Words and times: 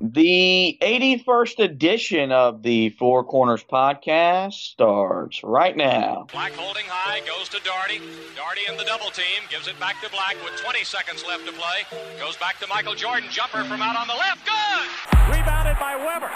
The 0.00 0.76
81st 0.82 1.58
edition 1.64 2.30
of 2.30 2.62
the 2.62 2.90
Four 2.90 3.24
Corners 3.24 3.64
podcast 3.64 4.52
starts 4.52 5.42
right 5.42 5.76
now. 5.76 6.26
Black 6.32 6.52
holding 6.52 6.84
high, 6.86 7.20
goes 7.24 7.48
to 7.48 7.60
Doherty. 7.64 8.04
Doherty 8.36 8.60
in 8.68 8.76
the 8.76 8.84
double 8.84 9.08
team, 9.08 9.40
gives 9.48 9.68
it 9.68 9.78
back 9.80 10.00
to 10.02 10.10
Black 10.10 10.36
with 10.44 10.52
20 10.60 10.84
seconds 10.84 11.24
left 11.26 11.46
to 11.46 11.52
play. 11.52 11.88
Goes 12.20 12.36
back 12.36 12.60
to 12.60 12.66
Michael 12.66 12.94
Jordan, 12.94 13.30
jumper 13.30 13.64
from 13.64 13.80
out 13.80 13.96
on 13.96 14.06
the 14.06 14.14
left. 14.14 14.44
Good! 14.44 14.86
Rebounded 15.32 15.80
by 15.80 15.96
Webber. 15.96 16.28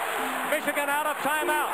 Michigan 0.48 0.88
out 0.88 1.04
of 1.04 1.16
timeout. 1.20 1.68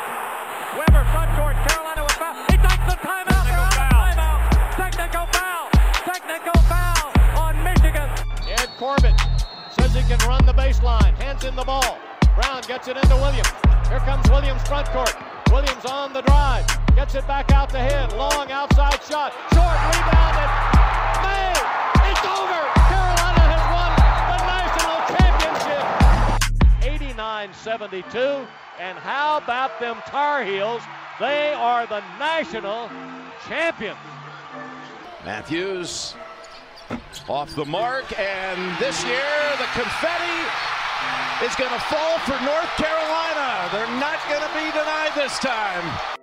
Webber 0.75 1.07
front 1.15 1.31
court, 1.39 1.57
Carolina 1.71 2.03
with 2.03 2.19
foul. 2.19 2.35
He 2.51 2.57
takes 2.59 2.85
the 2.91 2.99
timeout. 2.99 3.45
They're 3.47 3.63
out 3.63 3.79
of 3.79 3.95
timeout. 3.95 4.39
Technical 4.75 5.27
foul. 5.31 5.71
Technical 6.03 6.59
foul 6.67 7.15
on 7.39 7.55
Michigan. 7.63 8.11
Ed 8.59 8.71
Corbett 8.77 9.15
says 9.15 9.23
he 9.23 9.26
can 10.07 10.19
run 10.29 10.47
the 10.47 10.53
baseline. 10.53 11.15
Hands 11.15 11.43
in 11.45 11.57
the 11.57 11.65
ball. 11.65 11.99
Brown 12.37 12.63
gets 12.69 12.87
it 12.87 12.97
into 12.97 13.17
Williams. 13.17 13.51
Here 13.89 13.99
comes 14.01 14.29
Williams 14.31 14.63
front 14.63 14.87
court. 14.91 15.13
Williams 15.51 15.85
on 15.85 16.13
the 16.13 16.23
drive. 16.23 16.65
Gets 16.95 17.17
it 17.17 17.27
back 17.27 17.51
out 17.51 17.71
to 17.71 17.79
him. 17.79 18.11
Long 18.17 18.53
outside 18.53 19.03
shot. 19.03 19.33
Short 19.51 19.79
rebounded. 19.91 20.51
May. 21.27 21.51
It's 22.07 22.23
over. 22.23 22.63
Carolina 22.87 23.43
has 23.51 23.65
won 23.75 23.91
the 24.31 24.39
national 24.47 24.97
championship. 25.19 25.85
89-72. 28.15 28.47
And 28.79 28.97
how 28.99 29.39
about 29.39 29.81
them 29.81 29.97
Tar 30.07 30.45
Heels? 30.45 30.83
They 31.19 31.53
are 31.53 31.87
the 31.87 32.03
national 32.19 32.91
champions. 33.49 33.99
Matthews 35.25 36.15
off 37.29 37.55
the 37.55 37.65
mark, 37.65 38.19
and 38.19 38.79
this 38.79 39.05
year 39.05 39.27
the 39.59 39.69
confetti 39.73 40.39
is 41.45 41.55
going 41.57 41.71
to 41.71 41.81
fall 41.81 42.19
for 42.21 42.39
North 42.45 42.71
Carolina. 42.77 43.69
They're 43.73 44.01
not 44.01 44.19
going 44.29 44.43
to 44.43 44.55
be 44.55 44.71
denied 44.73 45.13
this 45.15 45.39
time. 45.39 46.17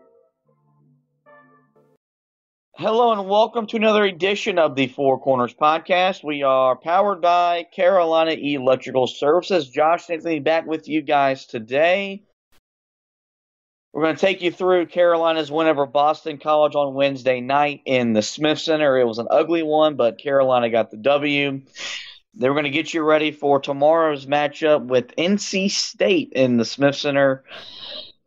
Hello 2.76 3.12
and 3.12 3.30
welcome 3.30 3.68
to 3.68 3.78
another 3.78 4.04
edition 4.04 4.58
of 4.58 4.76
the 4.76 4.88
Four 4.88 5.20
Corners 5.20 5.54
podcast. 5.54 6.24
We 6.24 6.42
are 6.42 6.76
powered 6.76 7.22
by 7.22 7.68
Carolina 7.72 8.32
Electrical 8.32 9.06
Services. 9.06 9.70
Josh 9.70 10.09
Anthony 10.09 10.40
back 10.40 10.66
with 10.66 10.88
you 10.88 11.04
guys 11.04 11.46
today. 11.46 12.24
We're 13.94 14.02
going 14.02 14.16
to 14.16 14.22
take 14.22 14.42
you 14.42 14.52
through 14.52 14.88
Carolina's 14.88 15.52
win 15.52 15.68
over 15.68 15.86
Boston 15.86 16.40
College 16.40 16.74
on 16.74 16.96
Wednesday 16.96 17.42
night 17.42 17.82
in 17.86 18.14
the 18.14 18.24
Smith 18.24 18.58
Center. 18.58 18.98
It 18.98 19.06
was 19.06 19.20
an 19.20 19.28
ugly 19.30 19.62
one, 19.62 19.96
but 19.96 20.18
Carolina 20.18 20.72
got 20.72 20.90
the 20.90 20.98
W. 20.98 21.62
They 22.34 22.50
were 22.50 22.56
going 22.56 22.64
to 22.64 22.72
get 22.72 22.92
you 22.92 23.04
ready 23.04 23.32
for 23.32 23.60
tomorrow's 23.60 24.26
matchup 24.26 24.88
with 24.88 25.16
NC 25.16 25.70
State 25.70 26.34
in 26.34 26.58
the 26.58 26.66
Smith 26.66 26.96
Center, 26.96 27.44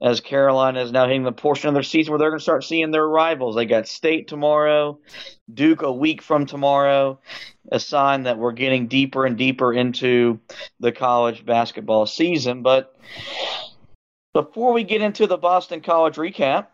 as 0.01 0.21
Carolina 0.21 0.83
is 0.83 0.93
now 0.93 1.09
hitting 1.09 1.25
the 1.25 1.33
portion 1.33 1.67
of 1.67 1.75
their 1.75 1.83
season 1.83 2.13
where 2.13 2.21
they're 2.21 2.31
going 2.31 2.39
to 2.39 2.45
start 2.45 2.63
seeing 2.63 2.93
their 2.93 3.09
rivals. 3.09 3.57
They 3.57 3.67
got 3.67 3.89
State 3.89 4.29
tomorrow, 4.29 5.01
Duke 5.53 5.83
a 5.83 5.91
week 5.91 6.23
from 6.23 6.47
tomorrow, 6.47 7.19
a 7.73 7.81
sign 7.81 8.23
that 8.23 8.39
we're 8.39 8.53
getting 8.53 8.87
deeper 8.87 9.27
and 9.27 9.37
deeper 9.37 9.73
into 9.73 10.39
the 10.79 10.93
college 10.93 11.45
basketball 11.45 12.07
season. 12.07 12.63
But 12.63 12.97
before 14.37 14.75
we 14.75 14.85
get 14.85 15.01
into 15.01 15.27
the 15.27 15.39
Boston 15.39 15.81
College 15.81 16.17
recap, 16.17 16.67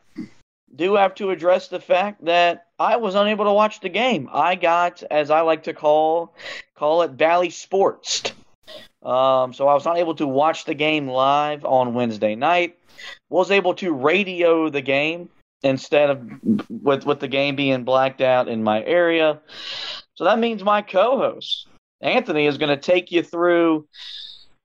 do 0.75 0.97
have 0.97 1.15
to 1.15 1.31
address 1.31 1.69
the 1.69 1.79
fact 1.79 2.25
that 2.25 2.67
I 2.77 2.97
was 2.97 3.15
unable 3.15 3.45
to 3.45 3.53
watch 3.53 3.79
the 3.79 3.89
game. 3.89 4.29
I 4.33 4.57
got, 4.57 5.05
as 5.13 5.31
I 5.31 5.43
like 5.43 5.63
to 5.65 5.73
call, 5.73 6.35
call 6.75 7.03
it 7.03 7.17
Bally 7.17 7.51
Sports. 7.51 8.33
Um, 9.05 9.53
so 9.53 9.69
I 9.69 9.75
was 9.75 9.85
not 9.85 9.97
able 9.97 10.17
to 10.17 10.27
watch 10.27 10.65
the 10.65 10.75
game 10.75 11.07
live 11.07 11.65
on 11.65 11.95
Wednesday 11.95 12.35
night. 12.35 12.79
Was 13.31 13.53
able 13.53 13.75
to 13.75 13.93
radio 13.93 14.69
the 14.69 14.81
game 14.81 15.29
instead 15.63 16.11
of 16.11 16.21
with 16.69 17.07
with 17.07 17.21
the 17.21 17.29
game 17.29 17.55
being 17.55 17.85
blacked 17.85 18.21
out 18.21 18.49
in 18.49 18.65
my 18.65 18.83
area. 18.83 19.41
So 20.15 20.25
that 20.25 20.41
means 20.41 20.65
my 20.65 20.83
co-host 20.83 21.69
Anthony 22.01 22.47
is 22.47 22.59
going 22.59 22.77
to 22.77 22.77
take 22.77 23.13
you 23.13 23.23
through 23.23 23.87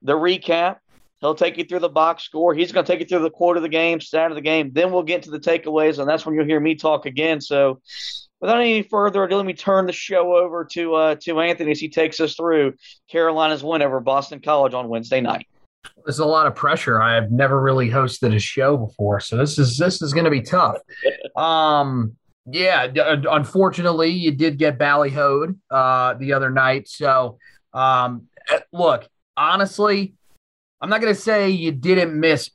the 0.02 0.14
recap 0.14 0.78
He'll 1.22 1.36
take 1.36 1.58
you 1.58 1.64
through 1.64 1.80
the 1.80 1.90
box 1.90 2.24
score. 2.24 2.54
He's 2.54 2.72
going 2.72 2.86
to 2.86 2.92
take 2.92 3.00
you 3.00 3.06
through 3.06 3.24
the 3.24 3.32
quarter 3.32 3.58
of 3.58 3.64
the 3.64 3.70
game, 3.70 4.00
stat 4.00 4.32
of 4.32 4.36
the 4.36 4.42
game. 4.42 4.72
Then 4.72 4.92
we'll 4.92 5.04
get 5.04 5.24
to 5.24 5.32
the 5.32 5.40
takeaways, 5.40 5.98
and 6.00 6.08
that's 6.08 6.26
when 6.26 6.36
you'll 6.36 6.46
hear 6.46 6.60
me 6.60 6.76
talk 6.76 7.06
again. 7.06 7.42
So, 7.42 7.82
without 8.40 8.60
any 8.60 8.84
further 8.84 9.24
ado, 9.24 9.38
let 9.38 9.46
me 9.46 9.54
turn 9.54 9.88
the 9.88 9.94
show 9.94 10.36
over 10.36 10.66
to 10.74 10.94
uh, 10.94 11.16
to 11.22 11.40
Anthony 11.40 11.72
as 11.72 11.80
he 11.80 11.90
takes 11.90 12.20
us 12.20 12.36
through 12.36 12.74
Carolina's 13.10 13.64
win 13.64 13.82
over 13.82 14.00
Boston 14.00 14.42
College 14.42 14.76
on 14.76 14.90
Wednesday 14.90 15.22
night. 15.22 15.48
There's 16.06 16.20
a 16.20 16.26
lot 16.26 16.46
of 16.46 16.56
pressure. 16.56 17.02
I've 17.02 17.32
never 17.32 17.60
really 17.62 17.90
hosted 17.90 18.36
a 18.36 18.40
show 18.40 18.78
before, 18.78 19.20
so 19.20 19.38
this 19.38 19.58
is 19.58 19.78
this 19.78 20.04
is 20.04 20.14
going 20.14 20.26
to 20.26 20.32
be 20.32 20.42
tough. 20.42 20.78
um, 21.36 22.16
yeah, 22.46 22.88
unfortunately, 22.96 24.10
you 24.10 24.32
did 24.32 24.60
get 24.60 24.78
ballyhoed 24.78 25.58
uh, 25.72 26.14
the 26.14 26.34
other 26.34 26.52
night. 26.52 26.88
So, 26.88 27.40
um, 27.74 28.28
look, 28.72 29.08
honestly 29.36 30.16
I'm 30.82 30.90
not 30.90 31.02
going 31.02 31.14
to 31.14 31.20
say 31.20 31.50
you 31.50 31.72
didn't 31.72 32.20
miss 32.20 32.50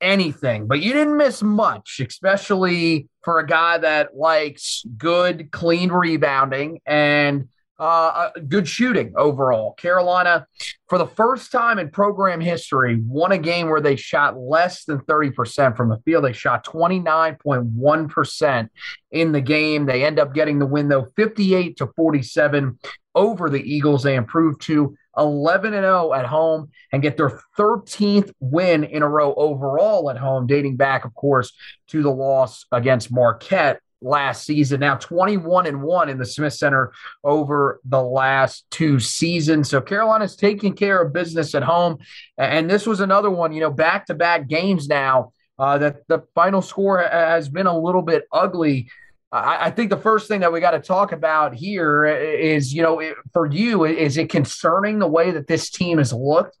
anything, 0.00 0.66
but 0.66 0.80
you 0.80 0.92
didn't 0.92 1.16
miss 1.16 1.42
much, 1.42 2.00
especially 2.06 3.08
for 3.22 3.38
a 3.38 3.46
guy 3.46 3.78
that 3.78 4.16
likes 4.16 4.84
good, 4.98 5.52
clean 5.52 5.90
rebounding 5.90 6.80
and 6.84 7.48
uh, 7.78 8.30
good 8.48 8.68
shooting 8.68 9.14
overall. 9.16 9.72
Carolina, 9.74 10.46
for 10.88 10.98
the 10.98 11.06
first 11.06 11.50
time 11.50 11.80
in 11.80 11.90
program 11.90 12.40
history, 12.40 13.02
won 13.04 13.32
a 13.32 13.38
game 13.38 13.68
where 13.68 13.80
they 13.80 13.96
shot 13.96 14.38
less 14.38 14.84
than 14.84 15.00
30% 15.00 15.76
from 15.76 15.88
the 15.88 15.98
field. 16.04 16.22
They 16.24 16.32
shot 16.32 16.64
29.1% 16.64 18.68
in 19.10 19.32
the 19.32 19.40
game. 19.40 19.86
They 19.86 20.04
end 20.04 20.20
up 20.20 20.32
getting 20.32 20.60
the 20.60 20.66
win, 20.66 20.88
though, 20.88 21.08
58 21.16 21.76
to 21.78 21.88
47 21.96 22.78
over 23.14 23.50
the 23.50 23.62
Eagles. 23.62 24.04
They 24.04 24.16
improved 24.16 24.62
to 24.62 24.96
11 25.16 25.74
and 25.74 25.84
0 25.84 26.12
at 26.12 26.26
home 26.26 26.70
and 26.92 27.02
get 27.02 27.16
their 27.16 27.40
13th 27.58 28.32
win 28.40 28.84
in 28.84 29.02
a 29.02 29.08
row 29.08 29.34
overall 29.34 30.10
at 30.10 30.16
home, 30.16 30.46
dating 30.46 30.76
back, 30.76 31.04
of 31.04 31.14
course, 31.14 31.52
to 31.88 32.02
the 32.02 32.10
loss 32.10 32.66
against 32.72 33.12
Marquette 33.12 33.80
last 34.02 34.44
season. 34.44 34.80
Now 34.80 34.96
21 34.96 35.66
and 35.66 35.82
1 35.82 36.08
in 36.08 36.18
the 36.18 36.26
Smith 36.26 36.54
Center 36.54 36.92
over 37.24 37.80
the 37.84 38.02
last 38.02 38.64
two 38.70 38.98
seasons. 38.98 39.70
So 39.70 39.80
Carolina's 39.80 40.36
taking 40.36 40.74
care 40.74 41.00
of 41.00 41.12
business 41.12 41.54
at 41.54 41.62
home. 41.62 41.98
And 42.36 42.68
this 42.68 42.86
was 42.86 43.00
another 43.00 43.30
one, 43.30 43.52
you 43.52 43.60
know, 43.60 43.70
back 43.70 44.06
to 44.06 44.14
back 44.14 44.48
games 44.48 44.88
now. 44.88 45.32
Uh, 45.58 45.78
that 45.78 45.96
the 46.08 46.24
final 46.34 46.62
score 46.62 46.98
has 46.98 47.48
been 47.48 47.66
a 47.66 47.78
little 47.78 48.02
bit 48.02 48.24
ugly 48.32 48.88
I, 49.32 49.66
I 49.66 49.70
think 49.70 49.90
the 49.90 49.96
first 49.96 50.28
thing 50.28 50.40
that 50.40 50.52
we 50.52 50.60
got 50.60 50.72
to 50.72 50.80
talk 50.80 51.12
about 51.12 51.54
here 51.54 52.04
is, 52.04 52.72
you 52.72 52.82
know, 52.82 53.00
it, 53.00 53.14
for 53.32 53.46
you, 53.46 53.84
is 53.84 54.18
it 54.18 54.28
concerning 54.28 54.98
the 54.98 55.06
way 55.06 55.30
that 55.30 55.46
this 55.46 55.70
team 55.70 55.98
has 55.98 56.12
looked 56.12 56.56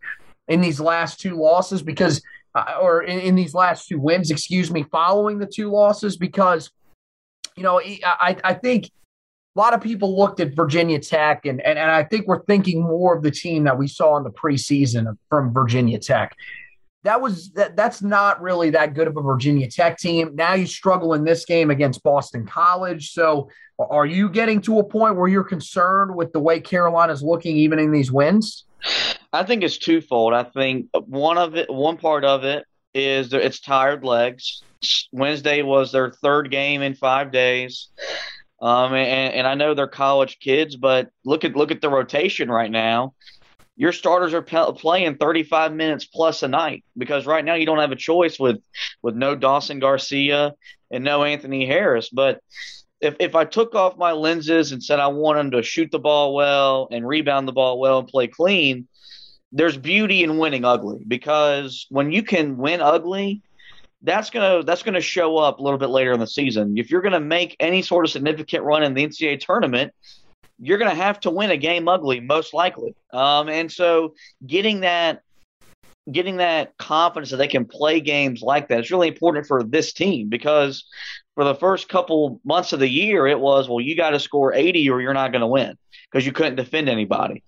in 0.48 0.60
these 0.60 0.80
last 0.80 1.20
two 1.20 1.36
losses? 1.36 1.82
Because, 1.82 2.22
uh, 2.54 2.74
or 2.80 3.02
in, 3.02 3.18
in 3.20 3.34
these 3.34 3.54
last 3.54 3.88
two 3.88 4.00
wins, 4.00 4.30
excuse 4.30 4.70
me, 4.70 4.84
following 4.90 5.38
the 5.38 5.46
two 5.46 5.70
losses, 5.70 6.16
because, 6.16 6.70
you 7.56 7.62
know, 7.62 7.78
I, 7.80 8.36
I 8.42 8.54
think 8.54 8.86
a 9.54 9.60
lot 9.60 9.74
of 9.74 9.82
people 9.82 10.18
looked 10.18 10.40
at 10.40 10.56
Virginia 10.56 10.98
Tech, 10.98 11.44
and, 11.44 11.60
and, 11.60 11.78
and 11.78 11.90
I 11.90 12.04
think 12.04 12.26
we're 12.26 12.42
thinking 12.44 12.82
more 12.82 13.14
of 13.14 13.22
the 13.22 13.30
team 13.30 13.64
that 13.64 13.76
we 13.76 13.86
saw 13.86 14.16
in 14.16 14.24
the 14.24 14.30
preseason 14.30 15.18
from 15.28 15.52
Virginia 15.52 15.98
Tech 15.98 16.34
that 17.04 17.20
was 17.20 17.50
that 17.52 17.76
that's 17.76 18.02
not 18.02 18.40
really 18.40 18.70
that 18.70 18.94
good 18.94 19.08
of 19.08 19.16
a 19.16 19.22
Virginia 19.22 19.68
Tech 19.68 19.98
team. 19.98 20.34
Now 20.34 20.54
you 20.54 20.66
struggle 20.66 21.14
in 21.14 21.24
this 21.24 21.44
game 21.44 21.70
against 21.70 22.02
Boston 22.02 22.46
College. 22.46 23.12
So 23.12 23.50
are 23.78 24.06
you 24.06 24.28
getting 24.28 24.60
to 24.62 24.78
a 24.78 24.84
point 24.84 25.16
where 25.16 25.28
you're 25.28 25.44
concerned 25.44 26.14
with 26.14 26.32
the 26.32 26.40
way 26.40 26.60
Carolina's 26.60 27.22
looking 27.22 27.56
even 27.56 27.78
in 27.78 27.90
these 27.90 28.12
wins? 28.12 28.64
I 29.32 29.42
think 29.44 29.62
it's 29.62 29.78
twofold. 29.78 30.34
I 30.34 30.44
think 30.44 30.88
one 30.92 31.38
of 31.38 31.56
it 31.56 31.72
one 31.72 31.96
part 31.96 32.24
of 32.24 32.44
it 32.44 32.64
is 32.94 33.32
it's 33.32 33.60
tired 33.60 34.04
legs. 34.04 34.62
Wednesday 35.12 35.62
was 35.62 35.92
their 35.92 36.10
third 36.10 36.50
game 36.50 36.82
in 36.82 36.94
5 36.94 37.30
days. 37.30 37.88
Um, 38.60 38.94
and, 38.94 39.34
and 39.34 39.46
I 39.46 39.54
know 39.54 39.74
they're 39.74 39.88
college 39.88 40.38
kids, 40.38 40.76
but 40.76 41.10
look 41.24 41.44
at 41.44 41.56
look 41.56 41.72
at 41.72 41.80
the 41.80 41.90
rotation 41.90 42.48
right 42.48 42.70
now 42.70 43.14
your 43.82 43.90
starters 43.90 44.32
are 44.32 44.42
pe- 44.42 44.74
playing 44.74 45.16
35 45.16 45.72
minutes 45.72 46.04
plus 46.04 46.44
a 46.44 46.48
night 46.48 46.84
because 46.96 47.26
right 47.26 47.44
now 47.44 47.54
you 47.54 47.66
don't 47.66 47.80
have 47.80 47.90
a 47.90 47.96
choice 47.96 48.38
with 48.38 48.58
with 49.02 49.16
no 49.16 49.34
Dawson 49.34 49.80
Garcia 49.80 50.54
and 50.92 51.02
no 51.02 51.24
Anthony 51.24 51.66
Harris. 51.66 52.08
But 52.08 52.38
if 53.00 53.16
if 53.18 53.34
I 53.34 53.44
took 53.44 53.74
off 53.74 53.98
my 53.98 54.12
lenses 54.12 54.70
and 54.70 54.80
said 54.80 55.00
I 55.00 55.08
want 55.08 55.38
them 55.38 55.50
to 55.50 55.64
shoot 55.64 55.90
the 55.90 55.98
ball 55.98 56.32
well 56.32 56.86
and 56.92 57.08
rebound 57.08 57.48
the 57.48 57.52
ball 57.52 57.80
well 57.80 57.98
and 57.98 58.06
play 58.06 58.28
clean, 58.28 58.86
there's 59.50 59.76
beauty 59.76 60.22
in 60.22 60.38
winning 60.38 60.64
ugly 60.64 61.02
because 61.08 61.84
when 61.88 62.12
you 62.12 62.22
can 62.22 62.58
win 62.58 62.80
ugly, 62.80 63.42
that's 64.02 64.30
gonna 64.30 64.62
that's 64.62 64.84
gonna 64.84 65.00
show 65.00 65.38
up 65.38 65.58
a 65.58 65.62
little 65.64 65.80
bit 65.80 65.90
later 65.90 66.12
in 66.12 66.20
the 66.20 66.28
season. 66.28 66.78
If 66.78 66.92
you're 66.92 67.02
gonna 67.02 67.18
make 67.18 67.56
any 67.58 67.82
sort 67.82 68.04
of 68.04 68.12
significant 68.12 68.62
run 68.62 68.84
in 68.84 68.94
the 68.94 69.04
NCAA 69.04 69.40
tournament, 69.40 69.92
you're 70.58 70.78
going 70.78 70.90
to 70.90 71.02
have 71.02 71.20
to 71.20 71.30
win 71.30 71.50
a 71.50 71.56
game 71.56 71.88
ugly, 71.88 72.20
most 72.20 72.54
likely. 72.54 72.94
Um, 73.12 73.48
and 73.48 73.70
so 73.70 74.14
getting 74.46 74.80
that 74.80 75.22
getting 76.10 76.38
that 76.38 76.76
confidence 76.78 77.30
that 77.30 77.36
they 77.36 77.46
can 77.46 77.64
play 77.64 78.00
games 78.00 78.42
like 78.42 78.68
that 78.68 78.80
is 78.80 78.90
really 78.90 79.08
important 79.08 79.46
for 79.46 79.62
this 79.62 79.92
team 79.92 80.28
because 80.28 80.84
for 81.34 81.44
the 81.44 81.54
first 81.54 81.88
couple 81.88 82.40
months 82.44 82.72
of 82.72 82.80
the 82.80 82.88
year, 82.88 83.26
it 83.26 83.38
was, 83.38 83.68
well, 83.68 83.80
you 83.80 83.96
got 83.96 84.10
to 84.10 84.18
score 84.18 84.52
80 84.52 84.90
or 84.90 85.00
you're 85.00 85.14
not 85.14 85.30
going 85.30 85.42
to 85.42 85.46
win 85.46 85.78
because 86.10 86.26
you 86.26 86.32
couldn't 86.32 86.56
defend 86.56 86.88
anybody. 86.88 87.42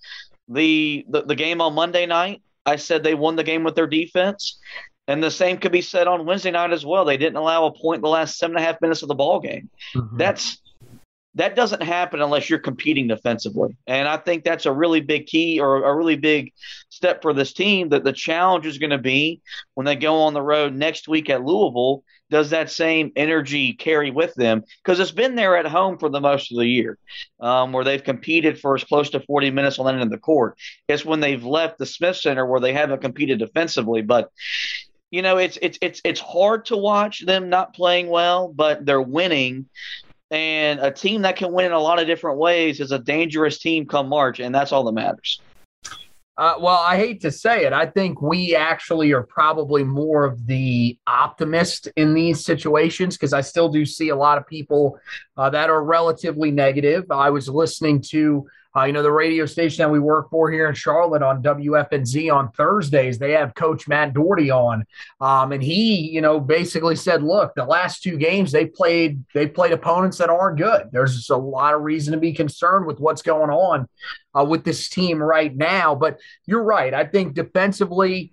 The, 0.48 1.04
the 1.08 1.22
the 1.22 1.34
game 1.34 1.60
on 1.60 1.74
Monday 1.74 2.06
night, 2.06 2.42
I 2.66 2.76
said 2.76 3.02
they 3.02 3.14
won 3.14 3.36
the 3.36 3.44
game 3.44 3.64
with 3.64 3.74
their 3.74 3.86
defense. 3.86 4.58
And 5.06 5.22
the 5.22 5.30
same 5.30 5.58
could 5.58 5.72
be 5.72 5.82
said 5.82 6.06
on 6.06 6.24
Wednesday 6.24 6.50
night 6.50 6.72
as 6.72 6.84
well. 6.84 7.04
They 7.04 7.18
didn't 7.18 7.36
allow 7.36 7.66
a 7.66 7.72
point 7.72 7.96
in 7.96 8.02
the 8.02 8.08
last 8.08 8.38
seven 8.38 8.56
and 8.56 8.64
a 8.64 8.66
half 8.66 8.80
minutes 8.80 9.02
of 9.02 9.08
the 9.08 9.14
ball 9.14 9.38
game. 9.38 9.68
Mm-hmm. 9.94 10.16
That's 10.16 10.58
that 11.36 11.56
doesn't 11.56 11.82
happen 11.82 12.20
unless 12.20 12.48
you're 12.48 12.58
competing 12.58 13.08
defensively. 13.08 13.76
And 13.86 14.06
I 14.06 14.16
think 14.16 14.44
that's 14.44 14.66
a 14.66 14.72
really 14.72 15.00
big 15.00 15.26
key 15.26 15.58
or 15.60 15.84
a 15.84 15.94
really 15.94 16.16
big 16.16 16.52
step 16.90 17.22
for 17.22 17.32
this 17.32 17.52
team 17.52 17.88
that 17.88 18.04
the 18.04 18.12
challenge 18.12 18.66
is 18.66 18.78
going 18.78 18.90
to 18.90 18.98
be 18.98 19.40
when 19.74 19.84
they 19.84 19.96
go 19.96 20.22
on 20.22 20.34
the 20.34 20.42
road 20.42 20.74
next 20.74 21.08
week 21.08 21.28
at 21.30 21.44
Louisville. 21.44 22.04
Does 22.30 22.50
that 22.50 22.70
same 22.70 23.12
energy 23.16 23.74
carry 23.74 24.10
with 24.10 24.34
them? 24.34 24.64
Because 24.82 24.98
it's 24.98 25.10
been 25.10 25.34
there 25.34 25.56
at 25.56 25.66
home 25.66 25.98
for 25.98 26.08
the 26.08 26.20
most 26.20 26.50
of 26.50 26.58
the 26.58 26.66
year, 26.66 26.98
um, 27.38 27.72
where 27.72 27.84
they've 27.84 28.02
competed 28.02 28.58
for 28.58 28.74
as 28.74 28.84
close 28.84 29.10
to 29.10 29.20
40 29.20 29.50
minutes 29.50 29.78
on 29.78 29.86
that 29.86 29.94
end 29.94 30.02
of 30.02 30.10
the 30.10 30.18
court. 30.18 30.56
It's 30.88 31.04
when 31.04 31.20
they've 31.20 31.44
left 31.44 31.78
the 31.78 31.86
Smith 31.86 32.16
Center 32.16 32.46
where 32.46 32.60
they 32.60 32.72
haven't 32.72 33.02
competed 33.02 33.38
defensively. 33.38 34.02
But 34.02 34.30
you 35.10 35.22
know, 35.22 35.36
it's 35.36 35.58
it's 35.62 35.78
it's 35.80 36.00
it's 36.02 36.18
hard 36.18 36.66
to 36.66 36.76
watch 36.76 37.24
them 37.24 37.48
not 37.48 37.74
playing 37.74 38.08
well, 38.08 38.48
but 38.48 38.84
they're 38.84 39.00
winning 39.00 39.66
and 40.34 40.80
a 40.80 40.90
team 40.90 41.22
that 41.22 41.36
can 41.36 41.52
win 41.52 41.66
in 41.66 41.72
a 41.72 41.78
lot 41.78 42.00
of 42.00 42.08
different 42.08 42.38
ways 42.38 42.80
is 42.80 42.90
a 42.90 42.98
dangerous 42.98 43.58
team 43.58 43.86
come 43.86 44.08
March, 44.08 44.40
and 44.40 44.52
that's 44.52 44.72
all 44.72 44.82
that 44.82 44.92
matters. 44.92 45.40
Uh, 46.36 46.54
well, 46.58 46.80
I 46.80 46.96
hate 46.96 47.20
to 47.20 47.30
say 47.30 47.64
it. 47.64 47.72
I 47.72 47.86
think 47.86 48.20
we 48.20 48.56
actually 48.56 49.12
are 49.12 49.22
probably 49.22 49.84
more 49.84 50.24
of 50.24 50.44
the 50.48 50.98
optimist 51.06 51.86
in 51.94 52.14
these 52.14 52.44
situations 52.44 53.16
because 53.16 53.32
I 53.32 53.42
still 53.42 53.68
do 53.68 53.86
see 53.86 54.08
a 54.08 54.16
lot 54.16 54.36
of 54.36 54.44
people 54.48 54.98
uh, 55.36 55.50
that 55.50 55.70
are 55.70 55.84
relatively 55.84 56.50
negative. 56.50 57.04
I 57.12 57.30
was 57.30 57.48
listening 57.48 58.00
to 58.08 58.48
uh, 58.76 58.84
you 58.84 58.92
know, 58.92 59.02
the 59.02 59.12
radio 59.12 59.46
station 59.46 59.82
that 59.82 59.90
we 59.90 60.00
work 60.00 60.28
for 60.30 60.50
here 60.50 60.68
in 60.68 60.74
Charlotte 60.74 61.22
on 61.22 61.42
WFNZ 61.42 62.32
on 62.32 62.50
Thursdays, 62.52 63.18
they 63.18 63.32
have 63.32 63.54
Coach 63.54 63.86
Matt 63.86 64.14
Doherty 64.14 64.50
on, 64.50 64.84
um, 65.20 65.52
and 65.52 65.62
he, 65.62 66.10
you 66.10 66.20
know, 66.20 66.40
basically 66.40 66.96
said, 66.96 67.22
"Look, 67.22 67.54
the 67.54 67.64
last 67.64 68.02
two 68.02 68.16
games 68.16 68.50
they 68.50 68.66
played, 68.66 69.24
they 69.32 69.46
played 69.46 69.72
opponents 69.72 70.18
that 70.18 70.30
aren't 70.30 70.58
good. 70.58 70.88
There's 70.90 71.30
a 71.30 71.36
lot 71.36 71.74
of 71.74 71.82
reason 71.82 72.12
to 72.12 72.18
be 72.18 72.32
concerned 72.32 72.86
with 72.86 72.98
what's 72.98 73.22
going 73.22 73.50
on 73.50 73.88
uh, 74.34 74.44
with 74.44 74.64
this 74.64 74.88
team 74.88 75.22
right 75.22 75.54
now." 75.54 75.94
But 75.94 76.18
you're 76.46 76.64
right. 76.64 76.92
I 76.92 77.04
think 77.04 77.34
defensively 77.34 78.32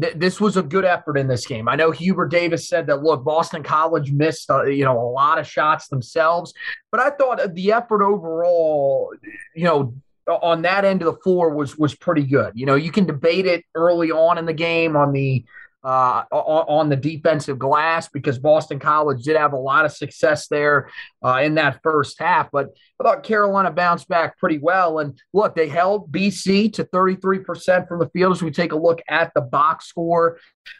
th- 0.00 0.14
this 0.16 0.40
was 0.40 0.56
a 0.56 0.62
good 0.62 0.84
effort 0.84 1.16
in 1.16 1.28
this 1.28 1.46
game. 1.46 1.68
I 1.68 1.76
know 1.76 1.90
Hubert 1.90 2.28
Davis 2.28 2.68
said 2.68 2.86
that 2.86 3.02
look, 3.02 3.24
Boston 3.24 3.62
College 3.62 4.12
missed 4.12 4.50
uh, 4.50 4.64
you 4.64 4.84
know 4.84 4.98
a 4.98 5.10
lot 5.10 5.38
of 5.38 5.46
shots 5.46 5.88
themselves, 5.88 6.52
but 6.90 7.00
I 7.00 7.10
thought 7.10 7.54
the 7.54 7.72
effort 7.72 8.02
overall, 8.02 9.12
you 9.54 9.64
know, 9.64 9.94
on 10.26 10.62
that 10.62 10.84
end 10.84 11.02
of 11.02 11.06
the 11.06 11.20
floor 11.20 11.54
was 11.54 11.76
was 11.76 11.94
pretty 11.94 12.24
good. 12.24 12.52
You 12.54 12.66
know, 12.66 12.74
you 12.74 12.92
can 12.92 13.06
debate 13.06 13.46
it 13.46 13.64
early 13.74 14.10
on 14.10 14.38
in 14.38 14.46
the 14.46 14.52
game 14.52 14.96
on 14.96 15.12
the 15.12 15.44
uh, 15.84 16.24
on 16.32 16.88
the 16.88 16.96
defensive 16.96 17.58
glass 17.58 18.08
because 18.08 18.38
Boston 18.38 18.78
College 18.78 19.22
did 19.22 19.36
have 19.36 19.52
a 19.52 19.58
lot 19.58 19.84
of 19.84 19.92
success 19.92 20.48
there 20.48 20.90
uh, 21.24 21.40
in 21.42 21.54
that 21.54 21.80
first 21.82 22.18
half. 22.18 22.50
But 22.50 22.70
I 23.00 23.04
thought 23.04 23.22
Carolina 23.22 23.70
bounced 23.70 24.08
back 24.08 24.38
pretty 24.38 24.58
well. 24.58 24.98
And 24.98 25.20
look, 25.32 25.54
they 25.54 25.68
held 25.68 26.10
BC 26.10 26.72
to 26.74 26.84
33% 26.84 27.86
from 27.86 28.00
the 28.00 28.08
field 28.08 28.32
as 28.32 28.42
we 28.42 28.50
take 28.50 28.72
a 28.72 28.76
look 28.76 29.00
at 29.08 29.32
the 29.34 29.40
box 29.40 29.86
score. 29.86 30.38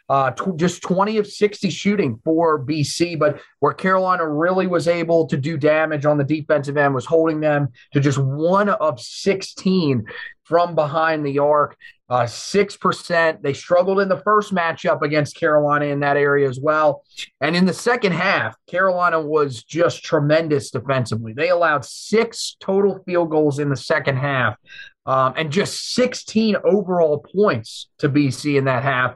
Uh, 0.09 0.33
t- 0.33 0.51
just 0.57 0.83
20 0.83 1.19
of 1.19 1.27
60 1.27 1.71
shooting 1.71 2.21
for 2.25 2.63
BC, 2.63 3.19
but 3.19 3.41
where 3.61 3.73
Carolina 3.73 4.29
really 4.29 4.67
was 4.67 4.89
able 4.89 5.27
to 5.27 5.37
do 5.37 5.57
damage 5.57 6.05
on 6.05 6.19
the 6.19 6.25
defensive 6.25 6.77
end 6.77 6.95
was 6.95 7.07
holding 7.07 7.41
them 7.41 7.69
to 7.93 8.01
just 8.01 8.19
one 8.19 8.69
of 8.69 9.01
16 9.01 10.05
from 10.45 10.75
behind 10.75 11.25
the 11.25 11.39
arc. 11.39 11.77
Uh, 12.11 12.23
6%. 12.23 13.43
They 13.43 13.53
struggled 13.53 14.01
in 14.01 14.09
the 14.09 14.21
first 14.21 14.55
matchup 14.55 15.03
against 15.03 15.37
Carolina 15.37 15.87
in 15.87 16.01
that 16.01 16.17
area 16.17 16.49
as 16.49 16.59
well. 16.59 17.05
And 17.41 17.55
in 17.55 17.67
the 17.67 17.75
second 17.75 18.13
half, 18.13 18.57
Carolina 18.67 19.21
was 19.21 19.63
just 19.63 20.05
tremendous 20.05 20.71
defensively. 20.71 21.35
They 21.35 21.51
allowed 21.51 21.85
six 21.85 22.57
total 22.61 23.03
field 23.05 23.31
goals 23.31 23.59
in 23.59 23.69
the 23.69 23.77
second 23.77 24.17
half 24.17 24.57
um, 25.05 25.35
and 25.37 25.51
just 25.51 25.95
16 25.95 26.57
overall 26.65 27.19
points 27.19 27.89
to 27.99 28.09
BC 28.09 28.57
in 28.57 28.65
that 28.65 28.83
half. 28.83 29.15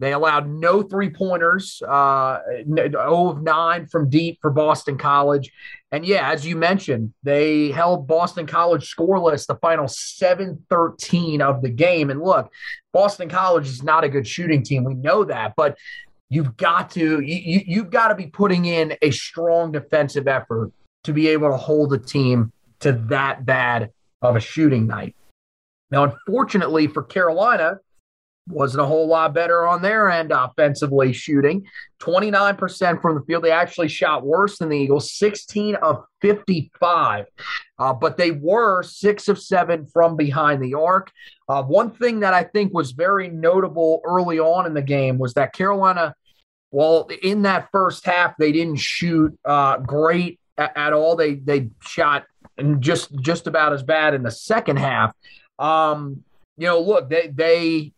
They 0.00 0.12
allowed 0.12 0.48
no 0.48 0.82
three 0.82 1.10
pointers, 1.10 1.80
uh, 1.86 2.40
0 2.66 3.28
of 3.28 3.42
9 3.42 3.86
from 3.86 4.10
deep 4.10 4.38
for 4.40 4.50
Boston 4.50 4.98
College. 4.98 5.52
And 5.92 6.04
yeah, 6.04 6.30
as 6.30 6.44
you 6.44 6.56
mentioned, 6.56 7.14
they 7.22 7.70
held 7.70 8.08
Boston 8.08 8.46
College 8.46 8.92
scoreless 8.92 9.46
the 9.46 9.54
final 9.56 9.86
7 9.86 10.64
13 10.68 11.40
of 11.40 11.62
the 11.62 11.68
game. 11.68 12.10
And 12.10 12.20
look, 12.20 12.50
Boston 12.92 13.28
College 13.28 13.68
is 13.68 13.84
not 13.84 14.02
a 14.02 14.08
good 14.08 14.26
shooting 14.26 14.64
team. 14.64 14.82
We 14.82 14.94
know 14.94 15.24
that. 15.24 15.54
But 15.56 15.78
you've 16.28 16.56
got 16.56 16.90
to 16.92 17.20
you, 17.20 17.60
you've 17.64 17.90
got 17.90 18.08
to 18.08 18.16
be 18.16 18.26
putting 18.26 18.64
in 18.64 18.96
a 19.00 19.12
strong 19.12 19.70
defensive 19.70 20.26
effort 20.26 20.72
to 21.04 21.12
be 21.12 21.28
able 21.28 21.50
to 21.50 21.56
hold 21.56 21.92
a 21.92 21.98
team 21.98 22.52
to 22.80 22.92
that 22.92 23.46
bad 23.46 23.90
of 24.22 24.34
a 24.34 24.40
shooting 24.40 24.86
night. 24.86 25.14
Now, 25.90 26.04
unfortunately 26.04 26.88
for 26.88 27.02
Carolina, 27.02 27.78
wasn't 28.48 28.82
a 28.82 28.86
whole 28.86 29.06
lot 29.06 29.32
better 29.32 29.66
on 29.66 29.80
their 29.82 30.10
end 30.10 30.32
offensively 30.32 31.12
shooting. 31.12 31.66
29% 32.00 33.00
from 33.00 33.14
the 33.14 33.22
field. 33.22 33.42
They 33.42 33.50
actually 33.50 33.88
shot 33.88 34.26
worse 34.26 34.58
than 34.58 34.68
the 34.68 34.78
eagles 34.78 35.12
16 35.12 35.76
of 35.76 36.04
55 36.20 37.26
uh, 37.78 37.92
but 37.92 38.16
they 38.16 38.30
were 38.30 38.82
six 38.82 39.28
of 39.28 39.38
seven 39.38 39.86
from 39.86 40.16
behind 40.16 40.62
the 40.62 40.74
arc. 40.74 41.10
Uh, 41.48 41.62
one 41.62 41.90
thing 41.90 42.20
that 42.20 42.32
i 42.32 42.42
think 42.42 42.72
was 42.72 42.92
very 42.92 43.28
notable 43.28 44.00
early 44.04 44.38
on 44.38 44.64
in 44.64 44.72
the 44.72 44.82
game 44.82 45.18
was 45.18 45.34
that 45.34 45.52
carolina 45.52 46.14
well 46.70 47.06
in 47.22 47.42
that 47.42 47.68
first 47.70 48.06
half 48.06 48.34
they 48.38 48.52
didn't 48.52 48.76
shoot 48.78 49.36
uh, 49.44 49.76
great 49.78 50.38
at, 50.56 50.76
at, 50.76 50.92
all. 50.92 51.16
They 51.16 51.34
they 51.34 51.70
shot 51.80 52.24
just 52.78 53.14
just 53.20 53.46
about 53.46 53.72
as 53.72 53.82
bad 53.82 54.14
in 54.14 54.22
the 54.22 54.30
second 54.30 54.78
half. 54.78 55.14
Um, 55.58 56.24
you 56.56 56.66
know 56.66 56.80
look 56.80 57.10
they 57.10 57.28
they 57.28 57.92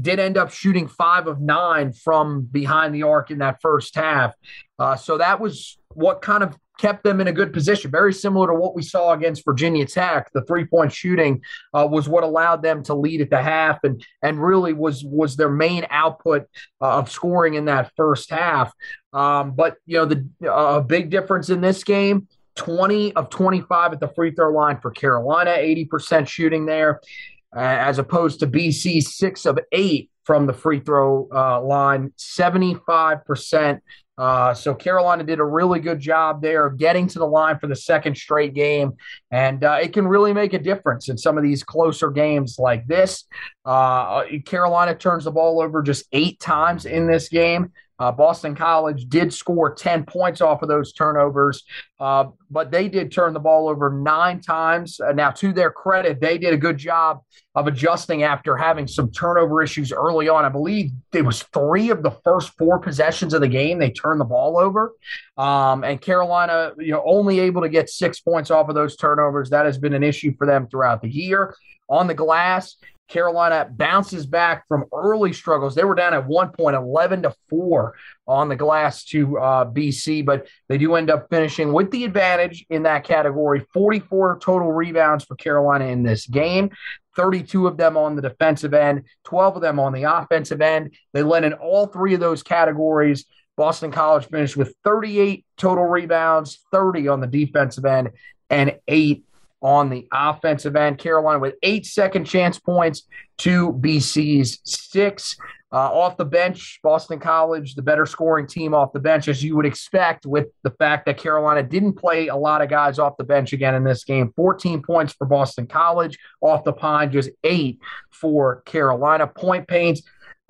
did 0.00 0.18
end 0.18 0.36
up 0.36 0.50
shooting 0.50 0.88
five 0.88 1.26
of 1.26 1.40
nine 1.40 1.92
from 1.92 2.42
behind 2.42 2.94
the 2.94 3.02
arc 3.02 3.30
in 3.30 3.38
that 3.38 3.60
first 3.60 3.94
half. 3.94 4.34
Uh, 4.78 4.96
so 4.96 5.18
that 5.18 5.40
was 5.40 5.78
what 5.94 6.22
kind 6.22 6.42
of 6.42 6.56
kept 6.78 7.04
them 7.04 7.20
in 7.20 7.28
a 7.28 7.32
good 7.32 7.52
position. 7.52 7.90
Very 7.90 8.12
similar 8.12 8.48
to 8.48 8.54
what 8.54 8.74
we 8.74 8.82
saw 8.82 9.12
against 9.12 9.44
Virginia 9.44 9.86
Tech. 9.86 10.30
The 10.32 10.42
three 10.42 10.64
point 10.64 10.92
shooting 10.92 11.42
uh, 11.74 11.86
was 11.90 12.08
what 12.08 12.24
allowed 12.24 12.62
them 12.62 12.82
to 12.84 12.94
lead 12.94 13.20
at 13.20 13.30
the 13.30 13.42
half, 13.42 13.78
and 13.84 14.04
and 14.22 14.42
really 14.42 14.72
was 14.72 15.04
was 15.04 15.36
their 15.36 15.50
main 15.50 15.86
output 15.90 16.46
uh, 16.80 16.98
of 16.98 17.10
scoring 17.10 17.54
in 17.54 17.66
that 17.66 17.92
first 17.96 18.30
half. 18.30 18.72
Um, 19.12 19.54
but 19.54 19.76
you 19.86 19.98
know 19.98 20.06
the 20.06 20.26
a 20.50 20.82
big 20.82 21.10
difference 21.10 21.50
in 21.50 21.60
this 21.60 21.84
game. 21.84 22.28
20 22.54 23.14
of 23.14 23.30
25 23.30 23.94
at 23.94 24.00
the 24.00 24.08
free 24.08 24.30
throw 24.30 24.52
line 24.52 24.78
for 24.78 24.90
Carolina, 24.90 25.52
80% 25.52 26.28
shooting 26.28 26.66
there 26.66 27.00
uh, 27.00 27.31
as 27.54 27.98
opposed 27.98 28.40
to 28.40 28.46
BC 28.46 29.02
six 29.02 29.46
of 29.46 29.58
eight 29.72 30.10
from 30.24 30.46
the 30.46 30.52
free 30.52 30.80
throw 30.80 31.28
uh, 31.34 31.60
line, 31.60 32.12
75%. 32.18 33.80
Uh, 34.18 34.54
so 34.54 34.74
Carolina 34.74 35.24
did 35.24 35.40
a 35.40 35.44
really 35.44 35.80
good 35.80 35.98
job 35.98 36.42
there 36.42 36.66
of 36.66 36.76
getting 36.76 37.06
to 37.08 37.18
the 37.18 37.26
line 37.26 37.58
for 37.58 37.66
the 37.66 37.74
second 37.74 38.16
straight 38.16 38.54
game, 38.54 38.92
and 39.30 39.64
uh, 39.64 39.78
it 39.82 39.92
can 39.92 40.06
really 40.06 40.32
make 40.32 40.52
a 40.52 40.58
difference 40.58 41.08
in 41.08 41.16
some 41.16 41.38
of 41.38 41.42
these 41.42 41.64
closer 41.64 42.10
games 42.10 42.56
like 42.58 42.86
this. 42.86 43.24
Uh, 43.64 44.22
Carolina 44.44 44.94
turns 44.94 45.24
the 45.24 45.30
ball 45.30 45.62
over 45.62 45.82
just 45.82 46.04
eight 46.12 46.38
times 46.38 46.84
in 46.84 47.06
this 47.06 47.28
game. 47.28 47.72
Uh, 48.02 48.10
Boston 48.10 48.56
College 48.56 49.08
did 49.08 49.32
score 49.32 49.72
10 49.72 50.04
points 50.06 50.40
off 50.40 50.62
of 50.62 50.68
those 50.68 50.92
turnovers, 50.92 51.62
uh, 52.00 52.24
but 52.50 52.72
they 52.72 52.88
did 52.88 53.12
turn 53.12 53.32
the 53.32 53.38
ball 53.38 53.68
over 53.68 53.90
nine 53.90 54.40
times. 54.40 54.98
Uh, 54.98 55.12
now, 55.12 55.30
to 55.30 55.52
their 55.52 55.70
credit, 55.70 56.20
they 56.20 56.36
did 56.36 56.52
a 56.52 56.56
good 56.56 56.78
job 56.78 57.20
of 57.54 57.68
adjusting 57.68 58.24
after 58.24 58.56
having 58.56 58.88
some 58.88 59.08
turnover 59.12 59.62
issues 59.62 59.92
early 59.92 60.28
on. 60.28 60.44
I 60.44 60.48
believe 60.48 60.90
it 61.14 61.24
was 61.24 61.44
three 61.54 61.90
of 61.90 62.02
the 62.02 62.10
first 62.24 62.50
four 62.58 62.80
possessions 62.80 63.34
of 63.34 63.40
the 63.40 63.46
game 63.46 63.78
they 63.78 63.92
turned 63.92 64.20
the 64.20 64.24
ball 64.24 64.58
over, 64.58 64.94
um, 65.38 65.84
and 65.84 66.00
Carolina, 66.00 66.72
you 66.78 66.90
know, 66.90 67.04
only 67.06 67.38
able 67.38 67.62
to 67.62 67.68
get 67.68 67.88
six 67.88 68.18
points 68.18 68.50
off 68.50 68.68
of 68.68 68.74
those 68.74 68.96
turnovers. 68.96 69.50
That 69.50 69.64
has 69.64 69.78
been 69.78 69.94
an 69.94 70.02
issue 70.02 70.34
for 70.36 70.44
them 70.44 70.66
throughout 70.66 71.02
the 71.02 71.08
year. 71.08 71.54
On 71.88 72.08
the 72.08 72.14
glass, 72.14 72.76
Carolina 73.08 73.68
bounces 73.70 74.26
back 74.26 74.66
from 74.68 74.84
early 74.92 75.32
struggles. 75.32 75.74
They 75.74 75.84
were 75.84 75.94
down 75.94 76.14
at 76.14 76.26
one 76.26 76.50
point, 76.50 76.76
11 76.76 77.22
to 77.22 77.34
4 77.50 77.94
on 78.26 78.48
the 78.48 78.56
glass 78.56 79.04
to 79.06 79.38
uh, 79.38 79.64
BC, 79.70 80.24
but 80.24 80.46
they 80.68 80.78
do 80.78 80.94
end 80.94 81.10
up 81.10 81.28
finishing 81.28 81.72
with 81.72 81.90
the 81.90 82.04
advantage 82.04 82.64
in 82.70 82.84
that 82.84 83.04
category 83.04 83.66
44 83.72 84.38
total 84.40 84.72
rebounds 84.72 85.24
for 85.24 85.36
Carolina 85.36 85.86
in 85.86 86.02
this 86.02 86.26
game, 86.26 86.70
32 87.16 87.66
of 87.66 87.76
them 87.76 87.96
on 87.96 88.16
the 88.16 88.22
defensive 88.22 88.74
end, 88.74 89.04
12 89.24 89.56
of 89.56 89.62
them 89.62 89.78
on 89.78 89.92
the 89.92 90.04
offensive 90.04 90.62
end. 90.62 90.94
They 91.12 91.22
led 91.22 91.44
in 91.44 91.52
all 91.52 91.86
three 91.86 92.14
of 92.14 92.20
those 92.20 92.42
categories. 92.42 93.26
Boston 93.56 93.92
College 93.92 94.26
finished 94.26 94.56
with 94.56 94.74
38 94.84 95.44
total 95.58 95.84
rebounds, 95.84 96.60
30 96.72 97.08
on 97.08 97.20
the 97.20 97.26
defensive 97.26 97.84
end, 97.84 98.10
and 98.48 98.78
eight 98.88 99.24
on 99.62 99.88
the 99.88 100.06
offensive 100.12 100.76
end. 100.76 100.98
Carolina 100.98 101.38
with 101.38 101.54
eight 101.62 101.86
second 101.86 102.24
chance 102.24 102.58
points 102.58 103.04
to 103.38 103.72
BC's 103.72 104.60
six. 104.64 105.36
Uh, 105.74 105.90
off 105.90 106.18
the 106.18 106.24
bench, 106.24 106.80
Boston 106.82 107.18
College, 107.18 107.74
the 107.74 107.80
better 107.80 108.04
scoring 108.04 108.46
team 108.46 108.74
off 108.74 108.92
the 108.92 109.00
bench, 109.00 109.26
as 109.26 109.42
you 109.42 109.56
would 109.56 109.64
expect, 109.64 110.26
with 110.26 110.48
the 110.64 110.70
fact 110.72 111.06
that 111.06 111.16
Carolina 111.16 111.62
didn't 111.62 111.94
play 111.94 112.28
a 112.28 112.36
lot 112.36 112.60
of 112.60 112.68
guys 112.68 112.98
off 112.98 113.16
the 113.16 113.24
bench 113.24 113.54
again 113.54 113.74
in 113.74 113.82
this 113.82 114.04
game. 114.04 114.34
14 114.36 114.82
points 114.82 115.14
for 115.14 115.26
Boston 115.26 115.66
College, 115.66 116.18
off 116.42 116.62
the 116.64 116.74
pine, 116.74 117.10
just 117.10 117.30
eight 117.42 117.80
for 118.10 118.60
Carolina. 118.66 119.26
Point 119.26 119.66
paints, 119.66 120.02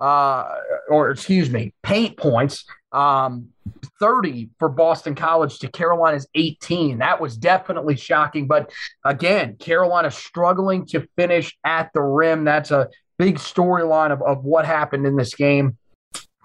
uh, 0.02 0.56
or 0.88 1.11
excuse 1.12 1.49
me, 1.49 1.73
paint 1.82 2.16
points. 2.16 2.64
Um, 2.90 3.49
30 4.00 4.50
for 4.59 4.68
Boston 4.68 5.14
College 5.14 5.61
to 5.61 5.68
Carolina's 5.68 6.26
18. 6.35 6.99
That 6.99 7.21
was 7.21 7.37
definitely 7.37 7.97
shocking. 7.97 8.49
But 8.49 8.73
again, 9.04 9.56
Carolina 9.56 10.11
struggling 10.11 10.87
to 10.87 11.06
finish 11.16 11.56
at 11.64 11.90
the 11.94 12.02
rim. 12.02 12.44
That's 12.44 12.73
a 12.73 12.88
big 13.16 13.37
storyline 13.37 14.11
of, 14.11 14.21
of 14.23 14.44
what 14.44 14.66
happened 14.66 15.06
in 15.06 15.16
this 15.16 15.35
game. 15.37 15.78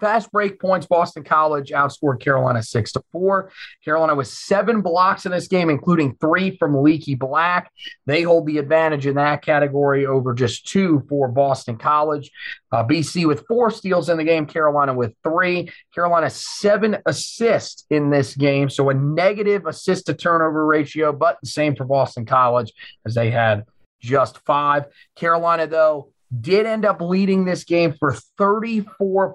Fast 0.00 0.30
break 0.30 0.60
points, 0.60 0.86
Boston 0.86 1.24
College 1.24 1.70
outscored 1.70 2.20
Carolina 2.20 2.62
six 2.62 2.92
to 2.92 3.02
four. 3.10 3.50
Carolina 3.84 4.14
with 4.14 4.28
seven 4.28 4.80
blocks 4.80 5.26
in 5.26 5.32
this 5.32 5.48
game, 5.48 5.70
including 5.70 6.14
three 6.20 6.56
from 6.56 6.82
Leaky 6.82 7.14
Black. 7.14 7.72
They 8.06 8.22
hold 8.22 8.46
the 8.46 8.58
advantage 8.58 9.06
in 9.06 9.16
that 9.16 9.42
category 9.42 10.06
over 10.06 10.34
just 10.34 10.66
two 10.66 11.04
for 11.08 11.28
Boston 11.28 11.76
College. 11.76 12.30
Uh, 12.70 12.84
BC 12.84 13.26
with 13.26 13.46
four 13.46 13.70
steals 13.70 14.08
in 14.08 14.18
the 14.18 14.24
game, 14.24 14.46
Carolina 14.46 14.94
with 14.94 15.14
three. 15.24 15.70
Carolina 15.94 16.30
seven 16.30 16.98
assists 17.06 17.84
in 17.90 18.10
this 18.10 18.34
game, 18.34 18.70
so 18.70 18.90
a 18.90 18.94
negative 18.94 19.66
assist 19.66 20.06
to 20.06 20.14
turnover 20.14 20.66
ratio, 20.66 21.12
but 21.12 21.38
the 21.42 21.48
same 21.48 21.74
for 21.74 21.84
Boston 21.84 22.24
College 22.24 22.72
as 23.04 23.14
they 23.14 23.30
had 23.30 23.64
just 24.00 24.38
five. 24.46 24.84
Carolina, 25.16 25.66
though, 25.66 26.12
did 26.40 26.66
end 26.66 26.84
up 26.84 27.00
leading 27.00 27.44
this 27.44 27.64
game 27.64 27.94
for 27.98 28.14
34 28.36 29.34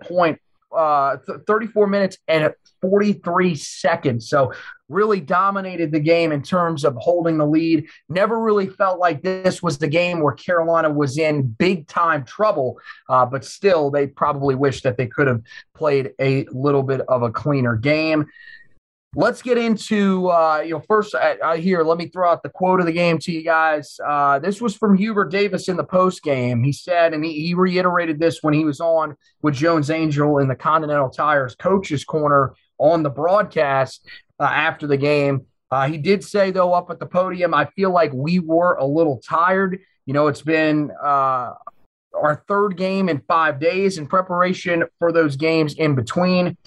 uh, 0.75 1.17
34 1.47 1.87
minutes 1.87 2.17
and 2.27 2.53
43 2.81 3.55
seconds. 3.55 4.29
So 4.29 4.51
really 4.89 5.19
dominated 5.19 5.91
the 5.91 5.99
game 5.99 6.31
in 6.31 6.41
terms 6.41 6.83
of 6.83 6.95
holding 6.97 7.37
the 7.37 7.45
lead. 7.45 7.87
Never 8.09 8.39
really 8.39 8.67
felt 8.67 8.99
like 8.99 9.21
this 9.21 9.63
was 9.63 9.77
the 9.77 9.87
game 9.87 10.21
where 10.21 10.33
Carolina 10.33 10.89
was 10.89 11.17
in 11.17 11.47
big 11.47 11.87
time 11.87 12.25
trouble, 12.25 12.79
uh, 13.09 13.25
but 13.25 13.45
still, 13.45 13.89
they 13.89 14.07
probably 14.07 14.55
wish 14.55 14.81
that 14.83 14.97
they 14.97 15.07
could 15.07 15.27
have 15.27 15.41
played 15.75 16.11
a 16.19 16.45
little 16.51 16.83
bit 16.83 17.01
of 17.01 17.23
a 17.23 17.31
cleaner 17.31 17.75
game. 17.75 18.25
Let's 19.15 19.43
get 19.43 19.59
into, 19.59 20.27
uh, 20.31 20.63
you 20.65 20.71
know, 20.71 20.79
first 20.87 21.13
uh, 21.13 21.35
uh, 21.43 21.55
here, 21.55 21.83
let 21.83 21.99
me 21.99 22.07
throw 22.07 22.31
out 22.31 22.41
the 22.41 22.49
quote 22.49 22.79
of 22.79 22.87
the 22.87 22.91
game 22.91 23.19
to 23.19 23.31
you 23.31 23.43
guys. 23.43 23.99
Uh, 24.03 24.39
this 24.39 24.59
was 24.59 24.75
from 24.75 24.97
Hubert 24.97 25.29
Davis 25.29 25.67
in 25.67 25.77
the 25.77 25.83
post 25.83 26.23
game. 26.23 26.63
He 26.63 26.71
said, 26.71 27.13
and 27.13 27.23
he, 27.23 27.45
he, 27.45 27.53
reiterated 27.53 28.19
this 28.19 28.41
when 28.41 28.55
he 28.55 28.65
was 28.65 28.79
on 28.79 29.15
with 29.43 29.53
Jones 29.53 29.91
Angell 29.91 30.39
in 30.39 30.47
the 30.47 30.55
Continental 30.55 31.11
Tires 31.11 31.55
coaches 31.55 32.03
corner 32.03 32.55
on 32.79 33.03
the 33.03 33.11
broadcast 33.11 34.07
uh, 34.39 34.45
after 34.45 34.87
the 34.87 34.97
game. 34.97 35.45
Uh, 35.69 35.87
he 35.87 35.99
did 35.99 36.23
say, 36.23 36.49
though, 36.49 36.73
up 36.73 36.89
at 36.89 36.99
the 36.99 37.05
podium, 37.05 37.53
I 37.53 37.65
feel 37.75 37.91
like 37.91 38.11
we 38.13 38.39
were 38.39 38.73
a 38.77 38.85
little 38.85 39.21
tired. 39.27 39.79
You 40.07 40.13
know, 40.13 40.25
it's 40.25 40.41
been 40.41 40.89
our 41.01 42.43
third 42.47 42.77
game 42.77 43.09
in 43.09 43.21
five 43.27 43.59
days 43.59 43.99
in 43.99 44.07
preparation 44.07 44.85
for 44.97 45.11
those 45.11 45.35
games 45.35 45.75
in 45.75 45.93
between. 45.93 46.57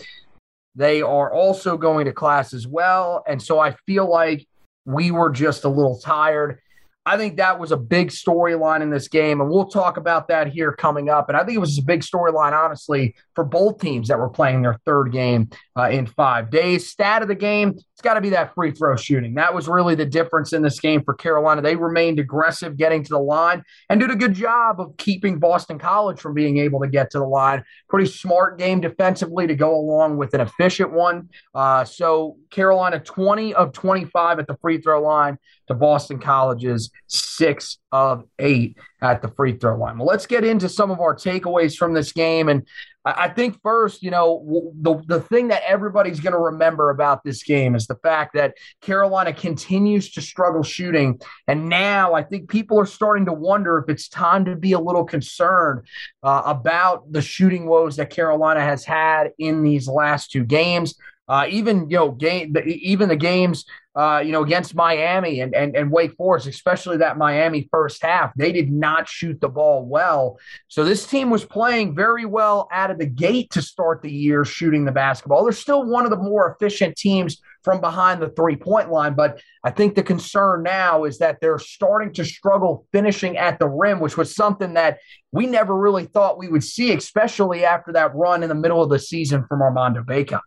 They 0.76 1.02
are 1.02 1.32
also 1.32 1.76
going 1.78 2.04
to 2.04 2.12
class 2.12 2.52
as 2.52 2.66
well. 2.66 3.24
And 3.26 3.42
so 3.42 3.58
I 3.58 3.74
feel 3.86 4.08
like 4.08 4.46
we 4.84 5.10
were 5.10 5.30
just 5.30 5.64
a 5.64 5.68
little 5.68 5.98
tired. 5.98 6.60
I 7.06 7.16
think 7.16 7.36
that 7.36 7.58
was 7.58 7.70
a 7.70 7.76
big 7.76 8.08
storyline 8.08 8.82
in 8.82 8.90
this 8.90 9.06
game, 9.06 9.40
and 9.40 9.48
we'll 9.48 9.68
talk 9.68 9.96
about 9.96 10.26
that 10.28 10.48
here 10.48 10.72
coming 10.72 11.08
up. 11.08 11.28
And 11.28 11.36
I 11.36 11.44
think 11.44 11.56
it 11.56 11.60
was 11.60 11.78
a 11.78 11.82
big 11.82 12.00
storyline, 12.00 12.52
honestly, 12.52 13.14
for 13.34 13.44
both 13.44 13.80
teams 13.80 14.08
that 14.08 14.18
were 14.18 14.28
playing 14.28 14.62
their 14.62 14.80
third 14.84 15.12
game 15.12 15.48
uh, 15.76 15.88
in 15.90 16.06
five 16.06 16.50
days. 16.50 16.88
Stat 16.88 17.22
of 17.22 17.28
the 17.28 17.34
game, 17.34 17.70
it's 17.70 18.02
got 18.02 18.14
to 18.14 18.20
be 18.20 18.30
that 18.30 18.54
free 18.54 18.70
throw 18.70 18.96
shooting. 18.96 19.34
That 19.34 19.54
was 19.54 19.68
really 19.68 19.94
the 19.94 20.06
difference 20.06 20.52
in 20.52 20.62
this 20.62 20.80
game 20.80 21.02
for 21.04 21.14
Carolina. 21.14 21.60
They 21.60 21.76
remained 21.76 22.18
aggressive 22.18 22.76
getting 22.76 23.02
to 23.04 23.10
the 23.10 23.18
line 23.18 23.62
and 23.90 24.00
did 24.00 24.10
a 24.10 24.16
good 24.16 24.34
job 24.34 24.80
of 24.80 24.96
keeping 24.96 25.38
Boston 25.38 25.78
College 25.78 26.18
from 26.18 26.34
being 26.34 26.58
able 26.58 26.80
to 26.80 26.88
get 26.88 27.10
to 27.10 27.18
the 27.18 27.26
line. 27.26 27.62
Pretty 27.88 28.10
smart 28.10 28.58
game 28.58 28.80
defensively 28.80 29.46
to 29.46 29.54
go 29.54 29.74
along 29.74 30.16
with 30.16 30.32
an 30.34 30.40
efficient 30.40 30.92
one. 30.92 31.28
Uh, 31.54 31.84
so 31.84 32.36
Carolina 32.50 32.98
20 32.98 33.54
of 33.54 33.72
25 33.72 34.38
at 34.38 34.46
the 34.46 34.56
free 34.62 34.80
throw 34.80 35.02
line 35.02 35.38
to 35.68 35.74
Boston 35.74 36.18
College's 36.18 36.90
six 37.06 37.78
of 37.92 38.24
eight 38.38 38.76
at 39.02 39.22
the 39.22 39.28
free 39.28 39.56
throw 39.56 39.76
line. 39.76 39.98
Well, 39.98 40.06
let's 40.06 40.26
get 40.26 40.44
into 40.44 40.68
some 40.68 40.90
of 40.90 41.00
our 41.00 41.14
takeaways 41.14 41.76
from 41.76 41.92
this 41.92 42.12
game. 42.12 42.48
And 42.48 42.66
I 43.04 43.28
think 43.28 43.60
first, 43.62 44.02
you 44.02 44.10
know, 44.10 44.72
the, 44.80 45.00
the 45.06 45.20
thing 45.20 45.48
that 45.48 45.62
everybody's 45.64 46.18
going 46.18 46.32
to 46.32 46.40
remember 46.40 46.90
about 46.90 47.22
this 47.22 47.44
game 47.44 47.76
is 47.76 47.86
the 47.86 47.94
fact 47.96 48.34
that 48.34 48.54
Carolina 48.80 49.32
continues 49.32 50.10
to 50.12 50.20
struggle 50.20 50.64
shooting. 50.64 51.20
And 51.46 51.68
now 51.68 52.14
I 52.14 52.24
think 52.24 52.48
people 52.48 52.80
are 52.80 52.86
starting 52.86 53.26
to 53.26 53.32
wonder 53.32 53.78
if 53.78 53.88
it's 53.88 54.08
time 54.08 54.44
to 54.46 54.56
be 54.56 54.72
a 54.72 54.80
little 54.80 55.04
concerned 55.04 55.86
uh, 56.24 56.42
about 56.46 57.12
the 57.12 57.22
shooting 57.22 57.66
woes 57.66 57.96
that 57.96 58.10
Carolina 58.10 58.60
has 58.60 58.84
had 58.84 59.30
in 59.38 59.62
these 59.62 59.86
last 59.86 60.32
two 60.32 60.44
games. 60.44 60.96
Uh, 61.28 61.46
even 61.48 61.90
you 61.90 61.96
know, 61.96 62.10
game 62.12 62.56
even 62.64 63.08
the 63.08 63.16
games 63.16 63.64
uh, 63.96 64.22
you 64.24 64.30
know 64.30 64.42
against 64.42 64.74
Miami 64.74 65.40
and, 65.40 65.54
and 65.54 65.74
and 65.74 65.90
Wake 65.90 66.14
Forest, 66.16 66.46
especially 66.46 66.98
that 66.98 67.16
Miami 67.16 67.66
first 67.72 68.02
half, 68.02 68.32
they 68.36 68.52
did 68.52 68.70
not 68.70 69.08
shoot 69.08 69.40
the 69.40 69.48
ball 69.48 69.86
well. 69.86 70.38
So 70.68 70.84
this 70.84 71.06
team 71.06 71.30
was 71.30 71.44
playing 71.44 71.94
very 71.94 72.26
well 72.26 72.68
out 72.70 72.90
of 72.90 72.98
the 72.98 73.06
gate 73.06 73.50
to 73.52 73.62
start 73.62 74.02
the 74.02 74.12
year 74.12 74.44
shooting 74.44 74.84
the 74.84 74.92
basketball. 74.92 75.44
They're 75.44 75.52
still 75.52 75.84
one 75.84 76.04
of 76.04 76.10
the 76.10 76.18
more 76.18 76.54
efficient 76.54 76.96
teams 76.96 77.40
from 77.62 77.80
behind 77.80 78.20
the 78.20 78.28
three 78.28 78.56
point 78.56 78.90
line, 78.90 79.14
but 79.14 79.40
I 79.64 79.70
think 79.70 79.94
the 79.94 80.02
concern 80.02 80.62
now 80.62 81.04
is 81.04 81.18
that 81.18 81.38
they're 81.40 81.58
starting 81.58 82.12
to 82.14 82.24
struggle 82.24 82.86
finishing 82.92 83.38
at 83.38 83.58
the 83.58 83.66
rim, 83.66 83.98
which 83.98 84.16
was 84.16 84.34
something 84.34 84.74
that 84.74 84.98
we 85.32 85.46
never 85.46 85.74
really 85.74 86.04
thought 86.04 86.38
we 86.38 86.48
would 86.48 86.62
see, 86.62 86.92
especially 86.92 87.64
after 87.64 87.92
that 87.92 88.14
run 88.14 88.42
in 88.42 88.50
the 88.50 88.54
middle 88.54 88.82
of 88.82 88.90
the 88.90 88.98
season 88.98 89.44
from 89.48 89.62
Armando 89.62 90.02
Bacot. 90.02 90.40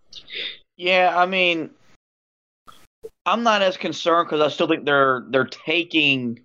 Yeah, 0.78 1.14
I 1.14 1.26
mean, 1.26 1.72
I'm 3.26 3.44
not 3.44 3.62
as 3.62 3.78
concerned 3.78 4.28
because 4.28 4.42
I 4.42 4.50
still 4.50 4.68
think 4.68 4.86
they're 4.86 5.26
they're 5.30 5.46
taking 5.46 6.40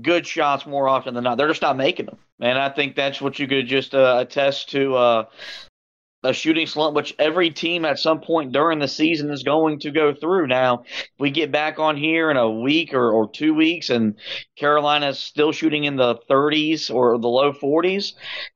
good 0.00 0.26
shots 0.26 0.66
more 0.66 0.88
often 0.88 1.14
than 1.14 1.24
not. 1.24 1.36
They're 1.38 1.48
just 1.48 1.62
not 1.62 1.76
making 1.76 2.06
them, 2.06 2.18
and 2.40 2.58
I 2.58 2.70
think 2.70 2.96
that's 2.96 3.20
what 3.20 3.38
you 3.38 3.46
could 3.46 3.66
just 3.66 3.94
uh, 3.94 4.16
attest 4.20 4.70
to. 4.70 4.94
Uh, 4.94 5.24
a 6.24 6.32
shooting 6.32 6.66
slump, 6.66 6.94
which 6.94 7.14
every 7.18 7.50
team 7.50 7.84
at 7.84 7.98
some 7.98 8.20
point 8.20 8.52
during 8.52 8.78
the 8.78 8.88
season 8.88 9.30
is 9.30 9.42
going 9.42 9.80
to 9.80 9.90
go 9.90 10.14
through. 10.14 10.46
Now, 10.46 10.84
if 10.86 11.10
we 11.18 11.30
get 11.30 11.50
back 11.50 11.78
on 11.78 11.96
here 11.96 12.30
in 12.30 12.36
a 12.36 12.50
week 12.50 12.94
or, 12.94 13.10
or 13.10 13.30
two 13.30 13.54
weeks 13.54 13.90
and 13.90 14.14
Carolina's 14.56 15.18
still 15.18 15.52
shooting 15.52 15.84
in 15.84 15.96
the 15.96 16.16
30s 16.30 16.94
or 16.94 17.18
the 17.18 17.28
low 17.28 17.52
40s, 17.52 18.12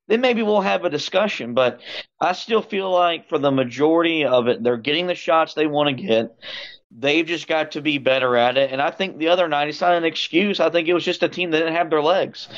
then 0.07 0.21
maybe 0.21 0.43
we'll 0.43 0.61
have 0.61 0.85
a 0.85 0.91
discussion. 0.91 1.55
But 1.55 1.81
I 2.21 2.33
still 2.33 2.63
feel 2.63 2.91
like 2.91 3.29
for 3.29 3.39
the 3.39 3.51
majority 3.51 4.25
of 4.25 4.47
it, 4.47 4.63
they're 4.63 4.77
getting 4.77 5.09
the 5.09 5.15
shots 5.15 5.55
they 5.55 5.67
want 5.67 5.97
to 5.97 6.03
get. 6.03 6.37
They've 6.91 7.27
just 7.27 7.49
got 7.49 7.73
to 7.73 7.81
be 7.81 7.99
better 7.99 8.37
at 8.37 8.57
it. 8.57 8.71
And 8.71 8.81
I 8.81 8.91
think 8.91 9.19
the 9.19 9.29
other 9.29 9.49
night, 9.49 9.69
it's 9.69 9.81
not 9.81 9.95
an 9.95 10.05
excuse. 10.05 10.61
I 10.61 10.71
think 10.71 10.89
it 10.89 10.95
was 10.95 11.05
just 11.05 11.23
a 11.23 11.29
team 11.29 11.51
that 11.51 11.59
didn't 11.59 11.75
have 11.75 11.91
their 11.91 12.03
legs 12.03 12.49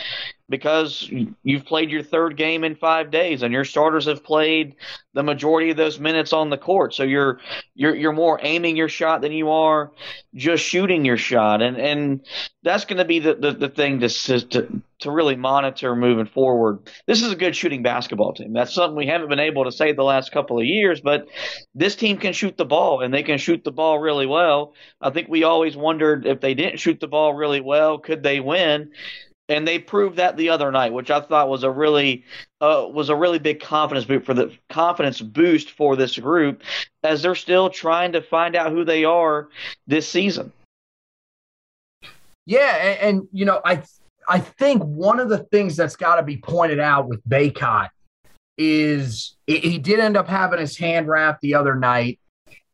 because 0.48 1.08
you've 1.42 1.64
played 1.64 1.90
your 1.90 2.02
third 2.02 2.36
game 2.36 2.62
in 2.64 2.74
five 2.74 3.10
days 3.10 3.42
and 3.42 3.52
your 3.52 3.64
starters 3.64 4.06
have 4.06 4.24
played 4.24 4.76
the 5.14 5.22
majority 5.22 5.70
of 5.70 5.76
those 5.76 5.98
minutes 5.98 6.32
on 6.32 6.50
the 6.50 6.58
court. 6.58 6.94
So 6.94 7.02
you're 7.04 7.40
you're 7.74 7.94
you're 7.94 8.12
more 8.12 8.38
aiming 8.42 8.76
your 8.76 8.88
shot 8.88 9.22
than 9.22 9.32
you 9.32 9.50
are 9.50 9.92
just 10.34 10.64
shooting 10.64 11.04
your 11.04 11.18
shot. 11.18 11.62
And 11.62 11.78
and 11.78 12.20
that's 12.62 12.84
going 12.84 12.98
to 12.98 13.04
be 13.04 13.20
the, 13.20 13.34
the, 13.34 13.52
the 13.52 13.68
thing 13.68 14.00
to, 14.00 14.08
to 14.08 14.82
to 15.00 15.10
really 15.10 15.36
monitor 15.36 15.94
moving 15.94 16.26
forward. 16.26 16.90
This 17.06 17.22
is 17.22 17.32
a 17.32 17.36
good 17.36 17.54
shooting 17.54 17.82
basketball 17.82 18.32
team. 18.32 18.52
That's 18.52 18.74
something 18.74 18.96
we 18.96 19.06
haven't 19.06 19.28
been 19.28 19.38
able 19.38 19.64
to 19.64 19.72
say 19.72 19.92
the 19.92 20.02
last 20.02 20.32
couple 20.32 20.58
of 20.58 20.64
years, 20.64 21.00
but 21.00 21.28
this 21.74 21.96
team 21.96 22.18
can 22.18 22.32
shoot 22.32 22.56
the 22.56 22.64
ball 22.64 23.00
and 23.00 23.12
they 23.12 23.22
can 23.22 23.38
shoot 23.38 23.64
the 23.64 23.72
ball 23.72 23.98
really 23.98 24.26
well. 24.26 24.74
I 25.00 25.10
think 25.10 25.28
we 25.28 25.44
always 25.44 25.76
wondered 25.76 26.26
if 26.26 26.40
they 26.40 26.54
didn't 26.54 26.80
shoot 26.80 27.00
the 27.00 27.08
ball 27.08 27.34
really 27.34 27.60
well, 27.60 27.98
could 27.98 28.22
they 28.22 28.40
win? 28.40 28.90
and 29.48 29.66
they 29.66 29.78
proved 29.78 30.16
that 30.16 30.36
the 30.36 30.50
other 30.50 30.70
night, 30.70 30.92
which 30.92 31.10
I 31.10 31.20
thought 31.20 31.48
was 31.48 31.62
a 31.62 31.70
really 31.70 32.24
uh, 32.60 32.86
was 32.90 33.08
a 33.08 33.16
really 33.16 33.38
big 33.38 33.60
confidence 33.60 34.04
boost 34.04 34.26
for 34.26 34.34
the 34.34 34.52
confidence 34.68 35.20
boost 35.20 35.70
for 35.70 35.96
this 35.96 36.18
group 36.18 36.62
as 37.02 37.22
they're 37.22 37.34
still 37.34 37.70
trying 37.70 38.12
to 38.12 38.20
find 38.20 38.54
out 38.54 38.72
who 38.72 38.84
they 38.84 39.04
are 39.04 39.48
this 39.86 40.08
season. 40.08 40.52
Yeah, 42.46 42.76
and, 42.76 43.00
and 43.00 43.28
you 43.32 43.44
know 43.44 43.60
I 43.64 43.82
I 44.28 44.40
think 44.40 44.82
one 44.82 45.20
of 45.20 45.30
the 45.30 45.38
things 45.38 45.74
that's 45.74 45.96
got 45.96 46.16
to 46.16 46.22
be 46.22 46.36
pointed 46.36 46.78
out 46.78 47.08
with 47.08 47.26
Bacot 47.26 47.88
is 48.58 49.36
he 49.46 49.78
did 49.78 50.00
end 50.00 50.16
up 50.16 50.28
having 50.28 50.58
his 50.58 50.76
hand 50.76 51.08
wrapped 51.08 51.40
the 51.40 51.54
other 51.54 51.74
night. 51.74 52.20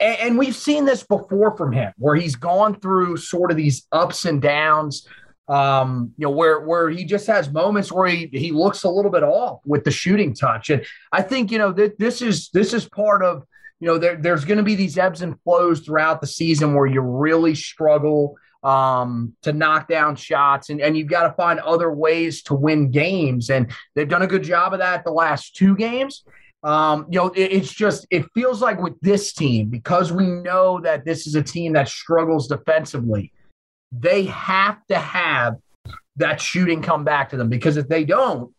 And 0.00 0.37
we've 0.37 0.56
seen 0.56 0.84
this 0.84 1.04
before 1.04 1.56
from 1.56 1.73
him, 1.73 1.92
where 1.99 2.16
he's 2.16 2.34
gone 2.34 2.80
through 2.80 3.16
sort 3.18 3.50
of 3.50 3.56
these 3.56 3.87
ups 3.92 4.25
and 4.25 4.42
downs. 4.42 5.06
Um, 5.46 6.12
you 6.16 6.26
know, 6.26 6.30
where 6.30 6.61
where 6.61 6.88
he 6.88 7.04
just 7.04 7.26
has 7.26 7.52
moments 7.52 7.92
where 7.92 8.08
he 8.08 8.28
he 8.32 8.50
looks 8.50 8.82
a 8.84 8.88
little 8.88 9.11
bit 9.11 9.23
off 9.23 9.61
with 9.66 9.84
the 9.84 9.90
shooting 9.90 10.34
touch, 10.34 10.70
and 10.70 10.84
I 11.12 11.20
think 11.20 11.52
you 11.52 11.58
know 11.58 11.70
that 11.73 11.99
this 11.99 12.23
is 12.23 12.49
this 12.49 12.73
is 12.73 12.88
part 12.88 13.23
of 13.23 13.44
you 13.78 13.87
know 13.87 13.99
there, 13.99 14.16
there's 14.16 14.46
going 14.46 14.56
to 14.56 14.64
be 14.64 14.75
these 14.75 14.96
ebbs 14.96 15.20
and 15.20 15.38
flows 15.42 15.80
throughout 15.80 16.23
the 16.23 16.26
season 16.26 16.75
where 16.75 16.87
you 16.87 17.02
really 17.02 17.54
struggle 17.54 18.37
um, 18.64 19.37
to 19.42 19.52
knock 19.52 19.88
down 19.88 20.16
shots, 20.16 20.71
and, 20.71 20.80
and 20.80 20.97
you've 20.97 21.09
got 21.09 21.28
to 21.28 21.35
find 21.35 21.61
other 21.61 21.92
ways 21.92 22.42
to 22.44 22.54
win 22.54 22.90
games. 22.90 23.50
And 23.50 23.71
they've 23.94 24.09
done 24.09 24.23
a 24.23 24.26
good 24.26 24.42
job 24.42 24.73
of 24.73 24.80
that 24.80 25.04
the 25.04 25.12
last 25.12 25.54
two 25.54 25.76
games. 25.76 26.25
Um, 26.62 27.06
you 27.11 27.18
know, 27.18 27.28
it, 27.28 27.52
it's 27.52 27.73
just 27.73 28.06
it 28.11 28.25
feels 28.33 28.62
like 28.62 28.80
with 28.80 28.99
this 29.00 29.35
team 29.35 29.68
because 29.68 30.12
we 30.12 30.26
know 30.26 30.80
that 30.80 31.04
this 31.04 31.26
is 31.26 31.35
a 31.35 31.42
team 31.42 31.75
that 31.75 31.88
struggles 31.88 32.49
defensively. 32.49 33.33
They 33.92 34.25
have 34.25 34.78
to 34.87 34.99
have 34.99 35.56
that 36.16 36.40
shooting 36.40 36.80
come 36.80 37.04
back 37.04 37.28
to 37.30 37.37
them 37.37 37.50
because 37.50 37.76
if 37.76 37.87
they 37.88 38.04
don't, 38.04 38.52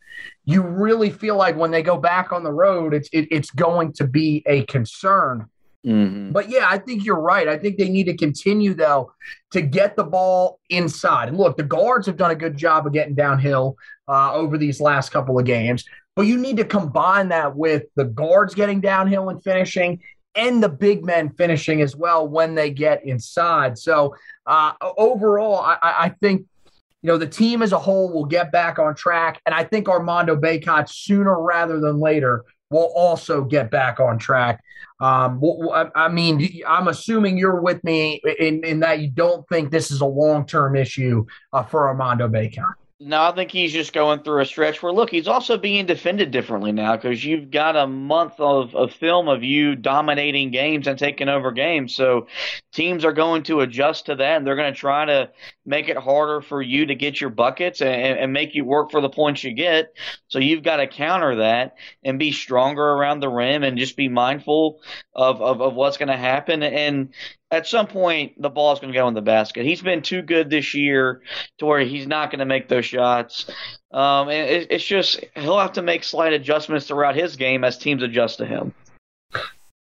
you 0.45 0.61
really 0.61 1.09
feel 1.09 1.35
like 1.35 1.55
when 1.55 1.71
they 1.71 1.81
go 1.81 1.97
back 1.97 2.31
on 2.31 2.43
the 2.43 2.51
road, 2.53 2.93
it's 2.93 3.09
it, 3.11 3.27
it's 3.31 3.49
going 3.49 3.93
to 3.93 4.05
be 4.05 4.43
a 4.45 4.63
concern. 4.65 5.49
Mm-hmm. 5.85 6.31
But 6.31 6.49
yeah, 6.49 6.67
I 6.67 6.79
think 6.79 7.05
you're 7.05 7.19
right. 7.19 7.47
I 7.47 7.57
think 7.57 7.77
they 7.77 7.89
need 7.89 8.05
to 8.05 8.17
continue 8.17 8.73
though 8.73 9.13
to 9.51 9.61
get 9.61 9.95
the 9.95 10.03
ball 10.03 10.59
inside. 10.69 11.29
And 11.29 11.37
look, 11.37 11.57
the 11.57 11.63
guards 11.63 12.07
have 12.07 12.17
done 12.17 12.31
a 12.31 12.35
good 12.35 12.57
job 12.57 12.87
of 12.87 12.93
getting 12.93 13.13
downhill 13.13 13.77
uh, 14.07 14.33
over 14.33 14.57
these 14.57 14.81
last 14.81 15.11
couple 15.11 15.37
of 15.37 15.45
games. 15.45 15.85
But 16.15 16.23
you 16.23 16.37
need 16.37 16.57
to 16.57 16.65
combine 16.65 17.29
that 17.29 17.55
with 17.55 17.83
the 17.95 18.05
guards 18.05 18.55
getting 18.55 18.81
downhill 18.81 19.29
and 19.29 19.43
finishing, 19.43 20.01
and 20.33 20.61
the 20.61 20.69
big 20.69 21.05
men 21.05 21.29
finishing 21.29 21.81
as 21.81 21.95
well 21.95 22.27
when 22.27 22.55
they 22.55 22.69
get 22.69 23.05
inside. 23.05 23.77
So 23.77 24.15
uh, 24.45 24.73
overall, 24.81 25.59
I, 25.59 25.77
I 25.81 26.09
think 26.21 26.45
you 27.01 27.07
know 27.07 27.17
the 27.17 27.27
team 27.27 27.61
as 27.61 27.73
a 27.73 27.79
whole 27.79 28.11
will 28.11 28.25
get 28.25 28.51
back 28.51 28.79
on 28.79 28.95
track, 28.95 29.41
and 29.45 29.53
I 29.53 29.63
think 29.63 29.87
Armando 29.87 30.35
Bacot 30.35 30.89
sooner 30.89 31.39
rather 31.39 31.79
than 31.79 31.99
later 31.99 32.43
will 32.69 32.91
also 32.95 33.43
get 33.43 33.71
back 33.71 33.99
on 33.99 34.17
track. 34.17 34.63
Um, 34.99 35.41
I 35.95 36.07
mean, 36.07 36.61
I'm 36.67 36.87
assuming 36.87 37.37
you're 37.37 37.61
with 37.61 37.83
me 37.83 38.21
in, 38.39 38.63
in 38.63 38.79
that 38.79 38.99
you 39.01 39.09
don't 39.09 39.47
think 39.49 39.69
this 39.71 39.91
is 39.91 40.01
a 40.01 40.05
long 40.05 40.45
term 40.45 40.75
issue 40.75 41.25
uh, 41.51 41.63
for 41.63 41.87
Armando 41.87 42.27
Bacot. 42.27 42.73
No, 42.97 43.23
I 43.23 43.35
think 43.35 43.51
he's 43.51 43.73
just 43.73 43.91
going 43.91 44.23
through 44.23 44.39
a 44.41 44.45
stretch 44.45 44.81
where, 44.81 44.93
look, 44.93 45.09
he's 45.09 45.27
also 45.27 45.57
being 45.57 45.85
defended 45.85 46.31
differently 46.31 46.71
now 46.71 46.95
because 46.95 47.25
you've 47.25 47.51
got 47.51 47.75
a 47.75 47.85
month 47.85 48.35
of, 48.39 48.73
of 48.73 48.93
film 48.93 49.27
of 49.27 49.43
you 49.43 49.75
dominating 49.75 50.49
games 50.49 50.87
and 50.87 50.97
taking 50.97 51.27
over 51.27 51.51
games. 51.51 51.93
So 51.93 52.27
teams 52.71 53.03
are 53.03 53.11
going 53.11 53.43
to 53.43 53.59
adjust 53.59 54.05
to 54.05 54.15
that 54.15 54.37
and 54.37 54.47
they're 54.47 54.55
going 54.55 54.73
to 54.73 54.79
try 54.79 55.03
to 55.03 55.29
make 55.65 55.89
it 55.89 55.97
harder 55.97 56.39
for 56.39 56.61
you 56.61 56.85
to 56.85 56.95
get 56.95 57.19
your 57.19 57.31
buckets 57.31 57.81
and, 57.81 58.17
and 58.17 58.31
make 58.31 58.55
you 58.55 58.63
work 58.63 58.91
for 58.91 59.01
the 59.01 59.09
points 59.09 59.43
you 59.43 59.51
get. 59.53 59.93
So 60.29 60.39
you've 60.39 60.63
got 60.63 60.77
to 60.77 60.87
counter 60.87 61.35
that 61.35 61.75
and 62.01 62.17
be 62.17 62.31
stronger 62.31 62.81
around 62.81 63.19
the 63.19 63.27
rim 63.27 63.63
and 63.63 63.77
just 63.77 63.97
be 63.97 64.07
mindful 64.07 64.79
of, 65.13 65.41
of, 65.41 65.61
of 65.61 65.73
what's 65.73 65.97
going 65.97 66.07
to 66.07 66.15
happen. 66.15 66.63
And 66.63 67.09
at 67.55 67.67
some 67.67 67.87
point 67.87 68.39
the 68.41 68.49
ball 68.49 68.73
is 68.73 68.79
going 68.79 68.91
to 68.91 68.99
go 68.99 69.07
in 69.07 69.13
the 69.13 69.21
basket. 69.21 69.65
He's 69.65 69.81
been 69.81 70.01
too 70.01 70.21
good 70.21 70.49
this 70.49 70.73
year 70.73 71.21
to 71.59 71.65
where 71.65 71.79
he's 71.79 72.05
not 72.05 72.29
going 72.29 72.39
to 72.39 72.45
make 72.45 72.67
those 72.67 72.85
shots. 72.85 73.49
Um, 73.91 74.27
and 74.27 74.49
it, 74.49 74.67
it's 74.71 74.83
just 74.83 75.23
he'll 75.35 75.57
have 75.59 75.73
to 75.73 75.81
make 75.81 76.03
slight 76.03 76.33
adjustments 76.33 76.87
throughout 76.87 77.15
his 77.15 77.37
game 77.37 77.63
as 77.63 77.77
teams 77.77 78.03
adjust 78.03 78.39
to 78.39 78.45
him. 78.45 78.73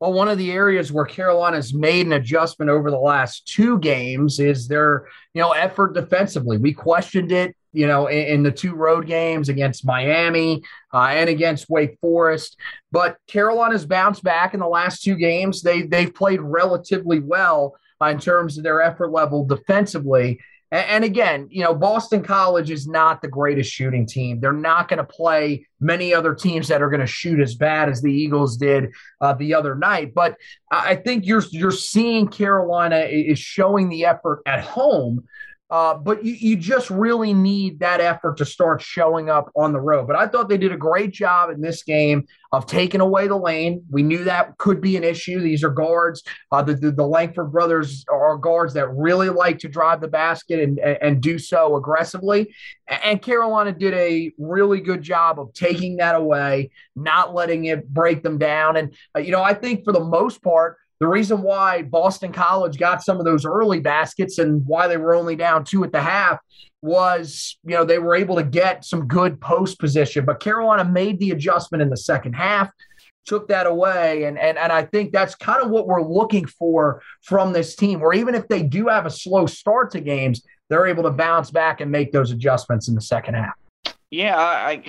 Well, 0.00 0.12
one 0.12 0.28
of 0.28 0.38
the 0.38 0.52
areas 0.52 0.92
where 0.92 1.04
Carolina's 1.04 1.74
made 1.74 2.06
an 2.06 2.12
adjustment 2.12 2.70
over 2.70 2.90
the 2.90 2.98
last 2.98 3.48
two 3.48 3.78
games 3.78 4.38
is 4.38 4.68
their, 4.68 5.08
you 5.34 5.42
know, 5.42 5.50
effort 5.52 5.92
defensively. 5.92 6.56
We 6.56 6.72
questioned 6.72 7.32
it, 7.32 7.56
you 7.72 7.88
know, 7.88 8.06
in, 8.06 8.26
in 8.26 8.42
the 8.44 8.52
two 8.52 8.74
road 8.74 9.06
games 9.06 9.48
against 9.48 9.84
Miami 9.84 10.62
uh, 10.94 11.08
and 11.10 11.28
against 11.28 11.68
Wake 11.68 11.98
Forest, 12.00 12.56
but 12.92 13.16
Carolina's 13.26 13.86
bounced 13.86 14.22
back 14.22 14.54
in 14.54 14.60
the 14.60 14.68
last 14.68 15.02
two 15.02 15.16
games. 15.16 15.62
They 15.62 15.82
they've 15.82 16.14
played 16.14 16.40
relatively 16.40 17.18
well 17.18 17.74
in 18.00 18.20
terms 18.20 18.56
of 18.56 18.62
their 18.62 18.80
effort 18.80 19.10
level 19.10 19.44
defensively. 19.44 20.38
And 20.70 21.02
again, 21.02 21.48
you 21.50 21.62
know, 21.62 21.74
Boston 21.74 22.22
College 22.22 22.70
is 22.70 22.86
not 22.86 23.22
the 23.22 23.28
greatest 23.28 23.72
shooting 23.72 24.06
team. 24.06 24.38
They're 24.38 24.52
not 24.52 24.88
going 24.88 24.98
to 24.98 25.04
play 25.04 25.66
many 25.80 26.12
other 26.12 26.34
teams 26.34 26.68
that 26.68 26.82
are 26.82 26.90
going 26.90 27.00
to 27.00 27.06
shoot 27.06 27.40
as 27.40 27.54
bad 27.54 27.88
as 27.88 28.02
the 28.02 28.12
Eagles 28.12 28.58
did 28.58 28.90
uh, 29.22 29.32
the 29.32 29.54
other 29.54 29.74
night. 29.74 30.12
But 30.12 30.36
I 30.70 30.96
think 30.96 31.24
you're 31.24 31.42
you're 31.50 31.70
seeing 31.70 32.28
Carolina 32.28 32.98
is 32.98 33.38
showing 33.38 33.88
the 33.88 34.04
effort 34.04 34.42
at 34.44 34.60
home 34.62 35.26
uh, 35.70 35.94
but 35.94 36.24
you, 36.24 36.32
you 36.32 36.56
just 36.56 36.88
really 36.88 37.34
need 37.34 37.80
that 37.80 38.00
effort 38.00 38.38
to 38.38 38.44
start 38.44 38.80
showing 38.80 39.28
up 39.28 39.50
on 39.54 39.72
the 39.72 39.80
road. 39.80 40.06
But 40.06 40.16
I 40.16 40.26
thought 40.26 40.48
they 40.48 40.56
did 40.56 40.72
a 40.72 40.76
great 40.76 41.12
job 41.12 41.50
in 41.50 41.60
this 41.60 41.82
game 41.82 42.26
of 42.52 42.64
taking 42.64 43.02
away 43.02 43.28
the 43.28 43.36
lane. 43.36 43.84
We 43.90 44.02
knew 44.02 44.24
that 44.24 44.56
could 44.56 44.80
be 44.80 44.96
an 44.96 45.04
issue. 45.04 45.40
These 45.40 45.62
are 45.62 45.70
guards. 45.70 46.22
Uh, 46.50 46.62
the, 46.62 46.74
the, 46.74 46.90
the 46.92 47.06
Langford 47.06 47.52
brothers 47.52 48.06
are 48.10 48.38
guards 48.38 48.72
that 48.74 48.88
really 48.88 49.28
like 49.28 49.58
to 49.58 49.68
drive 49.68 50.00
the 50.00 50.08
basket 50.08 50.60
and, 50.60 50.78
and, 50.78 50.98
and 51.02 51.20
do 51.20 51.38
so 51.38 51.76
aggressively. 51.76 52.54
And 52.88 53.20
Carolina 53.20 53.72
did 53.72 53.92
a 53.92 54.32
really 54.38 54.80
good 54.80 55.02
job 55.02 55.38
of 55.38 55.52
taking 55.52 55.96
that 55.96 56.14
away, 56.14 56.70
not 56.96 57.34
letting 57.34 57.66
it 57.66 57.86
break 57.92 58.22
them 58.22 58.38
down. 58.38 58.78
And, 58.78 58.94
uh, 59.14 59.20
you 59.20 59.32
know, 59.32 59.42
I 59.42 59.52
think 59.52 59.84
for 59.84 59.92
the 59.92 60.00
most 60.00 60.42
part, 60.42 60.78
the 61.00 61.06
reason 61.06 61.42
why 61.42 61.82
Boston 61.82 62.32
College 62.32 62.78
got 62.78 63.02
some 63.02 63.18
of 63.18 63.24
those 63.24 63.44
early 63.44 63.80
baskets 63.80 64.38
and 64.38 64.66
why 64.66 64.88
they 64.88 64.96
were 64.96 65.14
only 65.14 65.36
down 65.36 65.64
two 65.64 65.84
at 65.84 65.92
the 65.92 66.00
half 66.00 66.38
was, 66.82 67.56
you 67.64 67.74
know, 67.74 67.84
they 67.84 67.98
were 67.98 68.16
able 68.16 68.36
to 68.36 68.42
get 68.42 68.84
some 68.84 69.06
good 69.06 69.40
post 69.40 69.78
position. 69.78 70.24
But 70.24 70.40
Carolina 70.40 70.84
made 70.84 71.18
the 71.18 71.30
adjustment 71.30 71.82
in 71.82 71.90
the 71.90 71.96
second 71.96 72.34
half, 72.34 72.70
took 73.26 73.48
that 73.48 73.66
away. 73.66 74.24
And, 74.24 74.38
and, 74.38 74.58
and 74.58 74.72
I 74.72 74.84
think 74.84 75.12
that's 75.12 75.34
kind 75.34 75.62
of 75.62 75.70
what 75.70 75.86
we're 75.86 76.02
looking 76.02 76.46
for 76.46 77.02
from 77.22 77.52
this 77.52 77.76
team, 77.76 78.00
where 78.00 78.12
even 78.12 78.34
if 78.34 78.48
they 78.48 78.62
do 78.62 78.88
have 78.88 79.06
a 79.06 79.10
slow 79.10 79.46
start 79.46 79.90
to 79.92 80.00
games, 80.00 80.42
they're 80.68 80.86
able 80.86 81.04
to 81.04 81.10
bounce 81.10 81.50
back 81.50 81.80
and 81.80 81.90
make 81.90 82.12
those 82.12 82.30
adjustments 82.30 82.88
in 82.88 82.94
the 82.94 83.00
second 83.00 83.34
half. 83.34 83.54
Yeah, 84.10 84.38
I, 84.38 84.82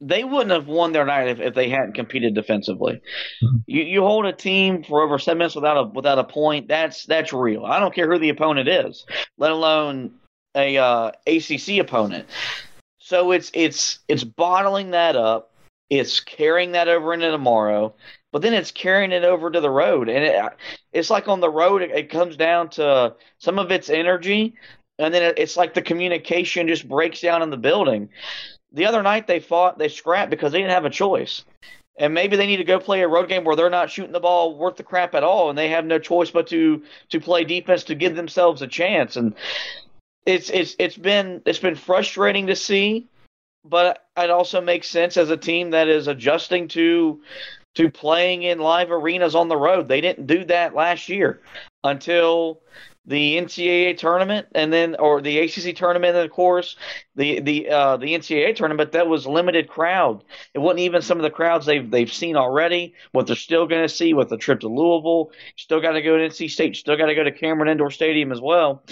they 0.00 0.24
wouldn't 0.24 0.52
have 0.52 0.68
won 0.68 0.92
their 0.92 1.04
night 1.04 1.28
if, 1.28 1.40
if 1.40 1.54
they 1.54 1.68
hadn't 1.68 1.94
competed 1.94 2.34
defensively. 2.34 3.00
Mm-hmm. 3.42 3.56
You 3.66 3.82
you 3.82 4.00
hold 4.02 4.26
a 4.26 4.32
team 4.32 4.84
for 4.84 5.02
over 5.02 5.18
seven 5.18 5.38
minutes 5.38 5.54
without 5.54 5.76
a 5.76 5.84
without 5.84 6.18
a 6.18 6.24
point. 6.24 6.68
That's 6.68 7.04
that's 7.04 7.32
real. 7.32 7.64
I 7.64 7.80
don't 7.80 7.94
care 7.94 8.10
who 8.10 8.18
the 8.18 8.28
opponent 8.28 8.68
is, 8.68 9.06
let 9.38 9.50
alone 9.50 10.12
a 10.54 10.76
uh, 10.76 11.12
ACC 11.26 11.78
opponent. 11.80 12.26
So 12.98 13.32
it's 13.32 13.50
it's 13.54 14.00
it's 14.08 14.24
bottling 14.24 14.92
that 14.92 15.16
up. 15.16 15.52
It's 15.90 16.20
carrying 16.20 16.72
that 16.72 16.88
over 16.88 17.14
into 17.14 17.30
tomorrow, 17.30 17.94
but 18.30 18.42
then 18.42 18.52
it's 18.52 18.70
carrying 18.70 19.10
it 19.10 19.24
over 19.24 19.50
to 19.50 19.60
the 19.60 19.70
road, 19.70 20.08
and 20.08 20.22
it, 20.22 20.52
it's 20.92 21.10
like 21.10 21.28
on 21.28 21.40
the 21.40 21.50
road. 21.50 21.82
It, 21.82 21.90
it 21.90 22.10
comes 22.10 22.36
down 22.36 22.68
to 22.70 23.14
some 23.38 23.58
of 23.58 23.72
its 23.72 23.88
energy, 23.88 24.54
and 24.98 25.14
then 25.14 25.22
it, 25.22 25.38
it's 25.38 25.56
like 25.56 25.72
the 25.72 25.82
communication 25.82 26.68
just 26.68 26.86
breaks 26.86 27.22
down 27.22 27.42
in 27.42 27.48
the 27.50 27.56
building 27.56 28.10
the 28.72 28.86
other 28.86 29.02
night 29.02 29.26
they 29.26 29.40
fought, 29.40 29.78
they 29.78 29.88
scrapped 29.88 30.30
because 30.30 30.52
they 30.52 30.58
didn't 30.58 30.72
have 30.72 30.84
a 30.84 30.90
choice. 30.90 31.44
And 31.98 32.14
maybe 32.14 32.36
they 32.36 32.46
need 32.46 32.58
to 32.58 32.64
go 32.64 32.78
play 32.78 33.02
a 33.02 33.08
road 33.08 33.28
game 33.28 33.44
where 33.44 33.56
they're 33.56 33.70
not 33.70 33.90
shooting 33.90 34.12
the 34.12 34.20
ball 34.20 34.56
worth 34.56 34.76
the 34.76 34.84
crap 34.84 35.14
at 35.14 35.24
all, 35.24 35.50
and 35.50 35.58
they 35.58 35.68
have 35.70 35.84
no 35.84 35.98
choice 35.98 36.30
but 36.30 36.46
to 36.48 36.82
to 37.08 37.20
play 37.20 37.44
defense 37.44 37.84
to 37.84 37.96
give 37.96 38.14
themselves 38.14 38.62
a 38.62 38.68
chance. 38.68 39.16
And 39.16 39.34
it's 40.24 40.48
it's 40.50 40.76
it's 40.78 40.96
been 40.96 41.42
it's 41.44 41.58
been 41.58 41.74
frustrating 41.74 42.46
to 42.46 42.56
see, 42.56 43.08
but 43.64 44.06
it 44.16 44.30
also 44.30 44.60
makes 44.60 44.88
sense 44.88 45.16
as 45.16 45.30
a 45.30 45.36
team 45.36 45.70
that 45.70 45.88
is 45.88 46.06
adjusting 46.06 46.68
to 46.68 47.20
to 47.74 47.90
playing 47.90 48.44
in 48.44 48.58
live 48.58 48.92
arenas 48.92 49.34
on 49.34 49.48
the 49.48 49.56
road. 49.56 49.88
They 49.88 50.00
didn't 50.00 50.26
do 50.26 50.44
that 50.44 50.74
last 50.74 51.08
year 51.08 51.40
until 51.82 52.60
the 53.08 53.38
NCAA 53.38 53.96
tournament 53.96 54.46
and 54.54 54.70
then 54.70 54.94
or 54.96 55.22
the 55.22 55.38
ACC 55.38 55.74
tournament 55.74 56.14
and 56.14 56.26
of 56.26 56.30
course 56.30 56.76
the 57.16 57.40
the 57.40 57.70
uh, 57.70 57.96
the 57.96 58.14
NCAA 58.14 58.54
tournament 58.54 58.92
that 58.92 59.08
was 59.08 59.26
limited 59.26 59.66
crowd. 59.66 60.22
It 60.52 60.58
wasn't 60.58 60.80
even 60.80 61.00
some 61.00 61.18
of 61.18 61.22
the 61.22 61.30
crowds 61.30 61.64
they've 61.64 61.90
they've 61.90 62.12
seen 62.12 62.36
already. 62.36 62.94
What 63.12 63.26
they're 63.26 63.36
still 63.36 63.66
going 63.66 63.82
to 63.82 63.88
see 63.88 64.12
with 64.12 64.28
the 64.28 64.36
trip 64.36 64.60
to 64.60 64.68
Louisville, 64.68 65.32
still 65.56 65.80
got 65.80 65.92
to 65.92 66.02
go 66.02 66.18
to 66.18 66.28
NC 66.28 66.50
State, 66.50 66.76
still 66.76 66.98
got 66.98 67.06
to 67.06 67.14
go 67.14 67.24
to 67.24 67.32
Cameron 67.32 67.70
Indoor 67.70 67.90
Stadium 67.90 68.30
as 68.30 68.42
well. 68.42 68.84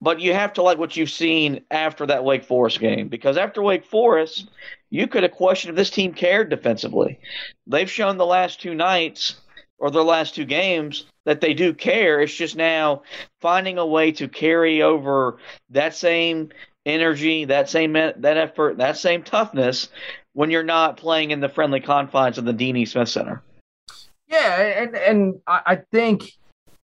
But 0.00 0.18
you 0.18 0.34
have 0.34 0.54
to 0.54 0.62
like 0.62 0.78
what 0.78 0.96
you've 0.96 1.08
seen 1.08 1.64
after 1.70 2.04
that 2.06 2.24
Wake 2.24 2.42
Forest 2.42 2.80
game 2.80 3.06
because 3.06 3.36
after 3.36 3.62
Wake 3.62 3.84
Forest, 3.84 4.50
you 4.90 5.06
could 5.06 5.22
have 5.22 5.30
questioned 5.30 5.70
if 5.70 5.76
this 5.76 5.90
team 5.90 6.12
cared 6.12 6.50
defensively. 6.50 7.20
They've 7.68 7.90
shown 7.90 8.16
the 8.16 8.26
last 8.26 8.60
two 8.60 8.74
nights 8.74 9.36
or 9.78 9.92
their 9.92 10.02
last 10.02 10.34
two 10.34 10.44
games 10.44 11.06
that 11.24 11.40
they 11.40 11.54
do 11.54 11.72
care. 11.72 12.20
It's 12.20 12.34
just 12.34 12.56
now 12.56 13.02
finding 13.40 13.78
a 13.78 13.86
way 13.86 14.12
to 14.12 14.28
carry 14.28 14.82
over 14.82 15.38
that 15.70 15.94
same 15.94 16.50
energy, 16.84 17.44
that 17.44 17.68
same 17.70 17.92
that 17.92 18.24
effort, 18.24 18.78
that 18.78 18.96
same 18.96 19.22
toughness 19.22 19.88
when 20.32 20.50
you're 20.50 20.62
not 20.62 20.96
playing 20.96 21.30
in 21.30 21.40
the 21.40 21.48
friendly 21.48 21.80
confines 21.80 22.38
of 22.38 22.44
the 22.44 22.54
Deanie 22.54 22.88
Smith 22.88 23.08
Center. 23.08 23.42
Yeah, 24.28 24.82
and 24.82 24.96
and 24.96 25.40
I 25.46 25.80
think 25.92 26.32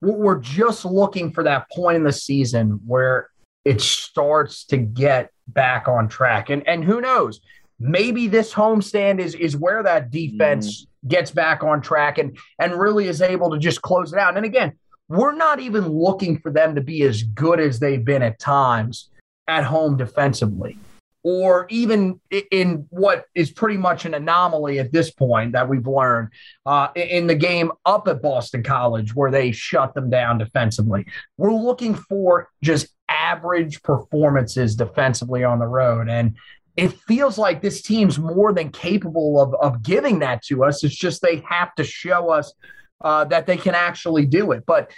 we're 0.02 0.40
just 0.40 0.86
looking 0.86 1.32
for 1.32 1.44
that 1.44 1.70
point 1.72 1.98
in 1.98 2.04
the 2.04 2.14
season 2.14 2.80
where 2.86 3.30
it 3.66 3.82
starts 3.82 4.66
to 4.66 4.78
get 4.78 5.32
back 5.48 5.88
on 5.88 6.08
track. 6.08 6.50
And 6.50 6.68
and 6.68 6.84
who 6.84 7.02
knows? 7.02 7.42
Maybe 7.80 8.28
this 8.28 8.54
homestand 8.54 9.20
is 9.20 9.34
is 9.36 9.58
where 9.58 9.82
that 9.84 10.12
defense 10.12 10.84
mm. 10.84 10.88
Gets 11.08 11.32
back 11.32 11.64
on 11.64 11.82
track 11.82 12.18
and 12.18 12.38
and 12.60 12.80
really 12.80 13.08
is 13.08 13.22
able 13.22 13.52
to 13.52 13.58
just 13.60 13.82
close 13.82 14.14
it 14.14 14.20
out. 14.20 14.38
And 14.38 14.46
again, 14.46 14.74
we're 15.08 15.36
not 15.36 15.60
even 15.60 15.88
looking 15.88 16.40
for 16.40 16.52
them 16.52 16.76
to 16.76 16.82
be 16.82 17.04
as 17.04 17.24
good 17.24 17.60
as 17.60 17.80
they've 17.80 18.04
been 18.04 18.24
at 18.24 18.40
times 18.40 19.10
at 19.48 19.64
home 19.64 19.98
defensively 19.98 20.78
or 21.24 21.68
even 21.70 22.20
in 22.52 22.88
what 22.90 23.26
is 23.36 23.52
pretty 23.52 23.78
much 23.78 24.06
an 24.06 24.14
anomaly 24.14 24.80
at 24.80 24.92
this 24.92 25.12
point 25.12 25.52
that 25.52 25.70
we've 25.70 25.86
learned 25.86 26.30
uh, 26.66 26.88
in 26.96 27.28
the 27.28 27.36
game 27.36 27.72
up 27.86 28.08
at 28.08 28.22
Boston 28.22 28.64
College 28.64 29.14
where 29.14 29.30
they 29.30 29.52
shut 29.52 29.94
them 29.94 30.10
down 30.10 30.38
defensively. 30.38 31.06
We're 31.38 31.54
looking 31.54 31.94
for 31.94 32.50
just 32.64 32.88
average 33.08 33.84
performances 33.84 34.76
defensively 34.76 35.44
on 35.44 35.60
the 35.60 35.68
road. 35.68 36.10
And 36.10 36.38
it 36.78 36.94
feels 36.94 37.38
like 37.38 37.62
this 37.62 37.82
team's 37.82 38.18
more 38.18 38.54
than 38.54 38.70
capable 38.72 39.42
of, 39.42 39.54
of 39.56 39.84
giving 39.84 40.20
that 40.20 40.42
to 40.44 40.64
us. 40.64 40.84
It's 40.84 40.96
just 40.96 41.22
they 41.22 41.44
have 41.48 41.76
to 41.76 41.84
show 41.84 42.30
us 42.30 42.54
uh, 43.02 43.26
that 43.26 43.46
they 43.46 43.58
can 43.58 43.76
actually 43.76 44.26
do 44.26 44.52
it. 44.52 44.66
But, 44.66 44.92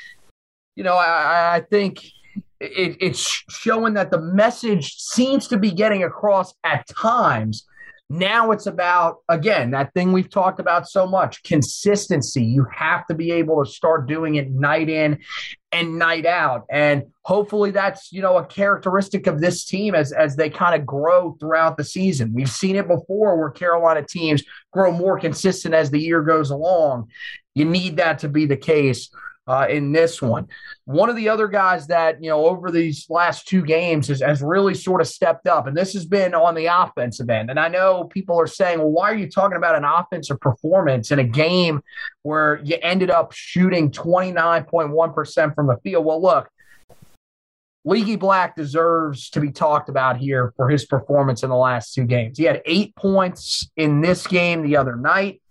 you 0.75 0.83
know, 0.83 0.95
I, 0.95 1.55
I 1.55 1.61
think 1.61 2.03
it, 2.59 2.97
it's 3.01 3.43
showing 3.49 3.95
that 3.95 4.11
the 4.11 4.21
message 4.21 4.95
seems 4.97 5.47
to 5.47 5.57
be 5.57 5.71
getting 5.71 6.03
across 6.03 6.53
at 6.63 6.87
times. 6.87 7.65
Now 8.13 8.51
it's 8.51 8.67
about, 8.67 9.23
again, 9.27 9.71
that 9.71 9.91
thing 9.95 10.11
we've 10.11 10.29
talked 10.29 10.59
about 10.59 10.87
so 10.87 11.07
much 11.07 11.41
consistency. 11.41 12.43
You 12.43 12.67
have 12.71 13.07
to 13.07 13.15
be 13.15 13.31
able 13.31 13.65
to 13.65 13.71
start 13.71 14.07
doing 14.07 14.35
it 14.35 14.51
night 14.51 14.87
in 14.87 15.17
and 15.71 15.97
night 15.97 16.27
out. 16.27 16.65
And 16.69 17.05
hopefully 17.23 17.71
that's, 17.71 18.11
you 18.11 18.21
know, 18.21 18.37
a 18.37 18.45
characteristic 18.45 19.25
of 19.25 19.41
this 19.41 19.65
team 19.65 19.95
as, 19.95 20.11
as 20.11 20.35
they 20.35 20.51
kind 20.51 20.79
of 20.79 20.85
grow 20.85 21.35
throughout 21.39 21.75
the 21.75 21.83
season. 21.83 22.35
We've 22.35 22.47
seen 22.47 22.75
it 22.75 22.87
before 22.87 23.35
where 23.39 23.49
Carolina 23.49 24.05
teams 24.07 24.43
grow 24.71 24.91
more 24.91 25.19
consistent 25.19 25.73
as 25.73 25.89
the 25.89 25.99
year 25.99 26.21
goes 26.21 26.51
along. 26.51 27.09
You 27.55 27.65
need 27.65 27.97
that 27.97 28.19
to 28.19 28.29
be 28.29 28.45
the 28.45 28.57
case 28.57 29.09
uh, 29.47 29.67
in 29.69 29.91
this 29.91 30.21
one. 30.21 30.47
One 30.85 31.09
of 31.09 31.15
the 31.15 31.29
other 31.29 31.47
guys 31.47 31.87
that, 31.87 32.23
you 32.23 32.29
know, 32.29 32.45
over 32.45 32.71
these 32.71 33.05
last 33.09 33.47
two 33.47 33.61
games 33.61 34.07
has, 34.07 34.21
has 34.21 34.41
really 34.41 34.73
sort 34.73 35.01
of 35.01 35.07
stepped 35.07 35.47
up, 35.47 35.67
and 35.67 35.75
this 35.75 35.93
has 35.93 36.05
been 36.05 36.33
on 36.33 36.55
the 36.55 36.65
offensive 36.65 37.29
end. 37.29 37.49
And 37.49 37.59
I 37.59 37.67
know 37.67 38.05
people 38.05 38.39
are 38.39 38.47
saying, 38.47 38.79
well, 38.79 38.91
why 38.91 39.11
are 39.11 39.15
you 39.15 39.29
talking 39.29 39.57
about 39.57 39.75
an 39.75 39.83
offensive 39.83 40.39
performance 40.39 41.11
in 41.11 41.19
a 41.19 41.23
game 41.23 41.81
where 42.23 42.61
you 42.63 42.77
ended 42.81 43.09
up 43.09 43.33
shooting 43.33 43.91
29.1% 43.91 45.55
from 45.55 45.67
the 45.67 45.77
field? 45.83 46.05
Well, 46.05 46.21
look, 46.21 46.49
Leaky 47.85 48.15
Black 48.15 48.55
deserves 48.55 49.29
to 49.31 49.41
be 49.41 49.51
talked 49.51 49.89
about 49.89 50.17
here 50.17 50.53
for 50.55 50.69
his 50.69 50.85
performance 50.85 51.43
in 51.43 51.49
the 51.49 51.55
last 51.55 51.93
two 51.93 52.05
games. 52.05 52.37
He 52.37 52.45
had 52.45 52.61
eight 52.65 52.95
points 52.95 53.69
in 53.75 53.99
this 53.99 54.25
game 54.25 54.63
the 54.63 54.77
other 54.77 54.95
night 54.95 55.41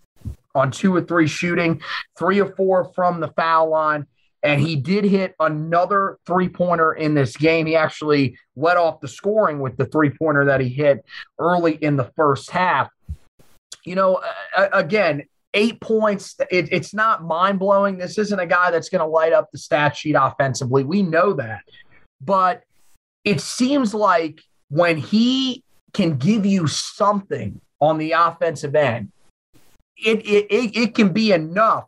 on 0.54 0.70
two 0.70 0.94
or 0.94 1.02
three 1.02 1.26
shooting, 1.26 1.80
three 2.18 2.40
or 2.40 2.54
four 2.54 2.92
from 2.94 3.20
the 3.20 3.28
foul 3.28 3.70
line. 3.70 4.06
And 4.44 4.60
he 4.60 4.74
did 4.74 5.04
hit 5.04 5.34
another 5.38 6.18
three 6.26 6.48
pointer 6.48 6.92
in 6.92 7.14
this 7.14 7.36
game. 7.36 7.66
He 7.66 7.76
actually 7.76 8.36
led 8.56 8.76
off 8.76 9.00
the 9.00 9.06
scoring 9.06 9.60
with 9.60 9.76
the 9.76 9.86
three 9.86 10.10
pointer 10.10 10.46
that 10.46 10.60
he 10.60 10.68
hit 10.68 11.04
early 11.38 11.74
in 11.74 11.96
the 11.96 12.10
first 12.16 12.50
half. 12.50 12.88
You 13.84 13.94
know, 13.94 14.20
again, 14.56 15.22
eight 15.54 15.80
points. 15.80 16.36
It, 16.50 16.72
it's 16.72 16.92
not 16.92 17.22
mind 17.22 17.60
blowing. 17.60 17.98
This 17.98 18.18
isn't 18.18 18.38
a 18.38 18.46
guy 18.46 18.72
that's 18.72 18.88
going 18.88 19.00
to 19.00 19.06
light 19.06 19.32
up 19.32 19.50
the 19.52 19.58
stat 19.58 19.96
sheet 19.96 20.16
offensively. 20.18 20.82
We 20.82 21.02
know 21.02 21.34
that. 21.34 21.62
But 22.20 22.64
it 23.24 23.40
seems 23.40 23.94
like 23.94 24.40
when 24.70 24.96
he 24.96 25.62
can 25.92 26.16
give 26.16 26.46
you 26.46 26.66
something 26.66 27.60
on 27.80 27.98
the 27.98 28.12
offensive 28.12 28.74
end, 28.74 29.12
it, 30.04 30.26
it, 30.26 30.76
it 30.76 30.94
can 30.94 31.12
be 31.12 31.32
enough 31.32 31.86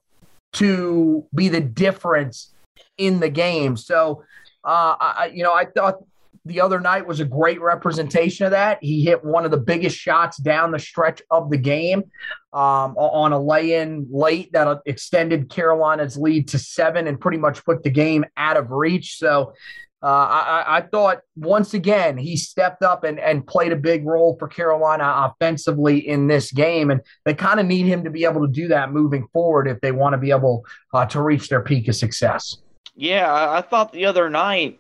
to 0.55 1.27
be 1.35 1.48
the 1.48 1.61
difference 1.61 2.53
in 2.96 3.20
the 3.20 3.29
game. 3.29 3.77
So, 3.77 4.24
uh, 4.64 4.94
I, 4.98 5.33
you 5.35 5.42
know, 5.42 5.53
I 5.53 5.64
thought 5.64 5.96
the 6.46 6.61
other 6.61 6.79
night 6.79 7.07
was 7.07 7.20
a 7.20 7.24
great 7.24 7.61
representation 7.61 8.44
of 8.44 8.53
that. 8.53 8.79
He 8.83 9.03
hit 9.03 9.24
one 9.24 9.44
of 9.44 9.50
the 9.50 9.57
biggest 9.59 9.96
shots 9.96 10.37
down 10.37 10.72
the 10.72 10.79
stretch 10.79 11.22
of 11.31 11.50
the 11.50 11.57
game 11.57 12.05
um, 12.53 12.94
on 12.96 13.33
a 13.33 13.40
lay-in 13.40 14.07
late 14.11 14.53
that 14.53 14.81
extended 14.85 15.48
Carolina's 15.48 16.18
lead 16.18 16.48
to 16.48 16.59
seven 16.59 17.07
and 17.07 17.18
pretty 17.18 17.38
much 17.38 17.64
put 17.64 17.83
the 17.83 17.90
game 17.90 18.27
out 18.37 18.57
of 18.57 18.70
reach. 18.70 19.16
So 19.16 19.55
uh, 20.05 20.07
I, 20.07 20.64
I, 20.77 20.81
thought 20.83 21.23
once 21.35 21.73
again 21.73 22.19
he 22.19 22.37
stepped 22.37 22.83
up 22.83 23.05
and, 23.05 23.19
and 23.19 23.47
played 23.47 23.73
a 23.73 23.77
big 23.77 24.05
role 24.05 24.37
for 24.38 24.47
Carolina 24.47 25.33
offensively 25.33 26.07
in 26.07 26.27
this 26.27 26.53
game, 26.53 26.90
and 26.90 27.01
they 27.25 27.33
kind 27.33 27.59
of 27.59 27.64
need 27.64 27.87
him 27.87 28.05
to 28.05 28.11
be 28.11 28.25
able 28.25 28.47
to 28.47 28.53
do 28.53 28.69
that 28.69 28.93
moving 28.93 29.27
forward 29.33 29.67
if 29.67 29.81
they 29.81 29.93
want 29.93 30.12
to 30.12 30.19
be 30.19 30.31
able 30.31 30.67
uh, 30.93 31.07
to 31.07 31.23
reach 31.23 31.49
their 31.49 31.62
peak 31.62 31.88
of 31.88 31.97
success. 31.97 32.59
Yeah, 32.95 33.33
I 33.33 33.62
thought 33.62 33.93
the 33.93 34.05
other 34.05 34.29
night, 34.29 34.79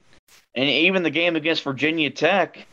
and 0.54 0.68
even 0.68 1.02
the 1.02 1.10
game 1.10 1.36
against 1.36 1.62
Virginia 1.62 2.10
Tech, 2.10 2.66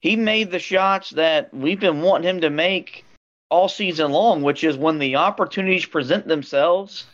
he 0.00 0.16
made 0.16 0.50
the 0.50 0.58
shots 0.58 1.08
that 1.10 1.52
we've 1.54 1.80
been 1.80 2.02
wanting 2.02 2.28
him 2.28 2.40
to 2.42 2.50
make 2.50 3.06
all 3.48 3.70
season 3.70 4.10
long, 4.10 4.42
which 4.42 4.64
is 4.64 4.76
when 4.76 4.98
the 4.98 5.16
opportunities 5.16 5.86
present 5.86 6.28
themselves 6.28 7.06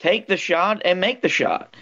take 0.00 0.26
the 0.26 0.36
shot 0.36 0.82
and 0.84 1.00
make 1.00 1.22
the 1.22 1.28
shot. 1.28 1.76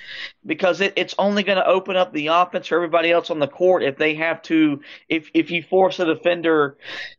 Because 0.44 0.80
it, 0.80 0.92
it's 0.96 1.14
only 1.18 1.42
going 1.42 1.56
to 1.56 1.66
open 1.66 1.96
up 1.96 2.12
the 2.12 2.26
offense 2.26 2.66
for 2.66 2.74
everybody 2.74 3.10
else 3.10 3.30
on 3.30 3.38
the 3.38 3.48
court 3.48 3.82
if 3.82 3.96
they 3.96 4.14
have 4.14 4.42
to 4.42 4.80
if 5.08 5.30
if 5.32 5.50
you 5.50 5.62
force 5.62 5.98
a 6.00 6.04
defender 6.04 6.76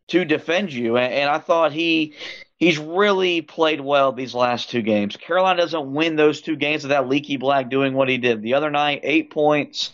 to 0.10 0.26
defend 0.26 0.72
you. 0.72 0.98
And, 0.98 1.14
and 1.14 1.30
I 1.30 1.40
thought 1.40 1.72
he 1.72 2.14
he's 2.58 2.78
really 2.78 3.42
played 3.42 3.82
well 3.82 4.12
these 4.12 4.36
last 4.36 4.70
two 4.70 4.82
games. 4.82 5.16
Carolina 5.16 5.62
doesn't 5.62 5.94
win 5.94 6.16
those 6.16 6.42
two 6.42 6.56
games 6.56 6.84
without 6.84 7.10
Leaky 7.10 7.38
Black 7.38 7.70
doing 7.70 7.94
what 7.94 8.10
he 8.10 8.18
did. 8.18 8.42
The 8.42 8.54
other 8.54 8.70
night, 8.70 9.02
eight 9.04 9.32
points, 9.32 9.92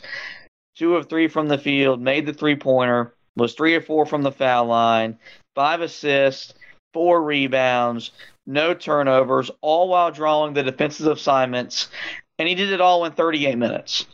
two 0.76 0.96
of 0.96 1.08
three 1.08 1.28
from 1.28 1.48
the 1.48 1.58
field, 1.58 2.02
made 2.02 2.26
the 2.26 2.34
three 2.34 2.56
pointer, 2.56 3.13
was 3.38 3.54
three 3.54 3.76
or 3.76 3.82
four 3.82 4.06
from 4.06 4.24
the 4.24 4.32
foul 4.32 4.65
line, 4.65 5.20
five 5.54 5.82
assists, 5.82 6.54
four 6.94 7.22
rebounds, 7.22 8.12
no 8.45 8.73
turnovers, 8.73 9.51
all 9.62 9.89
while 9.89 10.12
drawing 10.12 10.53
the 10.53 10.63
defensive 10.63 11.08
assignments, 11.08 11.89
and 12.38 12.47
he 12.47 12.55
did 12.55 12.71
it 12.71 12.81
all 12.81 13.05
in 13.05 13.13
38 13.13 13.58
minutes. 13.58 14.05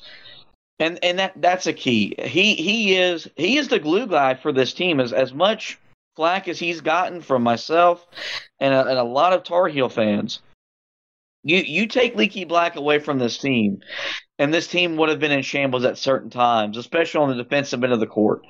And 0.80 0.98
and 1.04 1.20
that 1.20 1.40
that's 1.40 1.68
a 1.68 1.74
key. 1.74 2.16
He 2.18 2.56
he 2.56 2.96
is 2.96 3.28
he 3.36 3.58
is 3.58 3.68
the 3.68 3.80
glue 3.80 4.08
guy 4.08 4.34
for 4.34 4.52
this 4.52 4.74
team. 4.74 5.00
As 5.00 5.14
as 5.14 5.32
much 5.32 5.80
flack 6.16 6.48
as 6.48 6.60
he's 6.60 6.82
gotten 6.82 7.22
from 7.22 7.44
myself 7.44 8.06
and 8.60 8.74
a, 8.74 8.86
and 8.86 8.98
a 8.98 9.04
lot 9.04 9.34
of 9.34 9.44
Tar 9.44 9.68
Heel 9.68 9.90
fans. 9.90 10.42
You 11.44 11.58
you 11.58 11.88
take 11.88 12.16
Leaky 12.16 12.46
Black 12.46 12.76
away 12.76 13.00
from 13.00 13.18
this 13.18 13.38
team, 13.38 13.82
and 14.38 14.54
this 14.54 14.68
team 14.68 14.98
would 14.98 15.10
have 15.10 15.20
been 15.20 15.32
in 15.32 15.42
shambles 15.42 15.86
at 15.86 15.98
certain 15.98 16.30
times, 16.30 16.78
especially 16.78 17.22
on 17.22 17.30
the 17.30 17.44
defensive 17.44 17.84
end 17.84 17.94
of 17.94 18.00
the 18.00 18.08
court. 18.08 18.46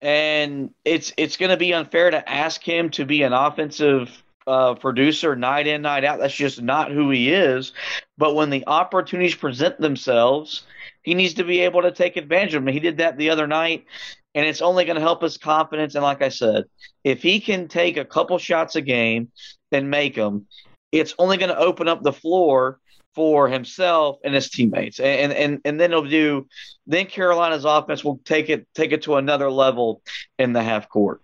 And 0.00 0.70
it's 0.84 1.12
it's 1.16 1.36
going 1.36 1.50
to 1.50 1.56
be 1.56 1.74
unfair 1.74 2.10
to 2.10 2.28
ask 2.28 2.62
him 2.62 2.90
to 2.90 3.04
be 3.04 3.22
an 3.22 3.32
offensive 3.32 4.10
uh, 4.46 4.74
producer 4.74 5.36
night 5.36 5.66
in, 5.66 5.82
night 5.82 6.04
out. 6.04 6.18
That's 6.18 6.34
just 6.34 6.62
not 6.62 6.90
who 6.90 7.10
he 7.10 7.32
is. 7.32 7.72
But 8.18 8.34
when 8.34 8.50
the 8.50 8.64
opportunities 8.66 9.34
present 9.34 9.80
themselves, 9.80 10.62
he 11.02 11.14
needs 11.14 11.34
to 11.34 11.44
be 11.44 11.60
able 11.60 11.82
to 11.82 11.92
take 11.92 12.16
advantage 12.16 12.54
of 12.54 12.64
them. 12.64 12.72
He 12.72 12.80
did 12.80 12.98
that 12.98 13.16
the 13.16 13.30
other 13.30 13.46
night, 13.46 13.86
and 14.34 14.46
it's 14.46 14.62
only 14.62 14.84
going 14.84 14.96
to 14.96 15.02
help 15.02 15.22
his 15.22 15.38
confidence. 15.38 15.94
And 15.94 16.02
like 16.02 16.22
I 16.22 16.28
said, 16.28 16.64
if 17.04 17.22
he 17.22 17.40
can 17.40 17.68
take 17.68 17.96
a 17.96 18.04
couple 18.04 18.38
shots 18.38 18.76
a 18.76 18.82
game 18.82 19.30
and 19.72 19.90
make 19.90 20.14
them, 20.14 20.46
it's 20.92 21.14
only 21.18 21.36
going 21.36 21.50
to 21.50 21.58
open 21.58 21.88
up 21.88 22.02
the 22.02 22.12
floor 22.12 22.80
for 23.14 23.48
himself 23.48 24.18
and 24.24 24.34
his 24.34 24.50
teammates. 24.50 25.00
And 25.00 25.32
and 25.32 25.60
and 25.64 25.80
then 25.80 25.90
he'll 25.90 26.04
do 26.04 26.46
then 26.86 27.06
Carolina's 27.06 27.64
offense 27.64 28.04
will 28.04 28.20
take 28.24 28.50
it 28.50 28.68
take 28.74 28.92
it 28.92 29.02
to 29.02 29.16
another 29.16 29.50
level 29.50 30.02
in 30.38 30.52
the 30.52 30.62
half 30.62 30.88
court. 30.88 31.20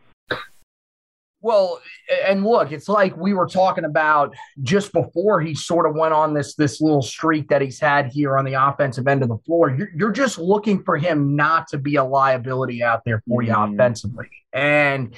Well, 1.42 1.80
and 2.24 2.44
look, 2.46 2.70
it's 2.70 2.88
like 2.88 3.16
we 3.16 3.34
were 3.34 3.48
talking 3.48 3.84
about 3.84 4.32
just 4.62 4.92
before 4.92 5.40
he 5.40 5.56
sort 5.56 5.86
of 5.86 5.96
went 5.96 6.14
on 6.14 6.34
this 6.34 6.54
this 6.54 6.80
little 6.80 7.02
streak 7.02 7.48
that 7.48 7.60
he's 7.60 7.80
had 7.80 8.06
here 8.06 8.38
on 8.38 8.44
the 8.44 8.54
offensive 8.54 9.08
end 9.08 9.24
of 9.24 9.28
the 9.28 9.38
floor. 9.38 9.70
You're, 9.70 9.90
you're 9.94 10.12
just 10.12 10.38
looking 10.38 10.84
for 10.84 10.96
him 10.96 11.34
not 11.34 11.66
to 11.68 11.78
be 11.78 11.96
a 11.96 12.04
liability 12.04 12.84
out 12.84 13.02
there 13.04 13.22
for 13.26 13.42
you 13.42 13.52
mm. 13.52 13.74
offensively. 13.74 14.28
And 14.52 15.14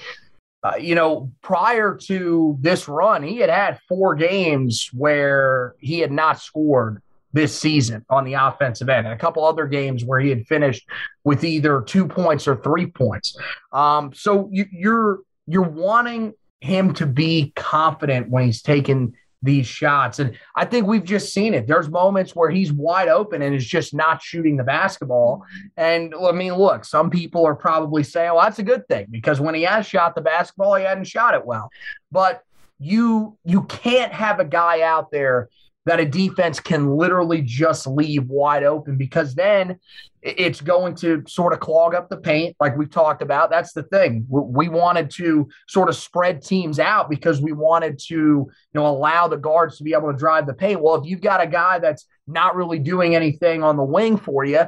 uh, 0.63 0.77
you 0.81 0.95
know, 0.95 1.31
prior 1.43 1.95
to 1.95 2.57
this 2.59 2.89
run, 2.89 3.23
he 3.23 3.37
had 3.37 3.51
had 3.51 3.79
four 3.87 4.15
games 4.15 4.89
where 4.95 5.75
he 5.79 5.99
had 5.99 6.11
not 6.11 6.41
scored 6.41 7.03
this 7.35 7.59
season 7.59 8.03
on 8.09 8.25
the 8.25 8.33
offensive 8.33 8.89
end, 8.89 9.07
and 9.07 9.13
a 9.13 9.19
couple 9.19 9.45
other 9.45 9.67
games 9.67 10.05
where 10.05 10.21
he 10.21 10.31
had 10.31 10.47
finished 10.47 10.89
with 11.23 11.45
either 11.45 11.83
two 11.83 12.09
points 12.09 12.49
or 12.49 12.57
three 12.57 12.87
points. 12.87 13.37
Um, 13.73 14.13
so 14.15 14.49
you, 14.51 14.65
you're 14.73 15.19
you're 15.47 15.63
wanting 15.63 16.35
him 16.61 16.95
to 16.95 17.07
be 17.07 17.53
confident 17.55 18.31
when 18.31 18.45
he's 18.45 18.63
taking 18.63 19.15
these 19.45 19.67
shots. 19.67 20.19
And 20.19 20.37
I 20.57 20.65
think 20.65 20.87
we've 20.87 21.05
just 21.05 21.35
seen 21.35 21.53
it. 21.53 21.67
There's 21.67 21.91
moments 21.91 22.35
where 22.35 22.49
he's 22.49 22.73
wide 22.73 23.09
open 23.09 23.43
and 23.43 23.55
is 23.55 23.67
just 23.67 23.93
not 23.93 24.23
shooting 24.23 24.57
the 24.57 24.65
basketball. 24.65 25.45
And 25.77 26.15
I 26.15 26.33
mean, 26.33 26.55
look, 26.55 26.85
some 26.85 27.11
people 27.11 27.45
are 27.45 27.55
probably 27.55 28.03
saying, 28.03 28.33
well, 28.33 28.43
that's 28.43 28.59
a 28.59 28.65
good 28.65 28.89
thing 28.89 29.07
because 29.11 29.41
when 29.41 29.55
he 29.55 29.63
has 29.63 29.87
shot 29.87 30.15
the 30.15 30.23
basketball, 30.23 30.75
he 30.77 30.85
hadn't 30.85 31.05
shot 31.05 31.35
it 31.35 31.45
well. 31.45 31.71
But 32.11 32.43
you 32.79 33.37
you 33.45 33.63
can't 33.65 34.13
have 34.13 34.41
a 34.41 34.45
guy 34.45 34.81
out 34.81 35.11
there 35.11 35.49
that 35.87 36.01
a 36.01 36.07
defense 36.07 36.61
can 36.61 36.97
literally 36.97 37.43
just 37.43 37.87
leave 37.87 38.29
wide 38.29 38.65
open 38.65 38.97
because 38.97 39.35
then 39.35 39.79
it's 40.25 40.63
going 40.63 40.95
to 40.95 41.23
sort 41.29 41.53
of 41.53 41.61
clog 41.61 41.95
up 41.95 42.09
the 42.09 42.17
paint, 42.17 42.57
like 42.59 42.77
we've 42.79 42.91
talked 42.91 43.21
about. 43.21 43.51
That's 43.51 43.75
the 43.75 43.83
thing. 43.83 44.25
We 44.29 44.71
wanted 44.71 45.11
to 45.13 45.47
sort 45.69 45.91
of 45.91 45.97
spread 45.97 46.43
teams 46.43 46.79
out 46.79 47.11
because 47.11 47.43
we 47.43 47.53
wanted 47.53 47.99
to, 48.07 48.15
you 48.15 48.51
know, 48.73 48.87
allow 48.87 49.29
the 49.29 49.37
guards 49.37 49.77
to 49.79 49.85
be 49.85 49.93
able 49.93 50.11
to 50.11 50.19
drive 50.19 50.47
the 50.47 50.55
paint. 50.55 50.81
Well, 50.81 50.95
if 50.95 51.05
you've 51.05 51.21
got 51.21 51.43
a 51.43 51.47
guy 51.47 51.79
that's 51.79 52.07
not 52.27 52.57
really 52.57 52.79
doing 52.79 53.15
anything 53.15 53.63
on 53.63 53.77
the 53.77 53.85
wing 53.85 54.17
for 54.17 54.47
you, 54.47 54.63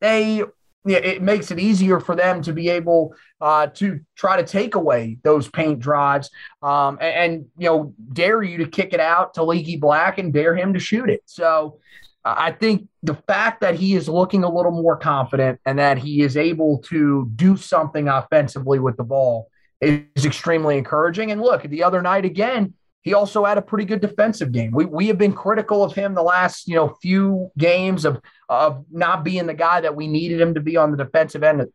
they 0.00 0.42
it 0.86 1.20
makes 1.20 1.50
it 1.50 1.58
easier 1.58 1.98
for 1.98 2.14
them 2.14 2.40
to 2.42 2.52
be 2.52 2.68
able 2.68 3.12
uh, 3.40 3.66
to 3.66 3.98
try 4.14 4.36
to 4.36 4.44
take 4.44 4.76
away 4.76 5.18
those 5.24 5.48
paint 5.48 5.80
drives 5.80 6.30
um, 6.62 6.96
and, 7.00 7.32
and, 7.32 7.46
you 7.58 7.68
know 7.68 7.92
dare 8.12 8.40
you 8.40 8.58
to 8.58 8.68
kick 8.68 8.92
it 8.92 9.00
out 9.00 9.34
to 9.34 9.42
Leaky 9.42 9.76
Black 9.76 10.18
and 10.18 10.32
dare 10.32 10.54
him 10.54 10.72
to 10.72 10.78
shoot 10.78 11.10
it. 11.10 11.22
So 11.26 11.80
I 12.26 12.50
think 12.50 12.88
the 13.04 13.14
fact 13.14 13.60
that 13.60 13.76
he 13.76 13.94
is 13.94 14.08
looking 14.08 14.42
a 14.42 14.52
little 14.52 14.72
more 14.72 14.96
confident 14.96 15.60
and 15.64 15.78
that 15.78 15.96
he 15.96 16.22
is 16.22 16.36
able 16.36 16.78
to 16.86 17.30
do 17.36 17.56
something 17.56 18.08
offensively 18.08 18.80
with 18.80 18.96
the 18.96 19.04
ball 19.04 19.48
is 19.80 20.24
extremely 20.24 20.76
encouraging. 20.76 21.30
And 21.30 21.40
look, 21.40 21.62
the 21.62 21.84
other 21.84 22.02
night 22.02 22.24
again, 22.24 22.74
he 23.02 23.14
also 23.14 23.44
had 23.44 23.58
a 23.58 23.62
pretty 23.62 23.84
good 23.84 24.00
defensive 24.00 24.50
game. 24.50 24.72
We, 24.72 24.86
we 24.86 25.06
have 25.06 25.18
been 25.18 25.34
critical 25.34 25.84
of 25.84 25.94
him 25.94 26.14
the 26.14 26.22
last 26.22 26.66
you 26.66 26.74
know 26.74 26.96
few 27.00 27.52
games 27.56 28.04
of 28.04 28.20
of 28.48 28.84
not 28.90 29.22
being 29.22 29.46
the 29.46 29.54
guy 29.54 29.80
that 29.80 29.94
we 29.94 30.08
needed 30.08 30.40
him 30.40 30.54
to 30.54 30.60
be 30.60 30.76
on 30.76 30.90
the 30.90 30.96
defensive 30.96 31.44
end 31.44 31.68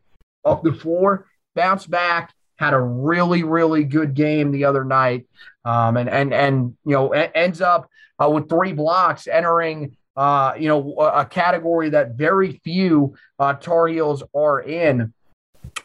of 0.43 0.63
the 0.63 0.73
floor. 0.73 1.27
Bounced 1.55 1.89
back, 1.89 2.33
had 2.57 2.73
a 2.73 2.79
really 2.79 3.43
really 3.43 3.85
good 3.85 4.13
game 4.13 4.51
the 4.51 4.65
other 4.65 4.83
night, 4.83 5.27
um, 5.63 5.95
and 5.95 6.09
and 6.09 6.33
and 6.33 6.75
you 6.83 6.91
know 6.91 7.11
ends 7.11 7.61
up 7.61 7.89
uh, 8.21 8.29
with 8.29 8.49
three 8.49 8.73
blocks, 8.73 9.27
entering 9.27 9.95
uh, 10.21 10.53
you 10.59 10.67
know 10.67 10.93
a 10.99 11.25
category 11.25 11.89
that 11.89 12.15
very 12.15 12.61
few 12.63 13.15
uh, 13.39 13.53
Tar 13.55 13.87
Heels 13.87 14.21
are 14.35 14.61
in, 14.61 15.13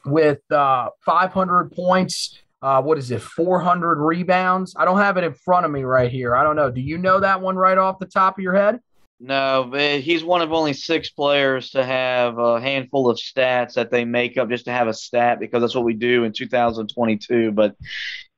with 0.05 0.41
uh, 0.53 0.91
500 1.05 1.73
points 1.73 2.39
uh, 2.63 2.83
what 2.83 2.99
is 2.99 3.11
it, 3.11 3.21
400 3.21 3.99
rebounds? 3.99 4.75
I 4.77 4.85
don't 4.85 4.99
have 4.99 5.17
it 5.19 5.25
in 5.25 5.35
front 5.35 5.67
of 5.67 5.71
me 5.71 5.85
right 5.85 6.11
here. 6.11 6.35
I 6.35 6.43
don't 6.43 6.57
know. 6.57 6.71
Do 6.71 6.81
you 6.81 6.99
know 6.99 7.21
that 7.21 7.41
one 7.41 7.55
right 7.55 7.79
off 7.79 7.99
the 7.99 8.07
top 8.07 8.39
of 8.39 8.43
your 8.43 8.55
head? 8.55 8.81
No, 9.21 9.71
he's 9.73 10.25
one 10.25 10.43
of 10.43 10.53
only 10.53 10.73
six 10.73 11.11
players 11.11 11.71
to 11.71 11.85
have 11.85 12.39
a 12.39 12.61
handful 12.61 13.09
of 13.09 13.19
stats 13.19 13.75
that 13.75 13.91
they 13.91 14.05
make 14.05 14.37
up 14.37 14.49
just 14.49 14.65
to 14.65 14.73
have 14.73 14.89
a 14.89 14.95
stat 14.95 15.39
because 15.39 15.61
that's 15.61 15.75
what 15.75 15.85
we 15.85 15.95
do 15.95 16.25
in 16.25 16.33
2022. 16.33 17.53
But 17.53 17.77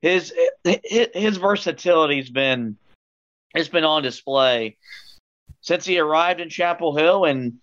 his 0.02 0.32
his, 0.62 1.08
his 1.14 1.36
versatility's 1.36 2.30
been 2.30 2.76
it's 3.54 3.68
been 3.68 3.84
on 3.84 4.02
display 4.02 4.76
since 5.60 5.84
he 5.84 5.98
arrived 5.98 6.40
in 6.40 6.48
Chapel 6.48 6.96
Hill, 6.96 7.24
and 7.24 7.54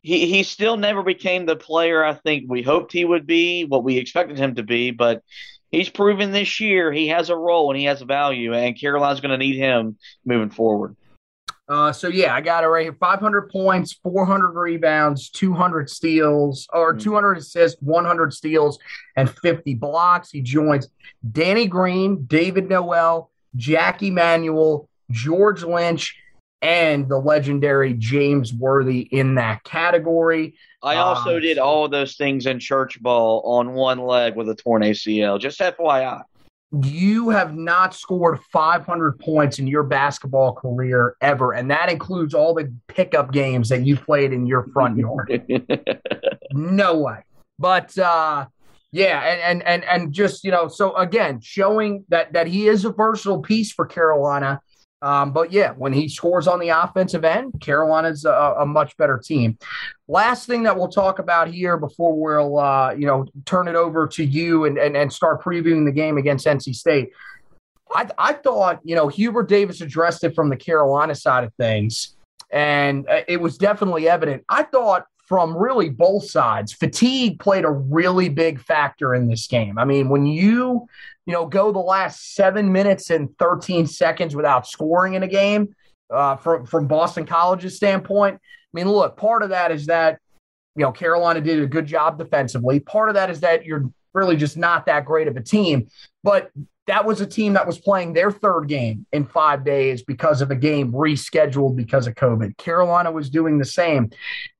he 0.00 0.26
he 0.26 0.42
still 0.42 0.76
never 0.76 1.02
became 1.02 1.46
the 1.46 1.56
player 1.56 2.04
I 2.04 2.14
think 2.14 2.44
we 2.48 2.62
hoped 2.62 2.92
he 2.92 3.04
would 3.04 3.26
be, 3.26 3.64
what 3.64 3.84
we 3.84 3.98
expected 3.98 4.38
him 4.38 4.56
to 4.56 4.62
be. 4.62 4.90
But 4.90 5.22
he's 5.70 5.88
proven 5.88 6.32
this 6.32 6.60
year 6.60 6.92
he 6.92 7.08
has 7.08 7.30
a 7.30 7.36
role 7.36 7.70
and 7.70 7.78
he 7.78 7.86
has 7.86 8.02
a 8.02 8.06
value, 8.06 8.52
and 8.54 8.78
Carolina's 8.78 9.20
going 9.20 9.30
to 9.30 9.38
need 9.38 9.56
him 9.56 9.96
moving 10.24 10.50
forward. 10.50 10.96
Uh, 11.68 11.92
so 11.92 12.08
yeah, 12.08 12.34
I 12.34 12.40
got 12.40 12.64
it 12.64 12.66
right 12.66 12.82
here: 12.82 12.96
500 12.98 13.48
points, 13.48 13.94
400 14.02 14.50
rebounds, 14.50 15.30
200 15.30 15.88
steals, 15.88 16.68
or 16.72 16.92
hmm. 16.92 16.98
200 16.98 17.38
assists, 17.38 17.80
100 17.80 18.32
steals, 18.32 18.78
and 19.16 19.30
50 19.30 19.74
blocks. 19.74 20.30
He 20.30 20.42
joins 20.42 20.88
Danny 21.30 21.66
Green, 21.66 22.24
David 22.24 22.68
Noel, 22.68 23.30
Jackie 23.56 24.10
Manuel, 24.10 24.88
George 25.10 25.62
Lynch, 25.62 26.16
and 26.62 27.08
the 27.08 27.18
legendary 27.18 27.92
James 27.94 28.54
Worthy 28.54 29.00
in 29.00 29.34
that 29.34 29.64
category. 29.64 30.54
I 30.82 30.96
also 30.96 31.36
um, 31.36 31.42
did 31.42 31.58
all 31.58 31.84
of 31.84 31.90
those 31.90 32.16
things 32.16 32.46
in 32.46 32.60
church 32.60 33.02
ball 33.02 33.42
on 33.44 33.72
one 33.72 33.98
leg 33.98 34.36
with 34.36 34.48
a 34.48 34.54
torn 34.54 34.82
ACL. 34.82 35.40
Just 35.40 35.58
FYI. 35.58 36.22
You 36.82 37.28
have 37.28 37.54
not 37.54 37.94
scored 37.94 38.40
500 38.50 39.18
points 39.18 39.58
in 39.58 39.66
your 39.66 39.82
basketball 39.82 40.54
career 40.54 41.16
ever, 41.20 41.52
and 41.52 41.70
that 41.70 41.90
includes 41.90 42.32
all 42.32 42.54
the 42.54 42.72
pickup 42.86 43.32
games 43.32 43.68
that 43.68 43.84
you 43.84 43.96
played 43.96 44.32
in 44.32 44.46
your 44.46 44.66
front 44.68 44.96
yard. 44.96 45.42
no 46.52 46.98
way. 46.98 47.18
But 47.58 47.96
uh, 47.98 48.46
yeah, 48.90 49.20
and, 49.20 49.40
and 49.42 49.62
and 49.66 49.84
and 49.84 50.12
just 50.14 50.44
you 50.44 50.50
know, 50.50 50.68
so 50.68 50.96
again, 50.96 51.40
showing 51.42 52.04
that 52.08 52.32
that 52.32 52.46
he 52.46 52.68
is 52.68 52.86
a 52.86 52.90
versatile 52.90 53.42
piece 53.42 53.70
for 53.70 53.84
Carolina 53.84 54.62
um, 55.02 55.32
but 55.32 55.52
yeah, 55.52 55.72
when 55.72 55.92
he 55.92 56.08
scores 56.08 56.46
on 56.46 56.60
the 56.60 56.68
offensive 56.68 57.24
end, 57.24 57.60
Carolina's 57.60 58.24
a, 58.24 58.54
a, 58.60 58.64
much 58.64 58.96
better 58.96 59.18
team. 59.18 59.58
Last 60.06 60.46
thing 60.46 60.62
that 60.62 60.76
we'll 60.76 60.88
talk 60.88 61.18
about 61.18 61.48
here 61.48 61.76
before 61.76 62.14
we'll 62.14 62.58
uh, 62.58 62.92
you 62.92 63.06
know 63.06 63.26
turn 63.44 63.66
it 63.66 63.74
over 63.74 64.06
to 64.06 64.24
you 64.24 64.64
and, 64.64 64.78
and 64.78 64.96
and 64.96 65.12
start 65.12 65.42
previewing 65.42 65.84
the 65.84 65.92
game 65.92 66.18
against 66.18 66.46
NC 66.46 66.76
State. 66.76 67.10
I, 67.92 68.08
I 68.16 68.32
thought 68.34 68.78
you 68.84 68.94
know 68.94 69.08
Hubert 69.08 69.48
Davis 69.48 69.80
addressed 69.80 70.22
it 70.22 70.36
from 70.36 70.50
the 70.50 70.56
Carolina 70.56 71.16
side 71.16 71.42
of 71.42 71.52
things, 71.54 72.16
and 72.52 73.08
uh, 73.08 73.22
it 73.26 73.40
was 73.40 73.58
definitely 73.58 74.08
evident. 74.08 74.44
I 74.48 74.62
thought 74.62 75.06
from 75.22 75.56
really 75.56 75.88
both 75.88 76.28
sides. 76.28 76.72
Fatigue 76.72 77.38
played 77.38 77.64
a 77.64 77.70
really 77.70 78.28
big 78.28 78.60
factor 78.60 79.14
in 79.14 79.28
this 79.28 79.46
game. 79.46 79.78
I 79.78 79.84
mean, 79.84 80.08
when 80.08 80.26
you, 80.26 80.86
you 81.26 81.32
know, 81.32 81.46
go 81.46 81.72
the 81.72 81.78
last 81.78 82.34
seven 82.34 82.72
minutes 82.72 83.10
and 83.10 83.36
13 83.38 83.86
seconds 83.86 84.34
without 84.34 84.66
scoring 84.66 85.14
in 85.14 85.22
a 85.22 85.28
game, 85.28 85.74
uh, 86.10 86.36
from 86.36 86.66
from 86.66 86.86
Boston 86.86 87.24
College's 87.24 87.76
standpoint, 87.76 88.34
I 88.34 88.70
mean, 88.74 88.88
look, 88.88 89.16
part 89.16 89.42
of 89.42 89.50
that 89.50 89.70
is 89.70 89.86
that 89.86 90.18
you 90.76 90.82
know 90.82 90.92
Carolina 90.92 91.40
did 91.40 91.62
a 91.62 91.66
good 91.66 91.86
job 91.86 92.18
defensively. 92.18 92.80
Part 92.80 93.08
of 93.08 93.14
that 93.14 93.30
is 93.30 93.40
that 93.40 93.64
you're 93.64 93.90
really 94.12 94.36
just 94.36 94.56
not 94.56 94.86
that 94.86 95.06
great 95.06 95.28
of 95.28 95.36
a 95.36 95.42
team, 95.42 95.88
but 96.22 96.50
that 96.86 97.04
was 97.04 97.20
a 97.20 97.26
team 97.26 97.52
that 97.52 97.66
was 97.66 97.78
playing 97.78 98.12
their 98.12 98.30
third 98.30 98.68
game 98.68 99.06
in 99.12 99.24
five 99.24 99.64
days 99.64 100.02
because 100.02 100.42
of 100.42 100.50
a 100.50 100.56
game 100.56 100.92
rescheduled 100.92 101.76
because 101.76 102.06
of 102.06 102.14
COVID. 102.14 102.56
Carolina 102.56 103.12
was 103.12 103.30
doing 103.30 103.58
the 103.58 103.64
same. 103.64 104.10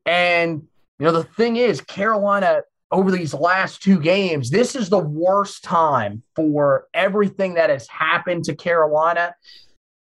And, 0.07 0.63
you 0.99 1.07
know, 1.07 1.13
the 1.13 1.25
thing 1.25 1.57
is, 1.57 1.81
Carolina 1.81 2.63
over 2.93 3.11
these 3.11 3.33
last 3.33 3.83
two 3.83 3.99
games, 3.99 4.51
this 4.51 4.77
is 4.77 4.91
the 4.91 4.99
worst 4.99 5.65
time 5.65 6.23
for 6.37 6.87
everything 6.93 7.55
that 7.55 7.71
has 7.71 7.89
happened 7.89 8.45
to 8.45 8.55
Carolina 8.55 9.35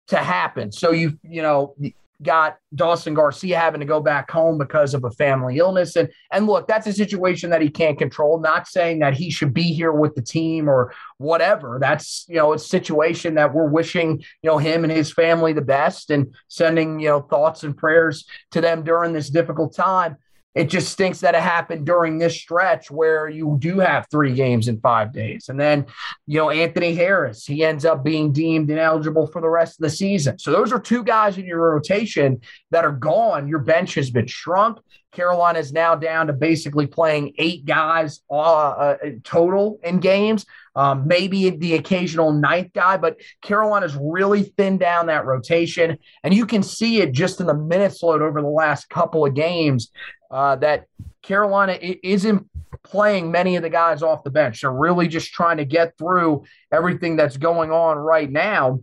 to 0.08 0.18
happen. 0.18 0.70
So 0.70 0.90
you, 0.90 1.18
you 1.22 1.40
know, 1.40 1.74
got 2.22 2.56
Dawson 2.74 3.14
Garcia 3.14 3.58
having 3.58 3.80
to 3.80 3.86
go 3.86 4.00
back 4.00 4.30
home 4.30 4.58
because 4.58 4.94
of 4.94 5.04
a 5.04 5.10
family 5.10 5.58
illness. 5.58 5.96
And 5.96 6.10
and 6.30 6.46
look, 6.46 6.68
that's 6.68 6.86
a 6.86 6.92
situation 6.92 7.50
that 7.50 7.62
he 7.62 7.68
can't 7.68 7.98
control. 7.98 8.40
Not 8.40 8.68
saying 8.68 9.00
that 9.00 9.14
he 9.14 9.30
should 9.30 9.52
be 9.52 9.72
here 9.72 9.92
with 9.92 10.14
the 10.14 10.22
team 10.22 10.68
or 10.68 10.94
whatever. 11.18 11.78
That's 11.80 12.24
you 12.28 12.36
know, 12.36 12.52
a 12.52 12.58
situation 12.58 13.34
that 13.34 13.54
we're 13.54 13.68
wishing, 13.68 14.18
you 14.42 14.50
know, 14.50 14.58
him 14.58 14.84
and 14.84 14.92
his 14.92 15.12
family 15.12 15.52
the 15.52 15.62
best 15.62 16.10
and 16.10 16.34
sending, 16.48 17.00
you 17.00 17.08
know, 17.08 17.20
thoughts 17.20 17.64
and 17.64 17.76
prayers 17.76 18.24
to 18.52 18.60
them 18.60 18.84
during 18.84 19.12
this 19.12 19.30
difficult 19.30 19.74
time. 19.74 20.16
It 20.54 20.68
just 20.68 20.92
stinks 20.92 21.20
that 21.20 21.34
it 21.34 21.40
happened 21.40 21.86
during 21.86 22.18
this 22.18 22.36
stretch 22.36 22.90
where 22.90 23.28
you 23.28 23.56
do 23.58 23.78
have 23.78 24.06
three 24.10 24.34
games 24.34 24.68
in 24.68 24.80
five 24.80 25.12
days. 25.12 25.48
And 25.48 25.58
then, 25.58 25.86
you 26.26 26.38
know, 26.38 26.50
Anthony 26.50 26.94
Harris, 26.94 27.46
he 27.46 27.64
ends 27.64 27.84
up 27.84 28.04
being 28.04 28.32
deemed 28.32 28.70
ineligible 28.70 29.26
for 29.26 29.40
the 29.40 29.48
rest 29.48 29.78
of 29.78 29.84
the 29.84 29.90
season. 29.90 30.38
So 30.38 30.50
those 30.50 30.72
are 30.72 30.80
two 30.80 31.04
guys 31.04 31.38
in 31.38 31.46
your 31.46 31.72
rotation 31.72 32.40
that 32.70 32.84
are 32.84 32.92
gone. 32.92 33.48
Your 33.48 33.60
bench 33.60 33.94
has 33.94 34.10
been 34.10 34.26
shrunk. 34.26 34.78
Carolina 35.12 35.58
is 35.58 35.72
now 35.72 35.94
down 35.94 36.26
to 36.26 36.32
basically 36.32 36.86
playing 36.86 37.34
eight 37.38 37.64
guys 37.66 38.20
uh, 38.30 38.34
uh, 38.34 38.96
total 39.24 39.78
in 39.84 40.00
games, 40.00 40.46
um, 40.74 41.06
maybe 41.06 41.50
the 41.50 41.74
occasional 41.74 42.32
ninth 42.32 42.72
guy, 42.72 42.96
but 42.96 43.18
Carolina's 43.42 43.94
really 43.94 44.42
thinned 44.42 44.80
down 44.80 45.06
that 45.06 45.26
rotation. 45.26 45.98
And 46.24 46.32
you 46.32 46.46
can 46.46 46.62
see 46.62 47.02
it 47.02 47.12
just 47.12 47.40
in 47.40 47.46
the 47.46 47.54
minutes 47.54 48.02
load 48.02 48.22
over 48.22 48.40
the 48.40 48.48
last 48.48 48.88
couple 48.88 49.26
of 49.26 49.34
games 49.34 49.90
uh, 50.32 50.56
that 50.56 50.86
Carolina 51.22 51.78
isn't 51.80 52.48
playing 52.82 53.30
many 53.30 53.54
of 53.56 53.62
the 53.62 53.70
guys 53.70 54.02
off 54.02 54.24
the 54.24 54.30
bench. 54.30 54.62
They're 54.62 54.72
really 54.72 55.06
just 55.06 55.32
trying 55.32 55.58
to 55.58 55.64
get 55.64 55.96
through 55.98 56.44
everything 56.72 57.14
that's 57.16 57.36
going 57.36 57.70
on 57.70 57.98
right 57.98 58.30
now. 58.30 58.80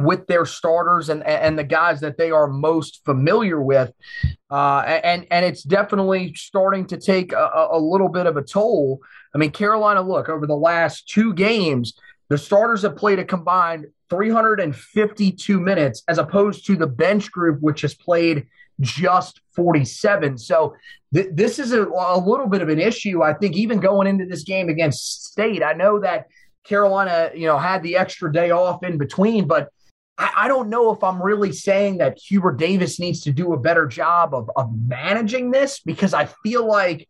with 0.00 0.26
their 0.26 0.44
starters 0.44 1.08
and 1.08 1.22
and 1.24 1.58
the 1.58 1.64
guys 1.64 2.00
that 2.00 2.18
they 2.18 2.30
are 2.30 2.48
most 2.48 3.04
familiar 3.04 3.60
with, 3.60 3.92
uh, 4.50 4.80
and 4.80 5.26
and 5.30 5.44
it's 5.44 5.62
definitely 5.62 6.34
starting 6.34 6.86
to 6.86 6.96
take 6.98 7.32
a, 7.32 7.68
a 7.72 7.78
little 7.78 8.08
bit 8.08 8.26
of 8.26 8.36
a 8.36 8.42
toll. 8.42 9.00
I 9.34 9.38
mean, 9.38 9.50
Carolina, 9.50 10.02
look 10.02 10.28
over 10.28 10.46
the 10.46 10.56
last 10.56 11.08
two 11.08 11.32
games, 11.32 11.94
the 12.28 12.38
starters 12.38 12.82
have 12.82 12.96
played 12.96 13.18
a 13.18 13.24
combined 13.24 13.86
352 14.10 15.60
minutes, 15.60 16.02
as 16.08 16.18
opposed 16.18 16.66
to 16.66 16.76
the 16.76 16.86
bench 16.86 17.30
group, 17.30 17.60
which 17.60 17.82
has 17.82 17.94
played 17.94 18.46
just 18.80 19.40
47. 19.54 20.38
So 20.38 20.74
th- 21.12 21.28
this 21.32 21.58
is 21.58 21.72
a, 21.72 21.82
a 21.82 22.18
little 22.18 22.46
bit 22.46 22.62
of 22.62 22.68
an 22.68 22.80
issue. 22.80 23.22
I 23.22 23.34
think 23.34 23.56
even 23.56 23.80
going 23.80 24.06
into 24.06 24.26
this 24.26 24.42
game 24.42 24.68
against 24.68 25.26
State, 25.26 25.62
I 25.62 25.72
know 25.72 26.00
that 26.00 26.26
Carolina, 26.64 27.30
you 27.34 27.46
know, 27.46 27.58
had 27.58 27.82
the 27.82 27.96
extra 27.96 28.32
day 28.32 28.50
off 28.50 28.82
in 28.82 28.98
between, 28.98 29.46
but 29.46 29.68
I, 30.18 30.32
I 30.36 30.48
don't 30.48 30.70
know 30.70 30.92
if 30.92 31.02
I'm 31.04 31.22
really 31.22 31.52
saying 31.52 31.98
that 31.98 32.18
Hubert 32.18 32.56
Davis 32.56 32.98
needs 32.98 33.20
to 33.22 33.32
do 33.32 33.52
a 33.52 33.58
better 33.58 33.86
job 33.86 34.34
of, 34.34 34.50
of 34.56 34.70
managing 34.76 35.50
this 35.50 35.80
because 35.80 36.14
I 36.14 36.26
feel 36.42 36.66
like 36.66 37.08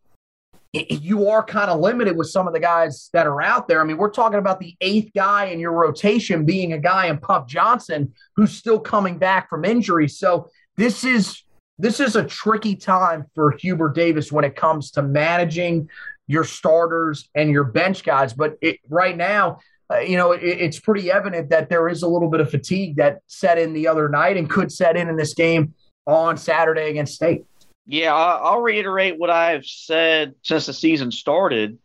you 0.75 1.29
are 1.29 1.43
kind 1.43 1.71
of 1.71 1.79
limited 1.79 2.17
with 2.17 2.27
some 2.27 2.47
of 2.47 2.53
the 2.53 2.59
guys 2.59 3.09
that 3.13 3.25
are 3.25 3.41
out 3.41 3.67
there. 3.67 3.81
I 3.81 3.85
mean, 3.85 3.97
we're 3.97 4.09
talking 4.09 4.39
about 4.39 4.59
the 4.59 4.75
eighth 4.81 5.11
guy 5.15 5.45
in 5.45 5.59
your 5.59 5.71
rotation 5.71 6.45
being 6.45 6.73
a 6.73 6.77
guy 6.77 7.07
in 7.07 7.17
Puff 7.17 7.47
Johnson 7.47 8.13
who's 8.35 8.51
still 8.51 8.79
coming 8.79 9.17
back 9.17 9.49
from 9.49 9.63
injury. 9.63 10.09
So 10.09 10.49
this 10.75 11.03
is 11.03 11.43
this 11.77 11.99
is 11.99 12.15
a 12.15 12.23
tricky 12.23 12.75
time 12.75 13.25
for 13.35 13.51
Hubert 13.51 13.95
Davis 13.95 14.31
when 14.31 14.45
it 14.45 14.55
comes 14.55 14.91
to 14.91 15.01
managing 15.01 15.89
your 16.27 16.43
starters 16.43 17.29
and 17.35 17.49
your 17.49 17.65
bench 17.65 18.03
guys. 18.03 18.33
But 18.33 18.57
it, 18.61 18.79
right 18.89 19.15
now, 19.15 19.59
uh, 19.91 19.99
you 19.99 20.17
know, 20.17 20.31
it, 20.31 20.41
it's 20.41 20.79
pretty 20.79 21.11
evident 21.11 21.49
that 21.49 21.69
there 21.69 21.87
is 21.87 22.01
a 22.03 22.07
little 22.07 22.29
bit 22.29 22.39
of 22.39 22.49
fatigue 22.49 22.95
that 22.97 23.19
set 23.27 23.57
in 23.57 23.73
the 23.73 23.87
other 23.87 24.09
night 24.09 24.37
and 24.37 24.49
could 24.49 24.71
set 24.71 24.97
in 24.97 25.09
in 25.09 25.15
this 25.15 25.33
game 25.33 25.73
on 26.07 26.37
Saturday 26.37 26.89
against 26.89 27.15
State. 27.15 27.45
Yeah, 27.87 28.13
I'll 28.13 28.61
reiterate 28.61 29.19
what 29.19 29.29
I've 29.29 29.65
said 29.65 30.35
since 30.41 30.65
the 30.65 30.73
season 30.73 31.11
started. 31.11 31.77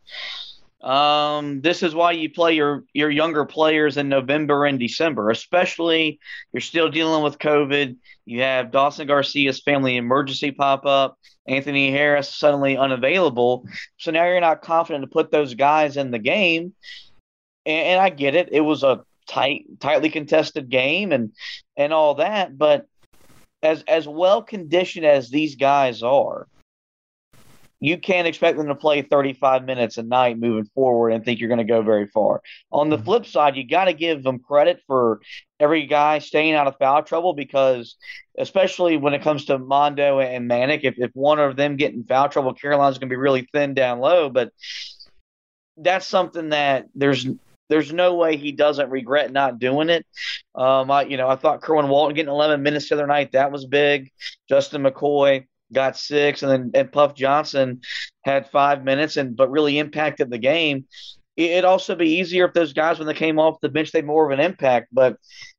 Um, 0.81 1.61
this 1.61 1.83
is 1.83 1.93
why 1.93 2.13
you 2.13 2.31
play 2.31 2.53
your 2.53 2.85
your 2.91 3.11
younger 3.11 3.45
players 3.45 3.97
in 3.97 4.09
November 4.09 4.65
and 4.65 4.79
December, 4.79 5.29
especially 5.29 6.19
you're 6.51 6.61
still 6.61 6.89
dealing 6.89 7.23
with 7.23 7.37
COVID. 7.37 7.97
You 8.25 8.41
have 8.41 8.71
Dawson 8.71 9.07
Garcia's 9.07 9.61
family 9.61 9.97
emergency 9.97 10.51
pop 10.51 10.85
up. 10.85 11.17
Anthony 11.47 11.91
Harris 11.91 12.33
suddenly 12.33 12.77
unavailable. 12.77 13.67
So 13.97 14.11
now 14.11 14.25
you're 14.25 14.41
not 14.41 14.61
confident 14.61 15.03
to 15.03 15.07
put 15.07 15.31
those 15.31 15.53
guys 15.55 15.97
in 15.97 16.11
the 16.11 16.19
game. 16.19 16.73
And, 17.65 17.87
and 17.87 18.01
I 18.01 18.09
get 18.09 18.35
it. 18.35 18.49
It 18.51 18.61
was 18.61 18.83
a 18.83 19.03
tight, 19.27 19.65
tightly 19.79 20.09
contested 20.09 20.69
game 20.69 21.11
and 21.11 21.31
and 21.77 21.93
all 21.93 22.15
that. 22.15 22.57
But 22.57 22.87
as 23.63 23.83
as 23.87 24.07
well 24.07 24.41
conditioned 24.41 25.05
as 25.05 25.29
these 25.29 25.55
guys 25.55 26.03
are, 26.03 26.47
you 27.81 27.97
can't 27.97 28.27
expect 28.27 28.57
them 28.57 28.67
to 28.67 28.75
play 28.75 29.01
35 29.01 29.65
minutes 29.65 29.97
a 29.97 30.03
night 30.03 30.37
moving 30.37 30.69
forward 30.75 31.09
and 31.09 31.25
think 31.25 31.39
you're 31.39 31.49
going 31.49 31.57
to 31.57 31.63
go 31.63 31.81
very 31.81 32.07
far. 32.07 32.41
On 32.71 32.89
the 32.89 32.95
mm-hmm. 32.95 33.05
flip 33.05 33.25
side, 33.25 33.55
you 33.57 33.67
got 33.67 33.85
to 33.85 33.93
give 33.93 34.21
them 34.23 34.37
credit 34.39 34.81
for 34.85 35.19
every 35.59 35.87
guy 35.87 36.19
staying 36.19 36.53
out 36.53 36.67
of 36.67 36.77
foul 36.77 37.01
trouble 37.01 37.33
because, 37.33 37.95
especially 38.37 38.97
when 38.97 39.15
it 39.15 39.23
comes 39.23 39.45
to 39.45 39.57
Mondo 39.57 40.19
and 40.19 40.49
Manek, 40.49 40.81
if, 40.83 40.99
if 40.99 41.09
one 41.15 41.39
of 41.39 41.55
them 41.55 41.75
get 41.75 41.93
in 41.93 42.03
foul 42.03 42.29
trouble, 42.29 42.53
Carolina's 42.53 42.99
going 42.99 43.09
to 43.09 43.13
be 43.13 43.17
really 43.17 43.49
thin 43.51 43.73
down 43.73 43.99
low. 43.99 44.29
But 44.29 44.51
that's 45.75 46.05
something 46.05 46.49
that 46.49 46.85
there's 46.93 47.27
there's 47.71 47.93
no 47.93 48.15
way 48.15 48.35
he 48.35 48.51
doesn't 48.51 48.89
regret 48.89 49.31
not 49.31 49.57
doing 49.57 49.89
it. 49.89 50.05
Um, 50.53 50.91
I, 50.91 51.03
you 51.03 51.15
know, 51.15 51.29
I 51.29 51.37
thought 51.37 51.61
Kerwin 51.61 51.87
Walton 51.87 52.15
getting 52.15 52.29
11 52.29 52.61
minutes 52.61 52.89
the 52.89 52.95
other 52.95 53.07
night 53.07 53.31
that 53.31 53.51
was 53.51 53.65
big. 53.65 54.11
Justin 54.49 54.83
McCoy 54.83 55.47
got 55.71 55.97
six, 55.97 56.43
and 56.43 56.51
then 56.51 56.71
and 56.73 56.91
Puff 56.91 57.15
Johnson 57.15 57.79
had 58.25 58.51
five 58.51 58.83
minutes, 58.83 59.15
and 59.15 59.37
but 59.37 59.49
really 59.49 59.79
impacted 59.79 60.29
the 60.29 60.37
game. 60.37 60.85
It'd 61.37 61.63
also 61.63 61.95
be 61.95 62.17
easier 62.19 62.45
if 62.45 62.53
those 62.53 62.73
guys, 62.73 62.99
when 62.99 63.07
they 63.07 63.13
came 63.13 63.39
off 63.39 63.61
the 63.61 63.69
bench, 63.69 63.93
they 63.93 64.01
more 64.01 64.29
of 64.29 64.37
an 64.37 64.43
impact. 64.43 64.89
But 64.91 65.15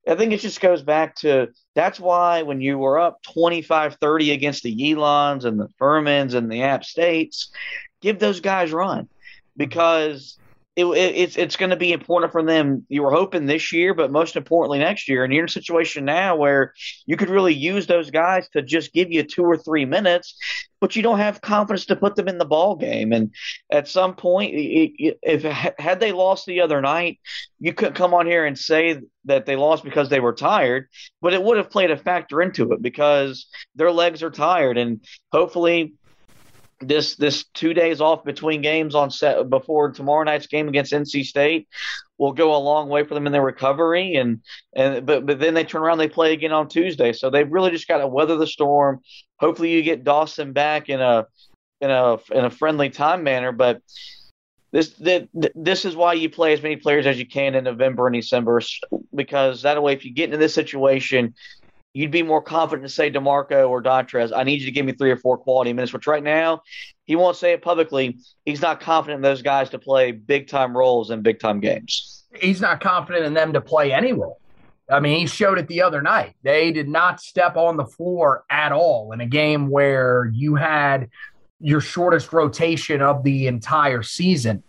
I 0.07 0.14
think 0.14 0.35
it 0.35 0.40
just 0.40 0.61
goes 0.61 0.83
back 0.83 1.16
to 1.16 1.48
that's 1.75 1.98
why 1.98 2.42
when 2.42 2.61
you 2.61 2.77
were 2.77 3.01
up 3.01 3.22
25 3.22 3.96
30 3.98 4.33
against 4.33 4.62
the 4.64 4.92
Elons 4.92 5.46
and 5.46 5.59
the 5.59 5.68
Furmans 5.81 6.35
and 6.35 6.53
the 6.53 6.62
App 6.62 6.85
States, 6.85 7.51
give 8.03 8.18
those 8.18 8.40
guys 8.40 8.70
run 8.70 9.09
because 9.57 10.37
it, 10.75 10.87
it, 10.87 11.15
it's 11.17 11.37
it's 11.37 11.57
going 11.57 11.71
to 11.71 11.77
be 11.77 11.93
important 11.93 12.33
for 12.33 12.43
them. 12.43 12.87
You 12.89 13.03
were 13.03 13.11
hoping 13.11 13.47
this 13.47 13.73
year, 13.73 13.93
but 13.93 14.11
most 14.11 14.37
importantly 14.37 14.79
next 14.79 15.09
year. 15.09 15.23
And 15.23 15.33
you're 15.33 15.43
in 15.43 15.49
a 15.49 15.53
situation 15.53 16.05
now 16.07 16.37
where 16.37 16.73
you 17.05 17.17
could 17.17 17.29
really 17.29 17.55
use 17.55 17.87
those 17.87 18.11
guys 18.11 18.49
to 18.51 18.63
just 18.63 18.93
give 18.93 19.13
you 19.13 19.23
two 19.23 19.45
or 19.45 19.59
three 19.59 19.85
minutes, 19.85 20.35
but 20.81 20.97
you 20.97 21.03
don't 21.03 21.19
have 21.19 21.43
confidence 21.43 21.85
to 21.87 21.97
put 21.97 22.17
them 22.17 22.27
in 22.27 22.39
the 22.39 22.47
ball 22.47 22.77
game. 22.77 23.13
And 23.13 23.35
at 23.71 23.87
some 23.87 24.15
point, 24.15 24.53
if 24.55 25.43
had 25.79 26.01
they 26.01 26.13
lost 26.13 26.47
the 26.47 26.63
other 26.63 26.81
night, 26.81 27.21
you 27.61 27.75
couldn't 27.75 27.95
come 27.95 28.15
on 28.15 28.27
here 28.27 28.47
and 28.47 28.59
say 28.59 28.99
that 29.27 29.45
they 29.45 29.57
lost 29.57 29.85
because 29.85 30.09
they 30.09 30.21
were 30.21 30.33
tired, 30.33 30.89
but 31.21 31.35
it 31.35 31.43
would 31.43 31.59
have 31.59 31.71
played 31.71 31.91
a 31.91 31.97
factor 31.99 32.41
into 32.41 32.73
it 32.73 32.81
because 32.81 33.47
their 33.75 33.93
legs 33.93 34.23
are 34.23 34.31
tired, 34.31 34.79
and 34.79 35.05
hopefully 35.31 35.95
this 36.83 37.16
this 37.16 37.45
two 37.55 37.75
days 37.75 38.01
off 38.01 38.25
between 38.25 38.62
games 38.62 38.95
on 38.95 39.11
set 39.11 39.49
before 39.49 39.90
tomorrow 39.90 40.25
night's 40.25 40.47
game 40.47 40.68
against 40.68 40.92
NC 40.92 41.25
State 41.25 41.68
will 42.18 42.33
go 42.33 42.55
a 42.55 42.59
long 42.59 42.88
way 42.88 43.05
for 43.05 43.14
them 43.14 43.27
in 43.27 43.33
their 43.33 43.42
recovery. 43.42 44.14
And 44.14 44.40
and 44.75 45.07
but 45.07 45.27
but 45.27 45.38
then 45.38 45.55
they 45.55 45.64
turn 45.64 45.83
around 45.83 45.99
they 45.99 46.09
play 46.09 46.33
again 46.33 46.53
on 46.53 46.68
Tuesday. 46.68 47.12
So 47.12 47.31
they've 47.31 47.51
really 47.51 47.71
just 47.71 47.88
got 47.88 47.99
to 47.99 48.07
weather 48.07 48.37
the 48.37 48.47
storm. 48.47 49.01
Hopefully 49.38 49.73
you 49.73 49.83
get 49.83 50.05
Dawson 50.05 50.53
back 50.53 50.88
in 50.88 51.01
a 51.01 51.27
in 51.81 51.90
a 51.90 52.18
in 52.31 52.45
a 52.45 52.51
friendly 52.51 52.90
time 52.90 53.23
manner, 53.25 53.53
but 53.53 53.83
this 54.73 54.90
that 55.01 55.29
this 55.55 55.85
is 55.85 55.95
why 55.95 56.14
you 56.14 56.31
play 56.31 56.53
as 56.53 56.62
many 56.62 56.77
players 56.77 57.07
as 57.07 57.18
you 57.18 57.27
can 57.27 57.55
in 57.55 57.64
November 57.64 58.07
and 58.07 58.16
December 58.16 58.61
because 59.14 59.62
that 59.62 59.83
way 59.83 59.92
if 59.92 60.05
you 60.05 60.12
get 60.12 60.25
into 60.25 60.38
this 60.38 60.55
situation 60.55 61.35
you'd 61.95 62.11
be 62.11 62.23
more 62.23 62.43
confident 62.43 62.87
to 62.89 62.93
say 62.93 63.11
D'Marco 63.11 63.69
or 63.69 63.83
Dontrez, 63.83 64.33
I 64.35 64.45
need 64.45 64.61
you 64.61 64.67
to 64.67 64.73
give 64.73 64.87
me 64.87 64.93
three 64.93 65.11
or 65.11 65.17
four 65.17 65.37
quality 65.37 65.73
minutes, 65.73 65.93
which 65.93 66.07
right 66.07 66.23
now 66.23 66.63
he 67.05 67.17
won't 67.17 67.37
say 67.37 67.53
it 67.53 67.63
publicly. 67.63 68.19
He's 68.45 68.63
not 68.63 68.81
confident 68.81 69.19
in 69.19 69.23
those 69.23 69.43
guys 69.43 69.71
to 69.71 69.79
play 69.79 70.13
big 70.13 70.49
time 70.49 70.77
roles 70.77 71.11
in 71.11 71.23
big 71.23 71.41
time 71.41 71.61
games. 71.61 72.25
He's 72.35 72.61
not 72.61 72.81
confident 72.81 73.27
in 73.27 73.35
them 73.35 73.53
to 73.53 73.61
play 73.61 73.93
any 73.93 74.13
role. 74.13 74.39
I 74.91 75.01
mean, 75.01 75.19
he 75.19 75.27
showed 75.27 75.59
it 75.59 75.69
the 75.69 75.83
other 75.83 76.03
night. 76.03 76.35
They 76.43 76.73
did 76.73 76.89
not 76.89 77.21
step 77.21 77.57
on 77.57 77.77
the 77.77 77.85
floor 77.85 78.45
at 78.51 78.73
all 78.73 79.13
in 79.13 79.21
a 79.21 79.27
game 79.27 79.69
where 79.69 80.31
you 80.33 80.55
had 80.55 81.09
your 81.61 81.81
shortest 81.81 82.33
rotation 82.33 83.01
of 83.01 83.23
the 83.23 83.47
entire 83.47 84.03
season. 84.03 84.63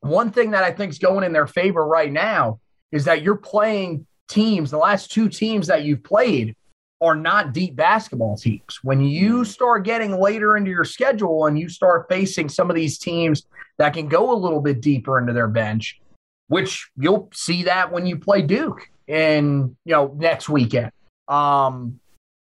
One 0.00 0.30
thing 0.30 0.50
that 0.50 0.64
I 0.64 0.72
think 0.72 0.90
is 0.90 0.98
going 0.98 1.24
in 1.24 1.32
their 1.32 1.46
favor 1.46 1.84
right 1.86 2.12
now 2.12 2.60
is 2.90 3.06
that 3.06 3.22
you're 3.22 3.36
playing 3.36 4.06
teams, 4.28 4.70
the 4.70 4.78
last 4.78 5.12
two 5.12 5.28
teams 5.28 5.66
that 5.66 5.84
you've 5.84 6.04
played 6.04 6.54
are 7.02 7.14
not 7.16 7.52
deep 7.52 7.74
basketball 7.74 8.36
teams. 8.36 8.78
When 8.82 9.00
you 9.00 9.44
start 9.44 9.84
getting 9.84 10.18
later 10.18 10.56
into 10.56 10.70
your 10.70 10.84
schedule 10.84 11.46
and 11.46 11.58
you 11.58 11.68
start 11.68 12.06
facing 12.08 12.48
some 12.48 12.70
of 12.70 12.76
these 12.76 12.98
teams 12.98 13.44
that 13.78 13.92
can 13.92 14.08
go 14.08 14.32
a 14.32 14.38
little 14.38 14.60
bit 14.60 14.80
deeper 14.80 15.18
into 15.18 15.32
their 15.32 15.48
bench, 15.48 16.00
which 16.46 16.90
you'll 16.96 17.28
see 17.34 17.64
that 17.64 17.90
when 17.90 18.06
you 18.06 18.18
play 18.18 18.42
Duke 18.42 18.88
in, 19.08 19.76
you 19.84 19.92
know, 19.92 20.14
next 20.16 20.48
weekend. 20.48 20.92
Um, 21.26 21.98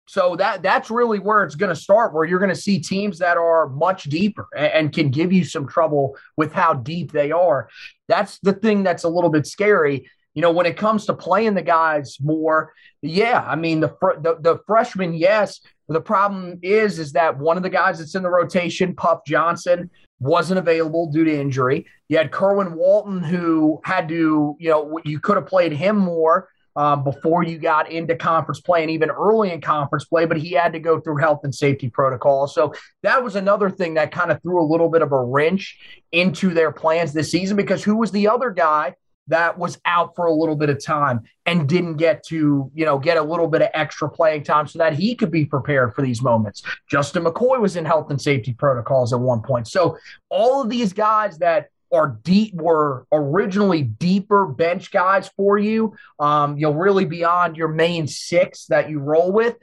so 0.09 0.37
that 0.37 0.63
that's 0.63 0.91
really 0.91 1.19
where 1.19 1.45
it's 1.45 1.55
going 1.55 1.69
to 1.69 1.81
start, 1.81 2.15
where 2.15 2.25
you're 2.25 2.39
going 2.39 2.49
to 2.49 2.61
see 2.61 2.81
teams 2.81 3.19
that 3.19 3.37
are 3.37 3.69
much 3.69 4.05
deeper 4.05 4.49
and, 4.57 4.73
and, 4.73 4.93
can 4.93 5.11
give 5.11 5.33
you 5.35 5.45
some 5.45 5.69
trouble 5.69 6.17
with 6.37 6.51
how 6.53 6.73
deep 6.73 7.13
they 7.13 7.31
are. 7.31 7.69
That's 8.09 8.39
the 8.39 8.55
thing 8.55 8.83
that's 8.83 9.05
a 9.05 9.09
little 9.09 9.29
bit 9.29 9.47
scary 9.47 10.11
you 10.39 10.43
know, 10.43 10.53
when 10.53 10.67
it 10.67 10.77
comes 10.77 11.05
to 11.07 11.15
playing 11.15 11.55
the 11.55 11.63
guys 11.63 12.17
more, 12.21 12.73
yeah, 13.03 13.45
I 13.45 13.57
mean 13.57 13.81
the 13.81 13.89
fr- 13.89 14.21
the, 14.23 14.37
the 14.39 14.61
freshman, 14.69 15.13
yes. 15.13 15.59
The 15.89 16.01
problem 16.01 16.61
is, 16.63 17.01
is 17.01 17.11
that 17.15 17.37
one 17.37 17.57
of 17.57 17.65
the 17.65 17.69
guys 17.69 17.99
that's 17.99 18.15
in 18.15 18.23
the 18.23 18.31
rotation, 18.31 18.95
Puff 18.95 19.23
Johnson, 19.27 19.91
wasn't 20.21 20.61
available 20.61 21.11
due 21.11 21.25
to 21.25 21.41
injury. 21.41 21.87
You 22.09 22.19
had 22.19 22.31
Kerwin 22.31 22.75
Walton, 22.75 23.21
who 23.21 23.81
had 23.83 24.09
to, 24.11 24.55
you 24.61 24.71
know, 24.71 25.01
you 25.05 25.19
could 25.19 25.35
have 25.35 25.47
played 25.49 25.73
him 25.73 25.97
more 25.97 26.49
uh, 26.77 26.95
before 26.95 27.43
you 27.43 27.59
got 27.59 27.91
into 27.91 28.15
conference 28.15 28.61
play 28.61 28.83
and 28.83 28.93
even 28.93 29.11
early 29.11 29.51
in 29.51 29.61
conference 29.61 30.05
play, 30.05 30.25
but 30.25 30.37
he 30.37 30.53
had 30.53 30.73
to 30.73 30.79
go 30.79 31.01
through 31.01 31.17
health 31.17 31.41
and 31.43 31.53
safety 31.53 31.91
protocol. 31.91 32.47
So 32.47 32.73
that 33.03 33.25
was 33.25 33.35
another 33.35 33.71
thing 33.71 33.95
that 33.95 34.13
kind 34.13 34.31
of 34.31 34.41
threw 34.41 34.63
a 34.63 34.71
little 34.71 34.89
bit 34.89 35.03
of 35.03 35.11
a 35.11 35.21
wrench 35.21 35.81
into 36.13 36.55
their 36.55 36.71
plans 36.71 37.13
this 37.13 37.33
season 37.33 37.57
because 37.57 37.83
who 37.83 37.97
was 37.97 38.13
the 38.13 38.29
other 38.29 38.53
guy 38.53 38.95
that 39.29 39.59
was 39.59 39.79
out 39.85 40.15
for 40.17 40.27
a 40.27 40.33
little 40.33 40.57
bit 40.57 40.71
of 40.71 40.83
time 40.83 41.23
and 41.47 41.69
didn't 41.69 41.97
get 41.97 42.23
to, 42.25 42.71
you 42.75 42.85
know, 42.85 42.99
get 42.99 43.17
a 43.17 43.23
little 43.23 43.49
bit 43.49 43.63
of 43.63 43.69
extra 43.75 44.09
playing 44.09 44.43
time 44.43 44.67
so 44.67 44.79
that 44.79 44.95
he 44.95 45.15
could 45.15 45.31
be 45.31 45.45
prepared 45.45 45.95
for 45.95 46.03
these 46.03 46.23
moments. 46.23 46.63
Justin 46.89 47.25
McCoy 47.25 47.61
was 47.61 47.77
in 47.77 47.85
health 47.85 48.11
and 48.11 48.21
safety 48.21 48.53
protocols 48.53 49.13
at 49.13 49.21
one 49.21 49.41
point. 49.41 49.69
So 49.69 49.97
all 50.29 50.63
of 50.63 50.69
these 50.69 50.93
guys 50.93 51.39
that 51.39 51.69
are 51.93 52.19
deep 52.23 52.55
were 52.55 53.07
originally 53.13 53.83
deeper 53.83 54.47
bench 54.47 54.91
guys 54.91 55.31
for 55.37 55.59
you. 55.59 55.95
Um, 56.19 56.57
you 56.57 56.63
know, 56.63 56.73
really 56.73 57.05
beyond 57.05 57.57
your 57.57 57.69
main 57.69 58.07
six 58.07 58.67
that 58.67 58.91
you 58.91 58.99
roll 58.99 59.33
with. 59.33 59.57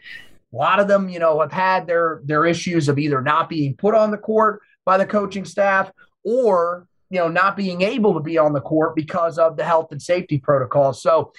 A 0.54 0.56
lot 0.56 0.80
of 0.80 0.88
them, 0.88 1.10
you 1.10 1.20
know, 1.20 1.42
have 1.42 1.52
had 1.52 1.86
their 1.86 2.22
their 2.24 2.46
issues 2.46 2.88
of 2.88 2.98
either 2.98 3.22
not 3.22 3.50
being 3.50 3.76
put 3.76 3.94
on 3.94 4.10
the 4.10 4.18
court 4.18 4.62
by 4.86 4.98
the 4.98 5.06
coaching 5.06 5.46
staff 5.46 5.92
or 6.24 6.88
you 7.10 7.20
know 7.20 7.28
not 7.28 7.56
being 7.56 7.82
able 7.82 8.14
to 8.14 8.20
be 8.20 8.38
on 8.38 8.54
the 8.54 8.62
court 8.62 8.96
because 8.96 9.38
of 9.38 9.58
the 9.58 9.64
health 9.64 9.92
and 9.92 10.02
safety 10.02 10.38
protocols. 10.38 11.02
So 11.02 11.32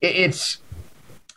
it's 0.00 0.58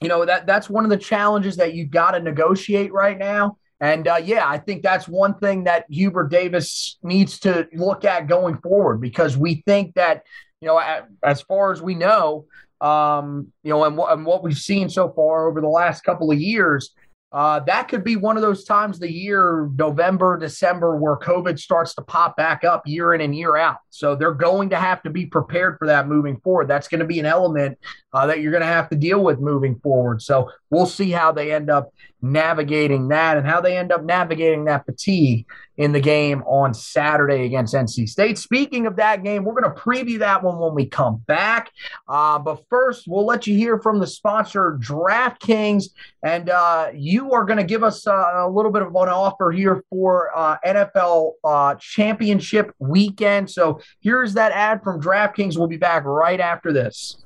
you 0.02 0.10
know 0.10 0.26
that 0.26 0.46
that's 0.46 0.70
one 0.70 0.84
of 0.84 0.90
the 0.90 0.98
challenges 0.98 1.58
that 1.58 1.74
you've 1.74 1.92
got 1.92 2.12
to 2.12 2.20
negotiate 2.20 2.92
right 2.92 3.18
now. 3.18 3.58
And 3.82 4.08
uh, 4.08 4.20
yeah, 4.24 4.48
I 4.48 4.58
think 4.58 4.84
that's 4.84 5.08
one 5.08 5.36
thing 5.36 5.66
that 5.66 5.86
Hubert 5.90 6.30
Davis 6.30 6.98
needs 7.04 7.40
to 7.40 7.68
look 7.74 8.06
at 8.06 8.28
going 8.28 8.58
forward 8.60 9.02
because 9.02 9.36
we 9.38 9.64
think 9.66 9.96
that, 9.96 10.24
you 10.62 10.68
know, 10.68 10.82
as 11.24 11.42
far 11.42 11.74
as 11.74 11.82
we 11.82 11.94
know, 11.94 12.46
um, 12.80 13.52
you 13.64 13.72
know, 13.72 13.84
and, 13.84 14.00
and 14.00 14.26
what 14.26 14.44
we've 14.44 14.58
seen 14.58 14.90
so 14.90 15.12
far 15.12 15.48
over 15.48 15.60
the 15.60 15.68
last 15.68 16.04
couple 16.04 16.32
of 16.32 16.40
years, 16.40 16.92
uh, 17.36 17.60
that 17.60 17.90
could 17.90 18.02
be 18.02 18.16
one 18.16 18.38
of 18.38 18.42
those 18.42 18.64
times 18.64 18.96
of 18.96 19.02
the 19.02 19.12
year, 19.12 19.70
November, 19.76 20.38
December, 20.38 20.96
where 20.96 21.18
COVID 21.18 21.60
starts 21.60 21.94
to 21.96 22.02
pop 22.02 22.38
back 22.38 22.64
up 22.64 22.88
year 22.88 23.14
in 23.14 23.20
and 23.20 23.36
year 23.36 23.58
out. 23.58 23.76
So 23.90 24.16
they're 24.16 24.34
going 24.34 24.70
to 24.70 24.78
have 24.78 25.04
to 25.04 25.10
be 25.10 25.26
prepared 25.26 25.78
for 25.78 25.86
that 25.88 26.08
moving 26.08 26.40
forward. 26.40 26.70
That's 26.70 26.88
going 26.88 27.02
to 27.02 27.06
be 27.06 27.20
an 27.20 27.26
element 27.26 27.78
uh, 28.14 28.26
that 28.28 28.40
you're 28.40 28.54
going 28.54 28.62
to 28.62 28.68
have 28.68 28.88
to 28.88 28.96
deal 28.96 29.22
with 29.22 29.42
moving 29.42 29.78
forward. 29.82 30.22
So 30.22 30.50
we'll 30.70 30.86
see 30.86 31.12
how 31.12 31.34
they 31.34 31.54
end 31.54 31.70
up 31.70 31.92
navigating 32.22 33.10
that 33.10 33.38
and 33.38 33.46
how 33.46 33.62
they 33.62 33.78
end 33.78 33.92
up 33.92 34.04
navigating 34.04 34.66
that 34.66 34.86
fatigue 34.86 35.46
in 35.78 35.92
the 35.92 36.00
game 36.00 36.42
on 36.44 36.74
Saturday 36.74 37.46
against 37.46 37.74
NC 37.74 38.08
State. 38.08 38.38
Speaking 38.38 38.88
of 38.88 38.96
that 38.96 39.24
game, 39.24 39.44
we're 39.44 39.60
going 39.60 39.74
to 39.74 39.80
preview 39.80 40.20
that 40.20 40.42
one 40.42 40.58
when 40.58 40.74
we 40.74 40.86
come 40.86 41.18
back. 41.28 41.72
Uh, 42.08 42.40
but 42.40 42.64
first, 42.70 43.06
we'll 43.08 43.26
let 43.26 43.46
you 43.46 43.56
hear 43.56 43.80
from 43.80 44.00
the 44.00 44.08
sponsor, 44.08 44.78
DraftKings, 44.82 45.90
and 46.24 46.50
uh, 46.50 46.90
you 46.94 47.34
are 47.34 47.44
going 47.44 47.58
to 47.58 47.66
give 47.66 47.84
us 47.84 48.08
uh, 48.08 48.32
a 48.36 48.50
little 48.50 48.72
bit 48.72 48.82
of 48.82 48.90
an 48.90 49.10
offer 49.10 49.52
here 49.52 49.84
for 49.90 50.32
uh, 50.36 50.58
NFL 50.66 51.34
uh, 51.44 51.76
Championship 51.76 52.72
weekend. 52.80 53.50
So 53.52 53.82
here's 54.00 54.34
that 54.36 54.52
ad 54.54 54.84
from 54.84 55.02
DraftKings. 55.02 55.58
We'll 55.58 55.68
be 55.68 55.78
back 55.78 56.06
right 56.06 56.40
after 56.40 56.72
this. 56.72 57.18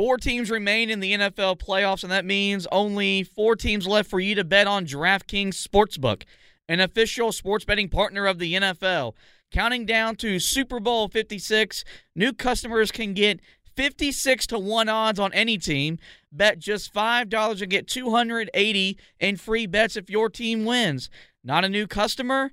Four 0.00 0.16
teams 0.16 0.50
remain 0.50 0.88
in 0.88 1.00
the 1.00 1.12
NFL 1.12 1.58
playoffs, 1.58 2.02
and 2.02 2.10
that 2.10 2.24
means 2.24 2.66
only 2.72 3.22
four 3.22 3.54
teams 3.54 3.86
left 3.86 4.08
for 4.08 4.18
you 4.18 4.34
to 4.34 4.44
bet 4.44 4.66
on 4.66 4.86
DraftKings 4.86 5.62
Sportsbook, 5.62 6.22
an 6.70 6.80
official 6.80 7.32
sports 7.32 7.66
betting 7.66 7.90
partner 7.90 8.24
of 8.24 8.38
the 8.38 8.54
NFL. 8.54 9.12
Counting 9.52 9.84
down 9.84 10.16
to 10.16 10.38
Super 10.38 10.80
Bowl 10.80 11.08
56, 11.08 11.84
new 12.16 12.32
customers 12.32 12.90
can 12.90 13.12
get 13.12 13.40
56 13.76 14.46
to 14.46 14.58
1 14.58 14.88
odds 14.88 15.18
on 15.18 15.34
any 15.34 15.58
team. 15.58 15.98
Bet 16.32 16.58
just 16.58 16.94
$5 16.94 17.60
and 17.60 17.70
get 17.70 17.86
280 17.86 18.98
in 19.18 19.36
free 19.36 19.66
bets 19.66 19.98
if 19.98 20.08
your 20.08 20.30
team 20.30 20.64
wins. 20.64 21.10
Not 21.44 21.66
a 21.66 21.68
new 21.68 21.86
customer? 21.86 22.52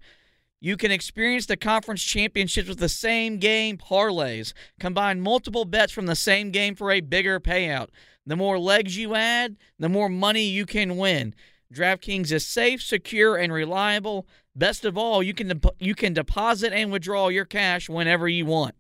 You 0.60 0.76
can 0.76 0.92
experience 0.92 1.46
the 1.46 1.58
conference 1.58 2.02
championships 2.02 2.68
with 2.68 2.80
the 2.80 2.90
same 2.90 3.38
game 3.38 3.78
parlays. 3.78 4.54
Combine 4.80 5.22
multiple 5.22 5.66
bets 5.66 5.92
from 5.92 6.08
the 6.08 6.16
same 6.16 6.50
game 6.50 6.76
for 6.76 6.92
a 6.92 7.00
bigger 7.00 7.40
payout. 7.40 7.90
The 8.26 8.36
more 8.36 8.58
legs 8.60 8.98
you 8.98 9.14
add, 9.14 9.58
the 9.78 9.90
more 9.90 10.10
money 10.10 10.44
you 10.44 10.66
can 10.66 10.98
win. 10.98 11.36
DraftKings 11.74 12.32
is 12.32 12.46
safe, 12.46 12.82
secure, 12.82 13.38
and 13.38 13.54
reliable. 13.54 14.28
Best 14.56 14.84
of 14.84 14.98
all, 14.98 15.22
you 15.22 15.34
can 15.34 15.48
de- 15.48 15.72
you 15.80 15.94
can 15.94 16.14
deposit 16.14 16.74
and 16.74 16.92
withdraw 16.92 17.28
your 17.28 17.46
cash 17.46 17.88
whenever 17.88 18.28
you 18.28 18.46
want. 18.46 18.74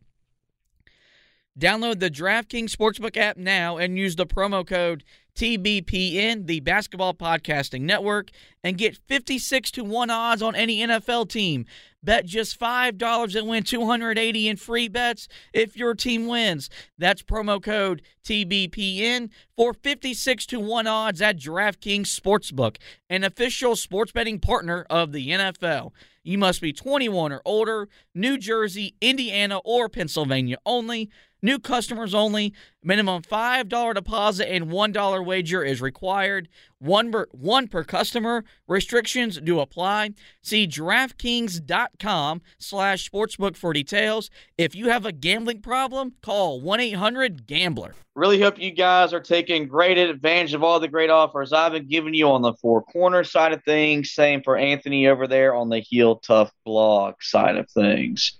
Download 1.59 1.99
the 1.99 2.09
DraftKings 2.09 2.75
Sportsbook 2.75 3.17
app 3.17 3.37
now 3.37 3.77
and 3.77 3.97
use 3.97 4.15
the 4.15 4.25
promo 4.25 4.65
code 4.65 5.03
TBPN, 5.37 6.47
the 6.47 6.61
Basketball 6.61 7.13
Podcasting 7.13 7.81
Network, 7.81 8.31
and 8.63 8.75
get 8.75 8.97
56 9.07 9.69
to 9.71 9.83
1 9.83 10.09
odds 10.09 10.41
on 10.41 10.55
any 10.55 10.79
NFL 10.79 11.29
team. 11.29 11.65
Bet 12.01 12.25
just 12.25 12.59
$5 12.59 13.35
and 13.35 13.47
win 13.47 13.61
280 13.61 14.47
in 14.47 14.57
free 14.57 14.87
bets 14.87 15.27
if 15.53 15.77
your 15.77 15.93
team 15.93 16.25
wins. 16.25 16.71
That's 16.97 17.21
promo 17.21 17.61
code 17.61 18.01
TBPN 18.23 19.29
for 19.55 19.73
56 19.73 20.47
to 20.47 20.59
1 20.59 20.87
odds 20.87 21.21
at 21.21 21.37
DraftKings 21.37 22.19
Sportsbook, 22.19 22.77
an 23.07 23.23
official 23.23 23.75
sports 23.75 24.11
betting 24.11 24.39
partner 24.39 24.87
of 24.89 25.11
the 25.11 25.29
NFL. 25.29 25.91
You 26.23 26.39
must 26.39 26.61
be 26.61 26.73
21 26.73 27.31
or 27.31 27.41
older, 27.45 27.87
New 28.15 28.37
Jersey, 28.37 28.95
Indiana, 28.99 29.59
or 29.59 29.87
Pennsylvania 29.87 30.57
only. 30.65 31.09
New 31.41 31.59
customers 31.59 32.13
only. 32.13 32.53
Minimum 32.83 33.21
$5 33.23 33.93
deposit 33.93 34.51
and 34.51 34.67
$1 34.67 35.25
wager 35.25 35.63
is 35.63 35.81
required. 35.81 36.47
One 36.79 37.11
per, 37.11 37.27
one 37.31 37.67
per 37.67 37.83
customer. 37.83 38.43
Restrictions 38.67 39.39
do 39.39 39.59
apply. 39.59 40.11
See 40.41 40.67
DraftKings.com 40.67 42.41
slash 42.57 43.09
sportsbook 43.09 43.55
for 43.55 43.73
details. 43.73 44.29
If 44.57 44.75
you 44.75 44.89
have 44.89 45.05
a 45.05 45.11
gambling 45.11 45.61
problem, 45.61 46.13
call 46.21 46.61
1-800-GAMBLER. 46.61 47.93
Really 48.15 48.41
hope 48.41 48.57
you 48.57 48.71
guys 48.71 49.13
are 49.13 49.19
taking 49.19 49.67
great 49.67 49.99
advantage 49.99 50.55
of 50.55 50.63
all 50.63 50.79
the 50.79 50.87
great 50.87 51.11
offers 51.11 51.53
I've 51.53 51.73
been 51.73 51.87
giving 51.87 52.15
you 52.15 52.29
on 52.29 52.41
the 52.41 52.53
four 52.53 52.81
corner 52.81 53.23
side 53.23 53.53
of 53.53 53.63
things. 53.63 54.11
Same 54.11 54.41
for 54.41 54.57
Anthony 54.57 55.07
over 55.07 55.27
there 55.27 55.53
on 55.53 55.69
the 55.69 55.81
Heel 55.81 56.15
Tough 56.15 56.51
blog 56.65 57.15
side 57.21 57.57
of 57.57 57.69
things. 57.69 58.39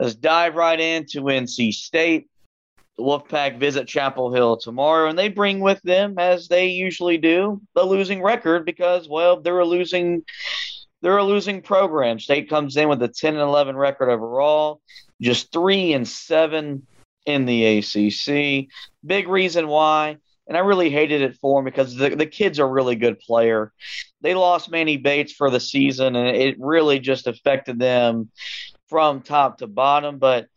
Let's 0.00 0.14
dive 0.14 0.54
right 0.54 0.78
into 0.78 1.22
NC 1.22 1.72
State. 1.72 2.28
The 2.96 3.02
Wolfpack 3.04 3.58
visit 3.58 3.86
Chapel 3.86 4.32
Hill 4.32 4.56
tomorrow, 4.56 5.08
and 5.08 5.18
they 5.18 5.28
bring 5.28 5.60
with 5.60 5.80
them, 5.82 6.18
as 6.18 6.48
they 6.48 6.66
usually 6.66 7.16
do, 7.16 7.60
the 7.74 7.84
losing 7.84 8.22
record 8.22 8.64
because, 8.64 9.08
well, 9.08 9.40
they're 9.40 9.58
a 9.58 9.64
losing 9.64 10.24
they're 11.00 11.16
a 11.16 11.24
losing 11.24 11.62
program. 11.62 12.18
State 12.18 12.48
comes 12.48 12.76
in 12.76 12.88
with 12.88 13.02
a 13.02 13.08
10 13.08 13.34
and 13.34 13.42
11 13.42 13.76
record 13.76 14.10
overall, 14.10 14.80
just 15.20 15.52
three 15.52 15.92
and 15.92 16.06
seven 16.08 16.86
in 17.24 17.46
the 17.46 17.78
ACC. 17.78 18.68
Big 19.06 19.28
reason 19.28 19.68
why, 19.68 20.16
and 20.48 20.56
I 20.56 20.60
really 20.60 20.90
hated 20.90 21.22
it 21.22 21.36
for 21.36 21.58
them 21.58 21.64
because 21.64 21.94
the, 21.94 22.16
the 22.16 22.26
kid's 22.26 22.58
a 22.58 22.66
really 22.66 22.96
good 22.96 23.20
player. 23.20 23.72
They 24.22 24.34
lost 24.34 24.70
Manny 24.70 24.96
Bates 24.96 25.32
for 25.32 25.50
the 25.50 25.60
season, 25.60 26.16
and 26.16 26.36
it 26.36 26.56
really 26.58 26.98
just 26.98 27.28
affected 27.28 27.78
them 27.78 28.30
from 28.88 29.22
top 29.22 29.58
to 29.58 29.66
bottom. 29.66 30.18
But 30.18 30.48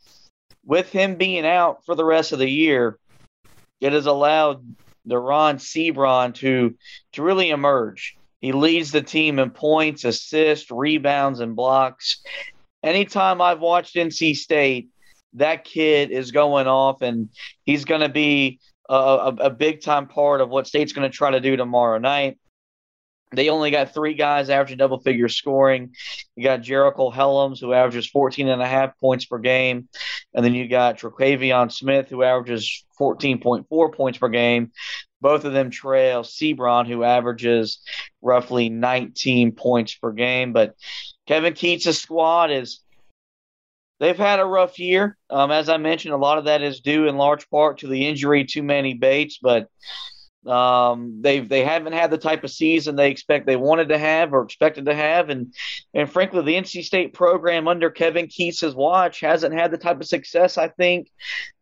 with 0.65 0.91
him 0.91 1.15
being 1.15 1.45
out 1.45 1.85
for 1.85 1.95
the 1.95 2.05
rest 2.05 2.31
of 2.31 2.39
the 2.39 2.49
year, 2.49 2.97
it 3.79 3.93
has 3.93 4.05
allowed 4.05 4.63
Dereon 5.07 5.55
Seabron 5.55 6.33
to 6.35 6.75
to 7.13 7.23
really 7.23 7.49
emerge. 7.49 8.15
He 8.39 8.51
leads 8.51 8.91
the 8.91 9.01
team 9.01 9.39
in 9.39 9.51
points, 9.51 10.03
assists, 10.03 10.71
rebounds, 10.71 11.39
and 11.39 11.55
blocks. 11.55 12.23
Anytime 12.83 13.41
I've 13.41 13.59
watched 13.59 13.95
NC 13.95 14.35
State, 14.35 14.89
that 15.33 15.63
kid 15.63 16.09
is 16.09 16.31
going 16.31 16.67
off, 16.67 17.01
and 17.01 17.29
he's 17.63 17.85
going 17.85 18.01
to 18.01 18.09
be 18.09 18.59
a, 18.89 18.95
a, 18.95 19.35
a 19.41 19.49
big 19.49 19.81
time 19.81 20.07
part 20.07 20.41
of 20.41 20.49
what 20.49 20.67
State's 20.67 20.93
going 20.93 21.09
to 21.09 21.15
try 21.15 21.31
to 21.31 21.39
do 21.39 21.55
tomorrow 21.55 21.99
night. 21.99 22.39
They 23.33 23.49
only 23.49 23.71
got 23.71 23.93
three 23.93 24.13
guys 24.13 24.49
averaging 24.49 24.77
double 24.77 24.99
figure 24.99 25.29
scoring. 25.29 25.95
You 26.35 26.43
got 26.43 26.61
Jericho 26.61 27.11
Hellems, 27.11 27.59
who 27.59 27.73
averages 27.73 28.09
14 28.09 28.49
and 28.49 28.61
a 28.61 28.67
half 28.67 28.99
points 28.99 29.25
per 29.25 29.39
game. 29.39 29.87
And 30.33 30.43
then 30.43 30.53
you 30.53 30.67
got 30.67 30.97
Terquavion 30.97 31.71
Smith, 31.71 32.09
who 32.09 32.23
averages 32.23 32.85
14.4 32.99 33.95
points 33.95 34.17
per 34.17 34.27
game. 34.27 34.71
Both 35.21 35.45
of 35.45 35.53
them 35.53 35.69
trail 35.69 36.23
Seabron, 36.23 36.87
who 36.87 37.03
averages 37.03 37.79
roughly 38.21 38.69
19 38.69 39.53
points 39.53 39.95
per 39.95 40.11
game. 40.11 40.51
But 40.51 40.75
Kevin 41.27 41.53
Keatts' 41.53 41.95
squad 41.95 42.51
is 42.51 42.81
they've 43.99 44.17
had 44.17 44.39
a 44.41 44.45
rough 44.45 44.77
year. 44.77 45.17
Um, 45.29 45.51
as 45.51 45.69
I 45.69 45.77
mentioned, 45.77 46.13
a 46.13 46.17
lot 46.17 46.37
of 46.37 46.45
that 46.45 46.61
is 46.61 46.81
due 46.81 47.07
in 47.07 47.15
large 47.15 47.49
part 47.49 47.77
to 47.79 47.87
the 47.87 48.07
injury 48.07 48.45
to 48.45 48.63
Manny 48.63 48.95
Bates, 48.95 49.39
but 49.41 49.67
um, 50.47 51.19
they've 51.21 51.47
they 51.47 51.63
haven't 51.63 51.93
had 51.93 52.09
the 52.09 52.17
type 52.17 52.43
of 52.43 52.51
season 52.51 52.95
they 52.95 53.11
expect 53.11 53.45
they 53.45 53.55
wanted 53.55 53.89
to 53.89 53.97
have 53.97 54.33
or 54.33 54.43
expected 54.43 54.85
to 54.85 54.95
have, 54.95 55.29
and 55.29 55.53
and 55.93 56.11
frankly, 56.11 56.41
the 56.41 56.55
NC 56.55 56.83
State 56.83 57.13
program 57.13 57.67
under 57.67 57.89
Kevin 57.89 58.27
Keatts' 58.27 58.75
watch 58.75 59.19
hasn't 59.19 59.53
had 59.53 59.71
the 59.71 59.77
type 59.77 59.99
of 59.99 60.07
success 60.07 60.57
I 60.57 60.69
think 60.69 61.11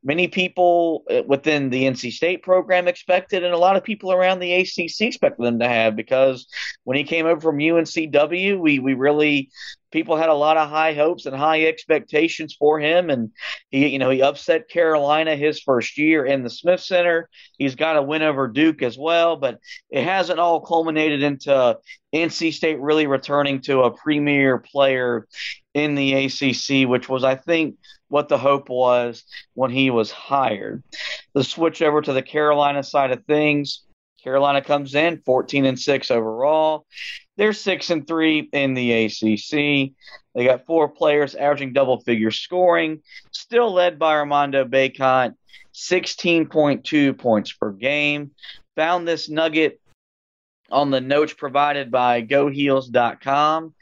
many 0.04 0.28
people 0.28 1.04
uh, 1.10 1.24
within 1.26 1.70
the 1.70 1.84
NC 1.84 2.12
State 2.12 2.44
program 2.44 2.88
expected, 2.88 3.44
and 3.44 3.54
a 3.54 3.58
lot 3.58 3.76
of 3.76 3.84
people 3.84 4.12
around 4.12 4.40
the 4.40 4.54
ACC 4.54 5.02
expected 5.02 5.44
them 5.44 5.60
to 5.60 5.68
have 5.68 5.96
because 5.96 6.48
when 6.84 6.98
he 6.98 7.04
came 7.04 7.26
over 7.26 7.42
from 7.42 7.58
UNCW, 7.58 8.60
we 8.60 8.80
we 8.80 8.94
really 8.94 9.50
people 9.92 10.16
had 10.16 10.30
a 10.30 10.34
lot 10.36 10.56
of 10.56 10.70
high 10.70 10.94
hopes 10.94 11.26
and 11.26 11.36
high 11.36 11.66
expectations 11.66 12.56
for 12.58 12.80
him. 12.80 13.10
And 13.10 13.32
he 13.70 13.88
you 13.88 14.00
know 14.00 14.10
he 14.10 14.22
upset 14.22 14.70
Carolina 14.70 15.36
his 15.36 15.60
first 15.60 15.98
year 15.98 16.26
in 16.26 16.44
the 16.44 16.50
Smith 16.50 16.82
Center. 16.82 17.30
He's 17.58 17.76
got 17.76 17.98
a 17.98 18.02
win 18.02 18.22
over 18.22 18.48
Duke 18.48 18.84
as 18.84 18.98
well 18.98 19.30
but 19.40 19.60
it 19.90 20.04
hasn't 20.04 20.40
all 20.40 20.62
culminated 20.62 21.24
into 21.24 21.78
NC 22.14 22.54
State 22.54 22.80
really 22.80 23.08
returning 23.08 23.62
to 23.62 23.82
a 23.82 23.92
premier 23.92 24.58
player 24.58 25.28
in 25.74 25.96
the 25.96 26.26
ACC, 26.26 26.88
which 26.88 27.08
was, 27.08 27.24
I 27.24 27.36
think, 27.36 27.76
what 28.08 28.28
the 28.28 28.38
hope 28.38 28.70
was 28.70 29.24
when 29.54 29.72
he 29.72 29.90
was 29.92 30.12
hired. 30.12 30.84
The 31.34 31.44
switch 31.44 31.82
over 31.82 32.02
to 32.02 32.14
the 32.14 32.24
Carolina 32.24 32.84
side 32.84 33.12
of 33.12 33.26
things. 33.26 33.84
Carolina 34.24 34.62
comes 34.62 34.96
in 34.96 35.22
14 35.26 35.66
and 35.66 35.80
6 35.80 36.12
overall. 36.12 36.86
They're 37.38 37.54
6 37.54 37.90
and 37.90 38.06
3 38.06 38.50
in 38.52 38.74
the 38.74 39.06
ACC. 39.06 39.94
They 40.36 40.46
got 40.46 40.66
four 40.66 40.90
players 40.90 41.36
averaging 41.36 41.74
double 41.74 42.02
figure 42.02 42.32
scoring, 42.32 43.02
still 43.32 43.72
led 43.72 43.98
by 43.98 44.16
Armando 44.16 44.66
Bacot, 44.66 45.36
16.2 45.74 47.18
points 47.18 47.54
per 47.54 47.72
game. 47.72 48.32
Found 48.76 49.08
this 49.08 49.30
nugget 49.30 49.79
on 50.72 50.92
the 50.92 51.02
notes 51.02 51.34
provided 51.34 51.92
by 51.92 52.22
goheels.com. 52.22 53.74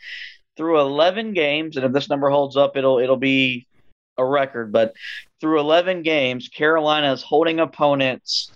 Through 0.55 0.79
11 0.79 1.33
games, 1.33 1.77
and 1.77 1.85
if 1.85 1.91
this 1.91 2.09
number 2.09 2.31
holds 2.31 2.57
up, 2.57 2.77
it'll 2.77 2.97
it'll 2.97 3.15
be 3.15 3.67
a 4.17 4.25
record, 4.25 4.71
but 4.71 4.93
through 5.39 5.59
11 5.59 6.01
games, 6.01 6.47
Carolina 6.47 7.13
is 7.13 7.21
holding 7.21 7.59
opponents 7.59 8.51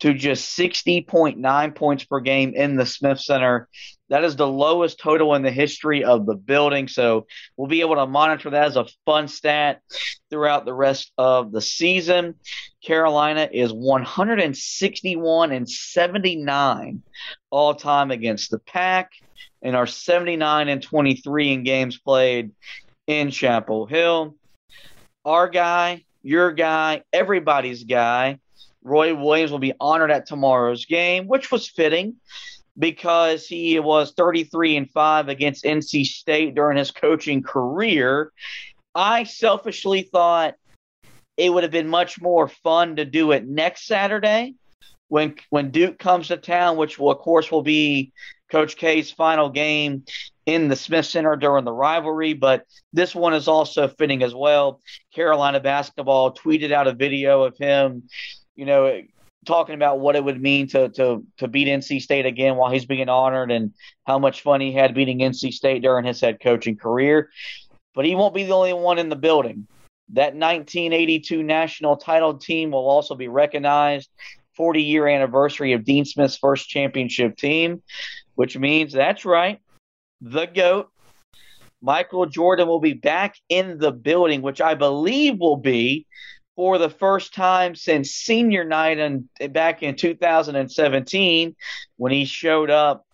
to 0.00 0.14
just 0.14 0.56
60.9 0.56 1.74
points 1.74 2.04
per 2.04 2.20
game 2.20 2.54
in 2.54 2.76
the 2.76 2.86
Smith 2.86 3.20
Center. 3.20 3.68
That 4.10 4.24
is 4.24 4.36
the 4.36 4.46
lowest 4.46 5.00
total 5.00 5.34
in 5.34 5.42
the 5.42 5.50
history 5.50 6.04
of 6.04 6.24
the 6.24 6.34
building. 6.34 6.88
So 6.88 7.26
we'll 7.56 7.68
be 7.68 7.80
able 7.80 7.96
to 7.96 8.06
monitor 8.06 8.50
that 8.50 8.68
as 8.68 8.76
a 8.76 8.86
fun 9.04 9.28
stat 9.28 9.82
throughout 10.30 10.64
the 10.64 10.74
rest 10.74 11.12
of 11.18 11.52
the 11.52 11.60
season. 11.60 12.36
Carolina 12.82 13.48
is 13.52 13.72
161 13.72 15.52
and 15.52 15.68
79 15.68 17.02
all 17.50 17.74
time 17.74 18.10
against 18.10 18.50
the 18.50 18.58
Pack 18.58 19.12
and 19.62 19.74
are 19.74 19.86
79 19.86 20.68
and 20.68 20.82
23 20.82 21.52
in 21.52 21.62
games 21.62 21.98
played 21.98 22.52
in 23.06 23.30
Chapel 23.30 23.86
Hill. 23.86 24.34
Our 25.24 25.48
guy, 25.48 26.04
your 26.22 26.52
guy, 26.52 27.02
everybody's 27.12 27.84
guy, 27.84 28.38
Roy 28.82 29.14
Williams 29.14 29.50
will 29.50 29.58
be 29.58 29.74
honored 29.80 30.10
at 30.10 30.26
tomorrow's 30.26 30.84
game, 30.84 31.26
which 31.26 31.50
was 31.50 31.68
fitting 31.68 32.16
because 32.78 33.46
he 33.46 33.80
was 33.80 34.12
33 34.12 34.76
and 34.76 34.90
5 34.90 35.28
against 35.28 35.64
NC 35.64 36.06
State 36.06 36.54
during 36.54 36.78
his 36.78 36.90
coaching 36.90 37.42
career. 37.42 38.32
I 38.94 39.24
selfishly 39.24 40.02
thought 40.02 40.54
it 41.36 41.52
would 41.52 41.64
have 41.64 41.72
been 41.72 41.88
much 41.88 42.20
more 42.20 42.48
fun 42.48 42.96
to 42.96 43.04
do 43.04 43.32
it 43.32 43.46
next 43.46 43.86
Saturday 43.86 44.54
when 45.08 45.36
when 45.50 45.70
Duke 45.70 45.98
comes 45.98 46.28
to 46.28 46.36
town, 46.36 46.76
which 46.76 46.98
will 46.98 47.10
of 47.10 47.18
course 47.18 47.50
will 47.50 47.62
be 47.62 48.12
Coach 48.50 48.76
K's 48.76 49.10
final 49.10 49.50
game 49.50 50.04
in 50.46 50.68
the 50.68 50.76
Smith 50.76 51.06
Center 51.06 51.36
during 51.36 51.64
the 51.64 51.72
rivalry, 51.72 52.32
but 52.32 52.64
this 52.92 53.14
one 53.14 53.34
is 53.34 53.48
also 53.48 53.88
fitting 53.88 54.22
as 54.22 54.34
well. 54.34 54.80
Carolina 55.14 55.60
basketball 55.60 56.34
tweeted 56.34 56.72
out 56.72 56.86
a 56.86 56.94
video 56.94 57.42
of 57.42 57.58
him 57.58 58.04
you 58.58 58.66
know, 58.66 59.00
talking 59.46 59.76
about 59.76 60.00
what 60.00 60.16
it 60.16 60.24
would 60.24 60.42
mean 60.42 60.66
to 60.66 60.88
to 60.90 61.24
to 61.38 61.48
beat 61.48 61.68
NC 61.68 62.02
State 62.02 62.26
again 62.26 62.56
while 62.56 62.70
he's 62.70 62.84
being 62.84 63.08
honored 63.08 63.52
and 63.52 63.72
how 64.04 64.18
much 64.18 64.42
fun 64.42 64.60
he 64.60 64.72
had 64.72 64.94
beating 64.94 65.20
NC 65.20 65.52
State 65.52 65.80
during 65.80 66.04
his 66.04 66.20
head 66.20 66.40
coaching 66.42 66.76
career. 66.76 67.30
But 67.94 68.04
he 68.04 68.16
won't 68.16 68.34
be 68.34 68.44
the 68.44 68.52
only 68.52 68.72
one 68.74 68.98
in 68.98 69.08
the 69.08 69.16
building. 69.16 69.68
That 70.12 70.34
1982 70.34 71.42
national 71.42 71.98
title 71.98 72.34
team 72.34 72.72
will 72.72 72.88
also 72.88 73.14
be 73.14 73.28
recognized. 73.28 74.10
40 74.58 74.82
year 74.82 75.06
anniversary 75.06 75.72
of 75.72 75.84
Dean 75.84 76.04
Smith's 76.04 76.36
first 76.36 76.68
championship 76.68 77.36
team, 77.36 77.82
which 78.34 78.58
means 78.58 78.92
that's 78.92 79.24
right, 79.24 79.60
the 80.20 80.46
GOAT. 80.46 80.90
Michael 81.80 82.26
Jordan 82.26 82.66
will 82.66 82.80
be 82.80 82.92
back 82.92 83.36
in 83.48 83.78
the 83.78 83.92
building, 83.92 84.42
which 84.42 84.60
I 84.60 84.74
believe 84.74 85.38
will 85.38 85.56
be 85.56 86.06
for 86.56 86.76
the 86.76 86.90
first 86.90 87.34
time 87.34 87.76
since 87.76 88.10
senior 88.10 88.64
night 88.64 88.98
and 88.98 89.28
back 89.52 89.84
in 89.84 89.94
2017 89.94 91.54
when 91.96 92.12
he 92.12 92.24
showed 92.24 92.68
up 92.68 93.06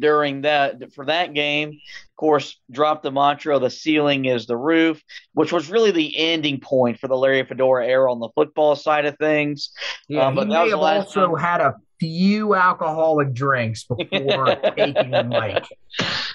during 0.00 0.42
that 0.42 0.92
for 0.94 1.06
that 1.06 1.34
game 1.34 1.68
of 1.70 2.16
course 2.16 2.58
dropped 2.70 3.02
the 3.02 3.10
mantra 3.10 3.58
the 3.58 3.70
ceiling 3.70 4.24
is 4.24 4.46
the 4.46 4.56
roof 4.56 5.02
which 5.32 5.52
was 5.52 5.70
really 5.70 5.90
the 5.90 6.16
ending 6.16 6.60
point 6.60 6.98
for 6.98 7.08
the 7.08 7.16
larry 7.16 7.44
fedora 7.44 7.86
era 7.86 8.10
on 8.10 8.20
the 8.20 8.28
football 8.34 8.76
side 8.76 9.04
of 9.04 9.16
things 9.18 9.70
yeah 10.08 10.26
um, 10.26 10.34
but 10.34 10.46
he 10.46 10.52
may 10.52 10.70
have 10.70 10.78
also 10.78 11.34
time. 11.34 11.38
had 11.38 11.60
a 11.60 11.74
few 12.00 12.54
alcoholic 12.54 13.32
drinks 13.32 13.84
before 13.84 14.56
taking 14.76 15.10
the 15.10 15.24
mic 15.24 15.64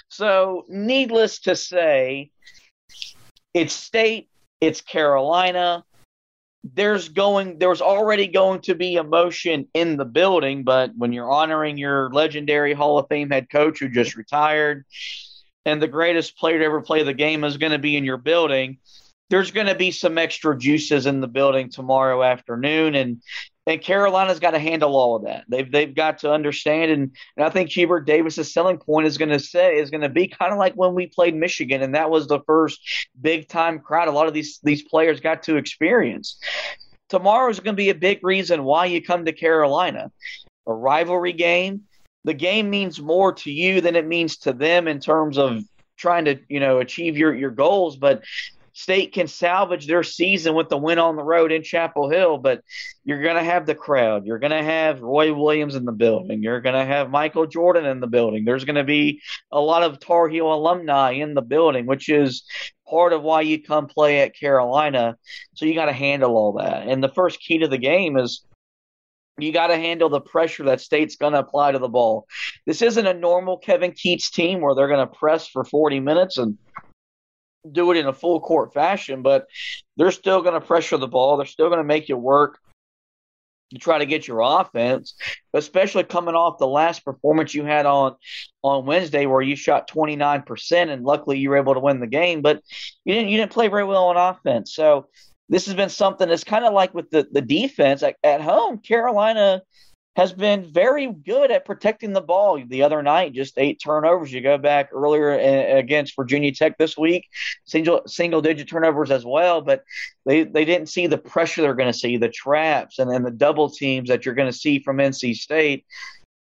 so 0.10 0.66
needless 0.70 1.39
to 1.39 1.55
say 1.55 2.30
it's 3.53 3.74
state 3.74 4.30
it's 4.62 4.82
carolina 4.82 5.84
there's 6.64 7.10
going 7.10 7.57
there's 7.57 7.82
already 7.82 8.28
going 8.28 8.60
to 8.60 8.76
be 8.76 8.95
emotion 8.95 9.68
in 9.74 9.95
the 9.95 10.05
building 10.05 10.64
but 10.64 10.91
when 10.97 11.14
you're 11.14 11.32
honoring 11.32 11.78
your 11.78 12.10
legendary 12.12 12.74
hall 12.74 12.99
of 12.99 13.07
fame 13.07 13.30
head 13.30 13.49
coach 13.49 13.80
who 13.80 13.88
just 13.88 14.18
retired 14.18 14.86
and 15.66 15.82
the 15.82 15.88
greatest 15.88 16.38
player 16.38 16.60
to 16.60 16.66
ever 16.66 16.82
play 16.82 17.03
the 17.03 17.14
game 17.14 17.45
is 17.45 17.57
going 17.57 17.72
to 17.72 17.80
be 17.80 17.95
in 17.95 18.03
your 18.03 18.18
building 18.18 18.78
there's 19.30 19.51
going 19.51 19.68
to 19.68 19.76
be 19.76 19.91
some 19.91 20.18
extra 20.18 20.57
juices 20.57 21.05
in 21.05 21.22
the 21.22 21.28
building 21.28 21.70
tomorrow 21.70 22.24
afternoon. 22.24 22.95
And 22.95 23.22
and 23.68 23.82
Carolina's 23.82 24.39
got 24.39 24.51
to 24.51 24.60
handle 24.60 24.95
all 24.95 25.16
of 25.16 25.24
that. 25.24 25.45
They've 25.47 25.70
they've 25.72 25.93
got 25.93 26.20
to 26.20 26.32
understand, 26.32 26.91
and, 26.91 27.12
and 27.38 27.45
I 27.45 27.49
think 27.49 27.70
Hubert 27.70 28.01
Davis's 28.01 28.51
selling 28.51 28.78
point 28.78 29.07
is 29.07 29.18
going 29.18 29.30
to 29.30 29.39
say 29.39 29.78
is 29.78 29.89
going 29.91 30.01
to 30.01 30.10
be 30.10 30.28
kind 30.28 30.51
of 30.51 30.57
like 30.57 30.74
when 30.74 30.95
we 30.95 31.07
played 31.07 31.36
Michigan, 31.36 31.82
and 31.82 31.95
that 31.95 32.10
was 32.10 32.28
the 32.28 32.39
first 32.47 32.80
big 33.22 33.47
time 33.47 33.80
crowd. 33.80 34.07
A 34.07 34.12
lot 34.12 34.28
of 34.28 34.34
these 34.34 34.60
these 34.64 34.84
players 34.84 35.20
got 35.20 35.43
to 35.43 35.57
experience. 35.57 36.39
Tomorrow 37.10 37.49
is 37.49 37.60
going 37.60 37.76
to 37.76 37.82
be 37.82 37.89
a 37.89 37.95
big 37.95 38.20
reason 38.24 38.64
why 38.64 38.86
you 38.86 39.01
come 39.01 39.26
to 39.26 39.34
Carolina, 39.34 40.12
a 40.68 40.74
rivalry 40.74 41.34
game. 41.34 41.82
The 42.24 42.34
game 42.34 42.70
means 42.70 42.99
more 42.99 43.34
to 43.34 43.51
you 43.51 43.82
than 43.82 43.95
it 43.95 44.05
means 44.05 44.38
to 44.38 44.53
them 44.53 44.88
in 44.88 44.99
terms 44.99 45.38
of 45.38 45.64
trying 45.97 46.26
to 46.26 46.39
you 46.47 46.60
know 46.60 46.80
achieve 46.80 47.18
your 47.18 47.36
your 47.36 47.51
goals, 47.51 47.97
but 47.97 48.24
State 48.80 49.12
can 49.12 49.28
salvage 49.28 49.88
their 49.88 50.04
season 50.04 50.56
with 50.56 50.70
the 50.70 50.78
win 50.78 51.00
on 51.00 51.18
the 51.18 51.24
road 51.24 51.52
in 51.52 51.64
Chapel 51.64 52.10
Hill, 52.10 52.38
but 52.38 52.64
you're 53.04 53.22
going 53.22 53.36
to 53.36 53.44
have 53.44 53.66
the 53.66 53.76
crowd. 53.76 54.26
You're 54.26 54.40
going 54.40 54.54
to 54.54 54.64
have 54.64 55.02
Roy 55.02 55.34
Williams 55.34 55.76
in 55.76 55.84
the 55.84 55.92
building. 55.92 56.42
You're 56.42 56.62
going 56.62 56.76
to 56.76 56.86
have 56.86 57.10
Michael 57.10 57.46
Jordan 57.46 57.86
in 57.86 58.00
the 58.00 58.08
building. 58.08 58.46
There's 58.46 58.64
going 58.64 58.78
to 58.78 58.86
be 58.86 59.22
a 59.52 59.60
lot 59.60 59.84
of 59.84 60.00
Tar 60.00 60.30
Heel 60.30 60.54
alumni 60.54 61.12
in 61.12 61.34
the 61.34 61.42
building, 61.42 61.88
which 61.88 62.08
is 62.08 62.46
part 62.88 63.12
of 63.12 63.22
why 63.22 63.42
you 63.42 63.62
come 63.62 63.88
play 63.88 64.22
at 64.22 64.34
Carolina. 64.34 65.18
So 65.56 65.66
you 65.66 65.76
got 65.76 65.88
to 65.88 65.92
handle 65.92 66.38
all 66.38 66.54
that. 66.54 66.88
And 66.88 67.04
the 67.04 67.10
first 67.10 67.42
key 67.42 67.58
to 67.58 67.68
the 67.68 67.78
game 67.78 68.16
is 68.16 68.46
you 69.38 69.52
got 69.52 69.68
to 69.68 69.76
handle 69.76 70.08
the 70.08 70.22
pressure 70.22 70.64
that 70.64 70.80
state's 70.80 71.18
going 71.18 71.34
to 71.34 71.40
apply 71.40 71.74
to 71.74 71.80
the 71.80 71.90
ball. 71.90 72.28
This 72.66 72.82
isn't 72.82 73.06
a 73.06 73.14
normal 73.14 73.58
Kevin 73.58 73.92
Keatts 73.92 74.32
team 74.32 74.62
where 74.62 74.74
they're 74.74 74.88
going 74.88 75.06
to 75.06 75.14
press 75.14 75.50
for 75.50 75.66
40 75.66 76.00
minutes 76.00 76.38
and 76.38 76.58
do 77.70 77.91
it 77.91 77.97
in 77.97 78.07
a 78.07 78.14
full 78.14 78.39
court 78.39 78.74
fashion, 78.74 79.22
but 79.22 79.47
they're 79.97 80.12
still 80.12 80.41
going 80.41 80.60
to 80.60 80.66
pressure 80.66 80.97
the 80.97 81.07
ball. 81.07 81.38
They're 81.38 81.45
still 81.45 81.68
going 81.68 81.80
to 81.80 81.84
make 81.84 82.10
you 82.10 82.18
work 82.18 82.60
to 83.72 83.78
try 83.78 83.99
to 83.99 84.05
get 84.05 84.28
your 84.28 84.41
offense, 84.41 85.14
especially 85.53 86.03
coming 86.03 86.36
off 86.36 86.57
the 86.57 86.68
last 86.68 87.05
performance 87.05 87.53
you 87.53 87.66
had 87.66 87.86
on 87.86 88.16
on 88.64 88.86
Wednesday 88.86 89.26
where 89.26 89.41
you 89.41 89.55
shot 89.55 89.89
29% 89.89 90.89
and 90.89 91.03
luckily 91.05 91.38
you 91.38 91.49
were 91.49 91.57
able 91.57 91.74
to 91.74 91.80
win 91.80 91.99
the 91.99 92.07
game, 92.07 92.41
but 92.41 92.62
you 93.05 93.14
didn't 93.14 93.30
you 93.30 93.38
didn't 93.38 93.51
play 93.51 93.68
very 93.68 93.84
well 93.84 94.05
on 94.05 94.18
offense. 94.18 94.74
So 94.74 95.07
this 95.49 95.66
has 95.66 95.76
been 95.76 95.89
something 95.89 96.28
that's 96.28 96.43
kind 96.43 96.66
of 96.66 96.74
like 96.74 96.93
with 96.93 97.10
the, 97.10 97.28
the 97.32 97.41
defense 97.41 98.03
at, 98.03 98.16
at 98.24 98.41
home. 98.41 98.80
Carolina 98.80 99.62
has 100.20 100.34
been 100.34 100.66
very 100.66 101.08
good 101.08 101.50
at 101.50 101.64
protecting 101.64 102.12
the 102.12 102.20
ball. 102.20 102.62
The 102.68 102.84
other 102.84 103.02
night, 103.02 103.32
just 103.32 103.58
eight 103.58 103.80
turnovers. 103.82 104.34
You 104.34 104.42
go 104.42 104.58
back 104.58 104.90
earlier 104.92 105.32
against 105.32 106.14
Virginia 106.14 106.52
Tech 106.52 106.78
this 106.78 106.98
week, 106.98 107.30
single 107.64 108.02
single 108.06 108.42
digit 108.42 108.68
turnovers 108.68 109.12
as 109.12 109.24
well. 109.24 109.62
But 109.62 109.86
they 110.26 110.44
they 110.44 110.66
didn't 110.66 110.90
see 110.90 111.08
the 111.08 111.18
pressure 111.18 111.62
they're 111.62 111.74
going 111.74 111.92
to 111.92 111.98
see, 111.98 112.18
the 112.18 112.28
traps, 112.28 113.00
and 113.00 113.10
then 113.10 113.24
the 113.24 113.32
double 113.32 113.70
teams 113.70 114.10
that 114.10 114.26
you're 114.26 114.36
going 114.36 114.52
to 114.52 114.58
see 114.58 114.80
from 114.80 114.98
NC 114.98 115.36
State. 115.36 115.86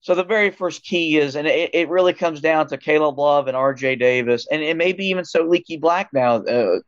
So 0.02 0.14
the 0.14 0.24
very 0.24 0.52
first 0.52 0.84
key 0.84 1.18
is, 1.18 1.36
and 1.36 1.48
it, 1.48 1.72
it 1.74 1.90
really 1.90 2.14
comes 2.14 2.42
down 2.42 2.68
to 2.68 2.78
Caleb 2.78 3.18
Love 3.18 3.48
and 3.48 3.58
R.J. 3.58 3.96
Davis, 3.96 4.46
and 4.52 4.62
it 4.62 4.78
may 4.78 4.94
be 4.94 5.08
even 5.08 5.26
so 5.26 5.46
Leaky 5.46 5.78
Black 5.78 6.14
now 6.14 6.36
uh, 6.36 6.80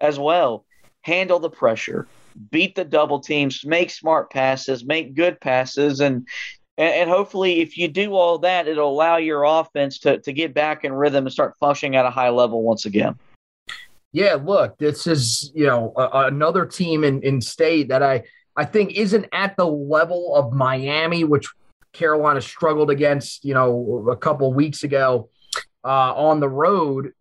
as 0.00 0.20
well. 0.20 0.66
Handle 1.00 1.40
the 1.40 1.50
pressure 1.50 2.06
beat 2.50 2.74
the 2.74 2.84
double 2.84 3.20
teams, 3.20 3.64
make 3.64 3.90
smart 3.90 4.30
passes, 4.30 4.84
make 4.84 5.14
good 5.14 5.40
passes, 5.40 6.00
and 6.00 6.26
and, 6.78 7.10
hopefully, 7.10 7.60
if 7.60 7.76
you 7.76 7.86
do 7.86 8.14
all 8.14 8.38
that, 8.38 8.66
it'll 8.66 8.90
allow 8.90 9.18
your 9.18 9.44
offense 9.44 9.98
to, 10.00 10.18
to 10.20 10.32
get 10.32 10.54
back 10.54 10.84
in 10.84 10.92
rhythm 10.92 11.26
and 11.26 11.32
start 11.32 11.54
functioning 11.60 11.96
at 11.96 12.06
a 12.06 12.10
high 12.10 12.30
level 12.30 12.62
once 12.62 12.86
again. 12.86 13.14
Yeah, 14.12 14.38
look, 14.42 14.78
this 14.78 15.06
is 15.06 15.52
you 15.54 15.66
know 15.66 15.92
another 15.96 16.64
team 16.64 17.04
in, 17.04 17.22
in 17.22 17.40
state 17.40 17.88
that 17.88 18.02
I 18.02 18.24
I 18.56 18.64
think 18.64 18.92
isn't 18.92 19.26
at 19.32 19.56
the 19.56 19.66
level 19.66 20.34
of 20.34 20.52
Miami, 20.52 21.24
which 21.24 21.46
Carolina 21.92 22.40
struggled 22.40 22.90
against, 22.90 23.44
you 23.44 23.54
know, 23.54 24.08
a 24.10 24.16
couple 24.16 24.52
weeks 24.52 24.82
ago 24.82 25.28
uh, 25.84 26.14
on 26.14 26.40
the 26.40 26.48
road 26.48 27.12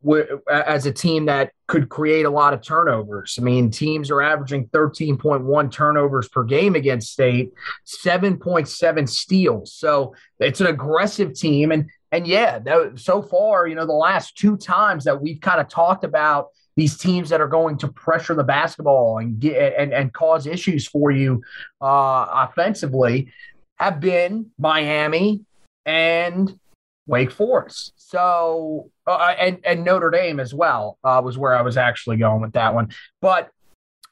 as 0.52 0.86
a 0.86 0.92
team 0.92 1.26
that 1.26 1.52
could 1.68 1.90
create 1.90 2.26
a 2.26 2.30
lot 2.30 2.54
of 2.54 2.62
turnovers. 2.62 3.38
I 3.40 3.44
mean, 3.44 3.72
teams 3.72 4.12
are 4.12 4.22
averaging 4.22 4.68
13.1 4.68 5.72
turnovers 5.72 6.28
per 6.28 6.44
game 6.44 6.76
against 6.76 7.12
State, 7.12 7.54
7.7 7.88 9.10
steals. 9.10 9.74
So 9.74 10.16
it's 10.40 10.62
an 10.62 10.68
aggressive 10.68 11.34
team. 11.34 11.72
And 11.72 11.90
and 12.14 12.28
yeah, 12.28 12.60
so 12.96 13.22
far, 13.22 13.68
you 13.68 13.76
know, 13.76 13.86
the 13.86 13.94
last 13.94 14.38
two 14.38 14.58
times 14.58 15.06
that 15.06 15.22
we've 15.22 15.40
kind 15.40 15.62
of 15.62 15.70
talked 15.70 16.04
about 16.04 16.50
these 16.76 16.98
teams 16.98 17.30
that 17.30 17.40
are 17.40 17.48
going 17.48 17.78
to 17.78 17.88
pressure 17.88 18.34
the 18.34 18.44
basketball 18.44 19.20
and 19.20 19.40
get 19.40 19.74
and, 19.78 19.94
and 19.94 20.14
cause 20.14 20.46
issues 20.46 20.88
for 20.88 21.12
you 21.12 21.42
uh, 21.82 22.48
offensively 22.50 23.32
have 23.76 24.00
been 24.00 24.52
Miami 24.60 25.42
and 25.86 26.60
Wake 27.08 27.32
Forest. 27.32 27.94
So 28.12 28.90
uh, 29.08 29.36
and 29.40 29.60
and 29.64 29.86
Notre 29.86 30.10
Dame 30.10 30.42
as 30.42 30.54
well 30.54 30.98
uh, 31.04 31.22
was 31.24 31.38
where 31.38 31.56
I 31.56 31.62
was 31.62 31.78
actually 31.78 32.18
going 32.18 32.42
with 32.42 32.54
that 32.54 32.74
one. 32.74 32.90
But 33.22 33.50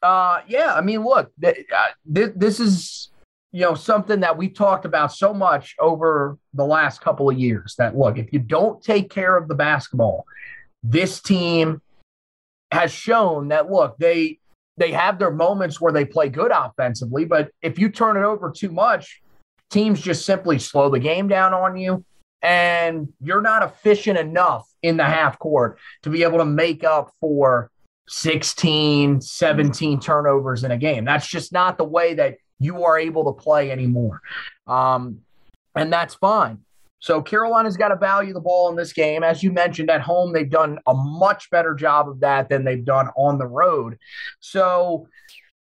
uh, 0.01 0.39
yeah, 0.47 0.73
I 0.73 0.79
mean, 0.79 1.03
look, 1.03 1.31
th- 1.41 1.65
uh, 1.75 1.87
th- 2.13 2.33
this 2.35 2.61
is 2.61 3.09
you 3.51 3.61
know 3.61 3.75
something 3.75 4.21
that 4.21 4.37
we 4.37 4.47
talked 4.47 4.85
about 4.85 5.11
so 5.11 5.33
much 5.33 5.75
over 5.79 6.37
the 6.53 6.63
last 6.65 7.01
couple 7.01 7.29
of 7.29 7.37
years. 7.37 7.75
That 7.77 7.97
look, 7.97 8.17
if 8.17 8.31
you 8.31 8.39
don't 8.39 8.81
take 8.81 9.09
care 9.09 9.35
of 9.35 9.49
the 9.49 9.55
basketball, 9.55 10.25
this 10.81 11.21
team 11.21 11.81
has 12.71 12.93
shown 12.93 13.49
that 13.49 13.69
look 13.69 13.97
they 13.97 14.39
they 14.77 14.93
have 14.93 15.19
their 15.19 15.31
moments 15.31 15.81
where 15.81 15.91
they 15.91 16.05
play 16.05 16.29
good 16.29 16.51
offensively, 16.51 17.25
but 17.25 17.51
if 17.61 17.77
you 17.77 17.89
turn 17.89 18.15
it 18.15 18.23
over 18.23 18.49
too 18.49 18.71
much, 18.71 19.21
teams 19.69 19.99
just 19.99 20.25
simply 20.25 20.57
slow 20.57 20.89
the 20.89 20.99
game 20.99 21.27
down 21.27 21.53
on 21.53 21.75
you 21.75 22.05
and 22.41 23.11
you're 23.21 23.41
not 23.41 23.63
efficient 23.63 24.17
enough 24.17 24.67
in 24.81 24.97
the 24.97 25.03
half 25.03 25.39
court 25.39 25.77
to 26.03 26.09
be 26.09 26.23
able 26.23 26.37
to 26.37 26.45
make 26.45 26.83
up 26.83 27.11
for 27.19 27.69
16, 28.07 29.21
17 29.21 29.99
turnovers 29.99 30.63
in 30.63 30.71
a 30.71 30.77
game. 30.77 31.05
That's 31.05 31.27
just 31.27 31.51
not 31.51 31.77
the 31.77 31.83
way 31.83 32.15
that 32.15 32.37
you 32.59 32.83
are 32.83 32.97
able 32.97 33.25
to 33.25 33.41
play 33.41 33.71
anymore. 33.71 34.21
Um, 34.67 35.19
and 35.75 35.91
that's 35.91 36.15
fine. 36.15 36.59
So 36.99 37.21
Carolina's 37.21 37.77
got 37.77 37.89
to 37.89 37.95
value 37.95 38.33
the 38.33 38.41
ball 38.41 38.69
in 38.69 38.75
this 38.75 38.91
game. 38.91 39.23
As 39.23 39.41
you 39.41 39.51
mentioned, 39.51 39.89
at 39.89 40.01
home, 40.01 40.33
they've 40.33 40.49
done 40.49 40.79
a 40.85 40.93
much 40.93 41.49
better 41.49 41.73
job 41.73 42.09
of 42.09 42.19
that 42.19 42.49
than 42.49 42.65
they've 42.65 42.83
done 42.83 43.09
on 43.15 43.37
the 43.37 43.47
road. 43.47 43.97
So, 44.41 45.07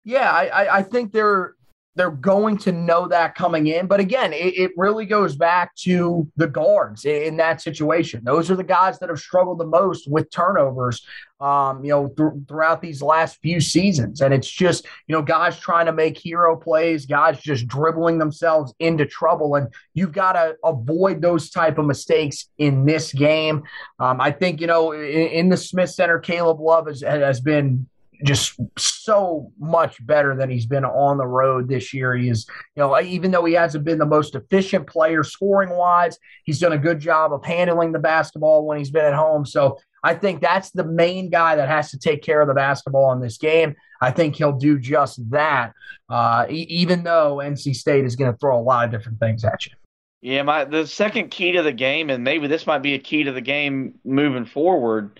yeah, 0.04 0.30
I, 0.30 0.78
I 0.78 0.82
think 0.82 1.12
they're 1.12 1.54
they're 1.96 2.10
going 2.10 2.58
to 2.58 2.72
know 2.72 3.06
that 3.08 3.34
coming 3.34 3.68
in. 3.68 3.86
But 3.86 4.00
again, 4.00 4.32
it, 4.32 4.58
it, 4.58 4.70
really 4.76 5.06
goes 5.06 5.36
back 5.36 5.74
to 5.76 6.28
the 6.36 6.48
guards 6.48 7.04
in 7.04 7.36
that 7.36 7.60
situation. 7.60 8.22
Those 8.24 8.50
are 8.50 8.56
the 8.56 8.64
guys 8.64 8.98
that 8.98 9.08
have 9.08 9.20
struggled 9.20 9.60
the 9.60 9.66
most 9.66 10.10
with 10.10 10.30
turnovers, 10.30 11.06
um, 11.40 11.84
you 11.84 11.90
know, 11.90 12.08
th- 12.08 12.46
throughout 12.48 12.82
these 12.82 13.00
last 13.00 13.40
few 13.40 13.60
seasons. 13.60 14.20
And 14.20 14.34
it's 14.34 14.50
just, 14.50 14.86
you 15.06 15.14
know, 15.14 15.22
guys 15.22 15.58
trying 15.58 15.86
to 15.86 15.92
make 15.92 16.18
hero 16.18 16.56
plays, 16.56 17.06
guys 17.06 17.40
just 17.40 17.68
dribbling 17.68 18.18
themselves 18.18 18.74
into 18.80 19.06
trouble. 19.06 19.54
And 19.54 19.68
you've 19.94 20.12
got 20.12 20.32
to 20.32 20.56
avoid 20.64 21.22
those 21.22 21.50
type 21.50 21.78
of 21.78 21.86
mistakes 21.86 22.48
in 22.58 22.84
this 22.84 23.12
game. 23.12 23.62
Um, 24.00 24.20
I 24.20 24.32
think, 24.32 24.60
you 24.60 24.66
know, 24.66 24.90
in, 24.92 25.02
in 25.02 25.48
the 25.48 25.56
Smith 25.56 25.90
Center, 25.90 26.18
Caleb 26.18 26.58
Love 26.58 26.88
has, 26.88 27.02
has 27.02 27.40
been 27.40 27.86
just 28.24 28.60
so 28.78 29.52
much 29.58 30.04
better 30.06 30.36
than 30.36 30.50
he's 30.50 30.66
been 30.66 30.84
on 30.84 31.18
the 31.18 31.26
road 31.26 31.68
this 31.68 31.92
year. 31.92 32.14
He 32.14 32.28
is, 32.28 32.46
you 32.76 32.82
know, 32.82 33.00
even 33.00 33.30
though 33.30 33.44
he 33.44 33.54
hasn't 33.54 33.84
been 33.84 33.98
the 33.98 34.06
most 34.06 34.34
efficient 34.34 34.86
player 34.86 35.22
scoring 35.22 35.70
wise, 35.70 36.18
he's 36.44 36.60
done 36.60 36.72
a 36.72 36.78
good 36.78 37.00
job 37.00 37.32
of 37.32 37.44
handling 37.44 37.92
the 37.92 37.98
basketball 37.98 38.66
when 38.66 38.78
he's 38.78 38.90
been 38.90 39.04
at 39.04 39.14
home. 39.14 39.44
So 39.44 39.78
I 40.02 40.14
think 40.14 40.40
that's 40.40 40.70
the 40.70 40.84
main 40.84 41.30
guy 41.30 41.56
that 41.56 41.68
has 41.68 41.90
to 41.90 41.98
take 41.98 42.22
care 42.22 42.40
of 42.40 42.48
the 42.48 42.54
basketball 42.54 43.12
in 43.12 43.20
this 43.20 43.38
game. 43.38 43.74
I 44.00 44.10
think 44.10 44.36
he'll 44.36 44.52
do 44.52 44.78
just 44.78 45.18
that, 45.30 45.72
uh, 46.10 46.46
even 46.50 47.04
though 47.04 47.36
NC 47.36 47.74
State 47.74 48.04
is 48.04 48.14
going 48.14 48.30
to 48.30 48.38
throw 48.38 48.58
a 48.58 48.60
lot 48.60 48.84
of 48.84 48.90
different 48.90 49.18
things 49.18 49.44
at 49.44 49.64
you. 49.66 49.72
Yeah, 50.20 50.42
my 50.42 50.64
the 50.64 50.86
second 50.86 51.30
key 51.30 51.52
to 51.52 51.62
the 51.62 51.72
game, 51.72 52.08
and 52.08 52.24
maybe 52.24 52.46
this 52.46 52.66
might 52.66 52.78
be 52.78 52.94
a 52.94 52.98
key 52.98 53.24
to 53.24 53.32
the 53.32 53.42
game 53.42 53.98
moving 54.04 54.46
forward, 54.46 55.18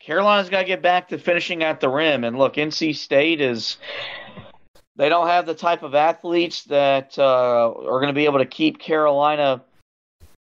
Carolina's 0.00 0.48
got 0.48 0.60
to 0.60 0.66
get 0.66 0.82
back 0.82 1.08
to 1.08 1.18
finishing 1.18 1.62
at 1.62 1.80
the 1.80 1.88
rim. 1.88 2.24
And 2.24 2.38
look, 2.38 2.54
NC 2.54 2.96
State 2.96 3.40
is 3.40 3.76
they 4.96 5.08
don't 5.08 5.28
have 5.28 5.46
the 5.46 5.54
type 5.54 5.82
of 5.82 5.94
athletes 5.94 6.64
that 6.64 7.18
uh, 7.18 7.70
are 7.70 8.00
going 8.00 8.08
to 8.08 8.14
be 8.14 8.24
able 8.24 8.38
to 8.38 8.46
keep 8.46 8.78
Carolina 8.78 9.62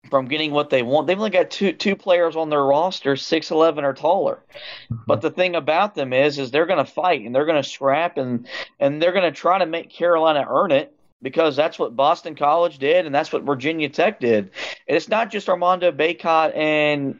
from 0.09 0.27
getting 0.27 0.51
what 0.51 0.69
they 0.69 0.83
want. 0.83 1.07
They've 1.07 1.17
only 1.17 1.29
got 1.29 1.51
two 1.51 1.73
two 1.73 1.95
players 1.95 2.35
on 2.35 2.49
their 2.49 2.63
roster, 2.63 3.15
six 3.15 3.51
eleven 3.51 3.83
or 3.83 3.93
taller. 3.93 4.43
Mm-hmm. 4.91 5.03
But 5.07 5.21
the 5.21 5.31
thing 5.31 5.55
about 5.55 5.95
them 5.95 6.13
is, 6.13 6.37
is 6.39 6.51
they're 6.51 6.65
going 6.65 6.83
to 6.83 6.91
fight 6.91 7.21
and 7.21 7.33
they're 7.33 7.45
going 7.45 7.61
to 7.61 7.67
scrap 7.67 8.17
and 8.17 8.47
and 8.79 9.01
they're 9.01 9.13
going 9.13 9.31
to 9.31 9.37
try 9.37 9.59
to 9.59 9.65
make 9.65 9.89
Carolina 9.89 10.45
earn 10.47 10.71
it 10.71 10.95
because 11.21 11.55
that's 11.55 11.77
what 11.77 11.95
Boston 11.95 12.35
College 12.35 12.79
did 12.79 13.05
and 13.05 13.13
that's 13.13 13.31
what 13.31 13.43
Virginia 13.43 13.89
Tech 13.89 14.19
did. 14.19 14.51
And 14.87 14.97
it's 14.97 15.09
not 15.09 15.31
just 15.31 15.49
Armando 15.49 15.91
Bacot 15.91 16.55
and 16.55 17.19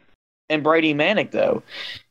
and 0.51 0.63
Brady 0.63 0.93
Manek 0.93 1.31
though. 1.31 1.63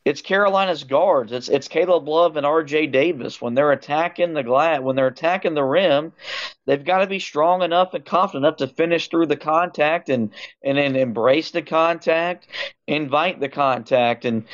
It's 0.03 0.21
Carolina's 0.21 0.83
guards. 0.83 1.31
It's 1.31 1.47
it's 1.47 1.67
Caleb 1.67 2.07
Love 2.07 2.35
and 2.37 2.45
R.J. 2.45 2.87
Davis 2.87 3.39
when 3.39 3.53
they're 3.53 3.71
attacking 3.71 4.33
the 4.33 4.43
glass 4.43 4.81
when 4.81 4.95
they're 4.95 5.07
attacking 5.07 5.53
the 5.53 5.63
rim. 5.63 6.11
They've 6.65 6.83
got 6.83 6.99
to 6.99 7.07
be 7.07 7.19
strong 7.19 7.61
enough 7.61 7.93
and 7.93 8.03
confident 8.03 8.45
enough 8.45 8.57
to 8.57 8.67
finish 8.67 9.09
through 9.09 9.27
the 9.27 9.37
contact 9.37 10.09
and 10.09 10.31
and 10.63 10.77
then 10.77 10.95
embrace 10.95 11.51
the 11.51 11.61
contact, 11.61 12.47
invite 12.87 13.39
the 13.39 13.49
contact, 13.49 14.25
and 14.25 14.45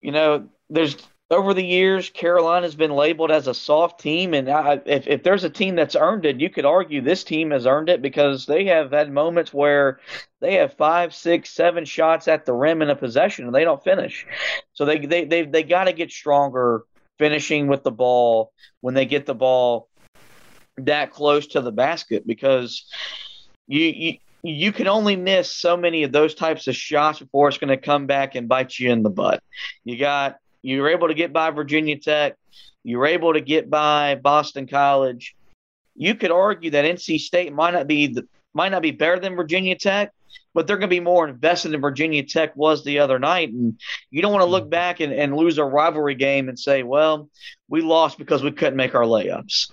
you 0.00 0.12
know 0.12 0.48
there's 0.70 0.96
over 1.30 1.54
the 1.54 1.64
years, 1.64 2.10
Carolina's 2.10 2.74
been 2.74 2.90
labeled 2.90 3.30
as 3.30 3.46
a 3.46 3.54
soft 3.54 4.00
team, 4.00 4.34
and 4.34 4.48
I, 4.48 4.80
if 4.84 5.06
if 5.06 5.22
there's 5.22 5.44
a 5.44 5.50
team 5.50 5.76
that's 5.76 5.94
earned 5.94 6.26
it, 6.26 6.40
you 6.40 6.50
could 6.50 6.64
argue 6.64 7.00
this 7.00 7.22
team 7.22 7.52
has 7.52 7.66
earned 7.66 7.88
it 7.88 8.02
because 8.02 8.46
they 8.46 8.64
have 8.64 8.90
had 8.90 9.12
moments 9.12 9.54
where 9.54 10.00
they 10.40 10.54
have 10.54 10.74
five, 10.74 11.14
six, 11.14 11.50
seven 11.50 11.84
shots 11.84 12.26
at 12.26 12.46
the 12.46 12.52
rim 12.52 12.82
in 12.82 12.90
a 12.90 12.96
possession 12.96 13.46
and 13.46 13.54
they 13.54 13.64
don't 13.64 13.82
finish. 13.84 14.26
So 14.72 14.84
they 14.84 14.98
they 14.98 15.24
they 15.24 15.42
they 15.42 15.62
got 15.62 15.84
to 15.84 15.92
get 15.92 16.10
stronger 16.10 16.82
finishing 17.18 17.68
with 17.68 17.84
the 17.84 17.92
ball 17.92 18.52
when 18.80 18.94
they 18.94 19.06
get 19.06 19.26
the 19.26 19.34
ball 19.34 19.88
that 20.78 21.12
close 21.12 21.46
to 21.48 21.60
the 21.60 21.72
basket 21.72 22.26
because 22.26 22.86
you 23.68 23.84
you 23.84 24.16
you 24.42 24.72
can 24.72 24.88
only 24.88 25.14
miss 25.14 25.54
so 25.54 25.76
many 25.76 26.02
of 26.02 26.10
those 26.10 26.34
types 26.34 26.66
of 26.66 26.74
shots 26.74 27.20
before 27.20 27.48
it's 27.48 27.58
going 27.58 27.68
to 27.68 27.76
come 27.76 28.06
back 28.06 28.34
and 28.34 28.48
bite 28.48 28.78
you 28.78 28.90
in 28.90 29.02
the 29.02 29.10
butt. 29.10 29.42
You 29.84 29.98
got 29.98 30.39
you 30.62 30.82
were 30.82 30.88
able 30.88 31.08
to 31.08 31.14
get 31.14 31.32
by 31.32 31.50
Virginia 31.50 31.98
Tech. 31.98 32.36
You 32.82 32.98
were 32.98 33.06
able 33.06 33.32
to 33.32 33.40
get 33.40 33.70
by 33.70 34.14
Boston 34.16 34.66
College. 34.66 35.34
You 35.94 36.14
could 36.14 36.30
argue 36.30 36.70
that 36.70 36.84
NC 36.84 37.18
State 37.20 37.52
might 37.52 37.72
not 37.72 37.86
be 37.86 38.08
the, 38.08 38.26
might 38.54 38.70
not 38.70 38.82
be 38.82 38.90
better 38.90 39.18
than 39.18 39.36
Virginia 39.36 39.76
Tech, 39.76 40.12
but 40.54 40.66
they're 40.66 40.76
going 40.76 40.88
to 40.88 40.96
be 40.96 41.00
more 41.00 41.28
invested 41.28 41.72
than 41.72 41.80
Virginia 41.80 42.24
Tech 42.24 42.56
was 42.56 42.84
the 42.84 42.98
other 42.98 43.18
night. 43.18 43.52
And 43.52 43.78
you 44.10 44.22
don't 44.22 44.32
want 44.32 44.42
to 44.42 44.50
look 44.50 44.64
mm-hmm. 44.64 44.70
back 44.70 45.00
and, 45.00 45.12
and 45.12 45.36
lose 45.36 45.58
a 45.58 45.64
rivalry 45.64 46.14
game 46.14 46.48
and 46.48 46.58
say, 46.58 46.82
well, 46.82 47.28
we 47.68 47.80
lost 47.80 48.18
because 48.18 48.42
we 48.42 48.52
couldn't 48.52 48.76
make 48.76 48.94
our 48.94 49.04
layups. 49.04 49.70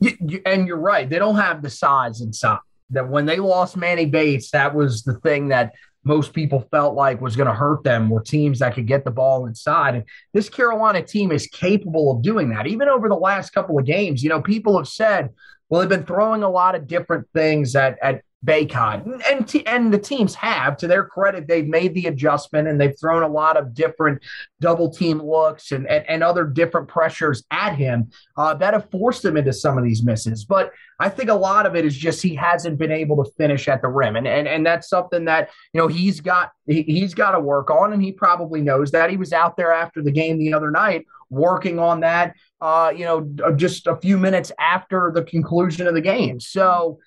You, 0.00 0.16
you, 0.20 0.42
and 0.46 0.66
you're 0.66 0.76
right. 0.76 1.08
They 1.08 1.18
don't 1.18 1.36
have 1.36 1.62
the 1.62 1.70
size 1.70 2.20
inside. 2.20 2.58
That 2.90 3.08
when 3.08 3.26
they 3.26 3.36
lost 3.36 3.76
Manny 3.76 4.06
Bates, 4.06 4.50
that 4.52 4.74
was 4.74 5.02
the 5.02 5.14
thing 5.20 5.48
that 5.48 5.74
most 6.08 6.32
people 6.32 6.66
felt 6.70 6.94
like 6.94 7.20
was 7.20 7.36
going 7.36 7.46
to 7.46 7.54
hurt 7.54 7.84
them 7.84 8.08
were 8.08 8.22
teams 8.22 8.58
that 8.58 8.74
could 8.74 8.86
get 8.86 9.04
the 9.04 9.10
ball 9.10 9.46
inside. 9.46 9.94
And 9.94 10.04
this 10.32 10.48
Carolina 10.48 11.02
team 11.02 11.30
is 11.30 11.46
capable 11.46 12.10
of 12.10 12.22
doing 12.22 12.48
that. 12.48 12.66
Even 12.66 12.88
over 12.88 13.08
the 13.08 13.14
last 13.14 13.50
couple 13.50 13.78
of 13.78 13.84
games, 13.84 14.22
you 14.22 14.30
know, 14.30 14.40
people 14.40 14.78
have 14.78 14.88
said, 14.88 15.28
well, 15.68 15.80
they've 15.80 15.88
been 15.90 16.06
throwing 16.06 16.42
a 16.42 16.48
lot 16.48 16.74
of 16.74 16.86
different 16.86 17.28
things 17.34 17.76
at, 17.76 17.98
at 18.02 18.22
Bacot. 18.44 19.20
And, 19.28 19.48
t- 19.48 19.66
and 19.66 19.92
the 19.92 19.98
teams 19.98 20.34
have, 20.36 20.76
to 20.78 20.86
their 20.86 21.04
credit, 21.04 21.48
they've 21.48 21.66
made 21.66 21.94
the 21.94 22.06
adjustment 22.06 22.68
and 22.68 22.80
they've 22.80 22.98
thrown 22.98 23.24
a 23.24 23.28
lot 23.28 23.56
of 23.56 23.74
different 23.74 24.22
double 24.60 24.90
team 24.90 25.20
looks 25.20 25.72
and, 25.72 25.88
and, 25.88 26.04
and 26.08 26.22
other 26.22 26.44
different 26.44 26.86
pressures 26.86 27.42
at 27.50 27.74
him 27.74 28.10
uh, 28.36 28.54
that 28.54 28.74
have 28.74 28.90
forced 28.90 29.24
him 29.24 29.36
into 29.36 29.52
some 29.52 29.76
of 29.76 29.82
these 29.82 30.04
misses. 30.04 30.44
But 30.44 30.72
I 31.00 31.08
think 31.08 31.30
a 31.30 31.34
lot 31.34 31.66
of 31.66 31.74
it 31.74 31.84
is 31.84 31.96
just 31.96 32.22
he 32.22 32.36
hasn't 32.36 32.78
been 32.78 32.92
able 32.92 33.24
to 33.24 33.30
finish 33.32 33.66
at 33.66 33.82
the 33.82 33.88
rim. 33.88 34.14
And, 34.14 34.28
and, 34.28 34.46
and 34.46 34.64
that's 34.64 34.88
something 34.88 35.24
that, 35.24 35.50
you 35.72 35.80
know, 35.80 35.88
he's 35.88 36.20
got, 36.20 36.52
he, 36.66 36.82
he's 36.82 37.14
got 37.14 37.32
to 37.32 37.40
work 37.40 37.70
on. 37.70 37.92
And 37.92 38.02
he 38.02 38.12
probably 38.12 38.60
knows 38.60 38.92
that. 38.92 39.10
He 39.10 39.16
was 39.16 39.32
out 39.32 39.56
there 39.56 39.72
after 39.72 40.00
the 40.00 40.12
game 40.12 40.38
the 40.38 40.54
other 40.54 40.70
night 40.70 41.06
working 41.30 41.78
on 41.78 42.00
that, 42.00 42.34
uh, 42.60 42.92
you 42.96 43.04
know, 43.04 43.52
just 43.56 43.86
a 43.86 43.96
few 43.96 44.16
minutes 44.16 44.50
after 44.58 45.12
the 45.14 45.22
conclusion 45.22 45.86
of 45.86 45.94
the 45.94 46.00
game. 46.00 46.40
So, 46.40 46.98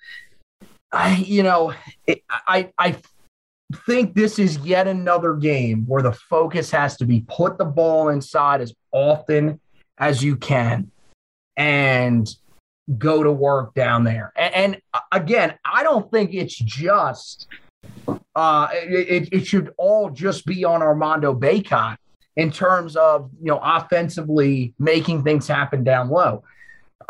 I, 0.92 1.16
you 1.26 1.42
know, 1.42 1.74
it, 2.06 2.22
I, 2.30 2.70
I 2.78 2.96
think 3.86 4.14
this 4.14 4.38
is 4.38 4.58
yet 4.58 4.86
another 4.86 5.34
game 5.34 5.84
where 5.86 6.02
the 6.02 6.12
focus 6.12 6.70
has 6.70 6.96
to 6.98 7.06
be 7.06 7.24
put 7.28 7.58
the 7.58 7.64
ball 7.64 8.08
inside 8.08 8.60
as 8.60 8.74
often 8.92 9.60
as 9.98 10.22
you 10.22 10.36
can 10.36 10.90
and 11.56 12.28
go 12.98 13.22
to 13.22 13.32
work 13.32 13.74
down 13.74 14.04
there. 14.04 14.32
And, 14.36 14.54
and 14.54 15.02
again, 15.10 15.54
I 15.64 15.82
don't 15.82 16.10
think 16.10 16.34
it's 16.34 16.56
just 16.56 17.46
uh, 18.34 18.68
it, 18.72 19.28
it 19.32 19.46
should 19.46 19.72
all 19.76 20.10
just 20.10 20.46
be 20.46 20.64
on 20.64 20.82
Armando 20.82 21.34
Bacot 21.34 21.96
in 22.36 22.50
terms 22.50 22.96
of 22.96 23.30
you 23.40 23.48
know 23.48 23.60
offensively 23.62 24.74
making 24.78 25.22
things 25.22 25.46
happen 25.46 25.84
down 25.84 26.08
low. 26.08 26.42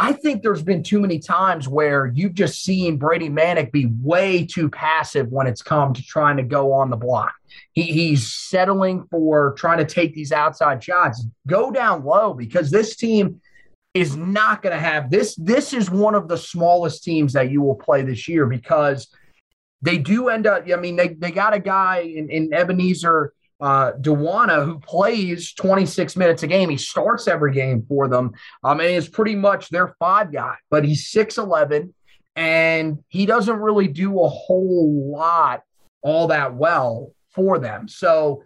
I 0.02 0.12
think 0.12 0.42
there's 0.42 0.64
been 0.64 0.82
too 0.82 0.98
many 0.98 1.20
times 1.20 1.68
where 1.68 2.06
you've 2.06 2.34
just 2.34 2.64
seen 2.64 2.96
Brady 2.96 3.30
Manek 3.30 3.70
be 3.70 3.86
way 4.02 4.44
too 4.44 4.68
passive 4.68 5.28
when 5.28 5.46
it's 5.46 5.62
come 5.62 5.94
to 5.94 6.02
trying 6.02 6.38
to 6.38 6.42
go 6.42 6.72
on 6.72 6.90
the 6.90 6.96
block. 6.96 7.32
He, 7.70 7.82
he's 7.82 8.32
settling 8.32 9.06
for 9.12 9.52
trying 9.52 9.78
to 9.78 9.84
take 9.84 10.12
these 10.12 10.32
outside 10.32 10.82
shots. 10.82 11.24
Go 11.46 11.70
down 11.70 12.04
low 12.04 12.34
because 12.34 12.68
this 12.68 12.96
team 12.96 13.40
is 13.94 14.16
not 14.16 14.60
going 14.60 14.74
to 14.74 14.80
have 14.80 15.08
this. 15.08 15.36
This 15.36 15.72
is 15.72 15.88
one 15.88 16.16
of 16.16 16.26
the 16.26 16.36
smallest 16.36 17.04
teams 17.04 17.32
that 17.34 17.52
you 17.52 17.62
will 17.62 17.76
play 17.76 18.02
this 18.02 18.26
year 18.26 18.46
because 18.46 19.06
they 19.82 19.98
do 19.98 20.30
end 20.30 20.48
up. 20.48 20.64
I 20.68 20.74
mean, 20.74 20.96
they, 20.96 21.10
they 21.10 21.30
got 21.30 21.54
a 21.54 21.60
guy 21.60 21.98
in, 21.98 22.28
in 22.28 22.52
Ebenezer 22.52 23.32
uh, 23.62 23.92
Dowuona, 23.92 24.64
who 24.64 24.80
plays 24.80 25.54
26 25.54 26.16
minutes 26.16 26.42
a 26.42 26.48
game. 26.48 26.68
He 26.68 26.76
starts 26.76 27.28
every 27.28 27.54
game 27.54 27.86
for 27.88 28.08
them. 28.08 28.32
Um, 28.64 28.80
and 28.80 28.90
is 28.90 29.08
pretty 29.08 29.36
much 29.36 29.68
their 29.68 29.94
five 30.00 30.32
guy, 30.32 30.56
but 30.68 30.84
he's 30.84 31.10
6'11 31.12 31.92
and 32.34 32.98
he 33.08 33.24
doesn't 33.24 33.56
really 33.56 33.86
do 33.86 34.20
a 34.20 34.28
whole 34.28 35.12
lot 35.12 35.62
all 36.02 36.26
that 36.28 36.54
well 36.54 37.12
for 37.30 37.60
them. 37.60 37.86
So 37.86 38.42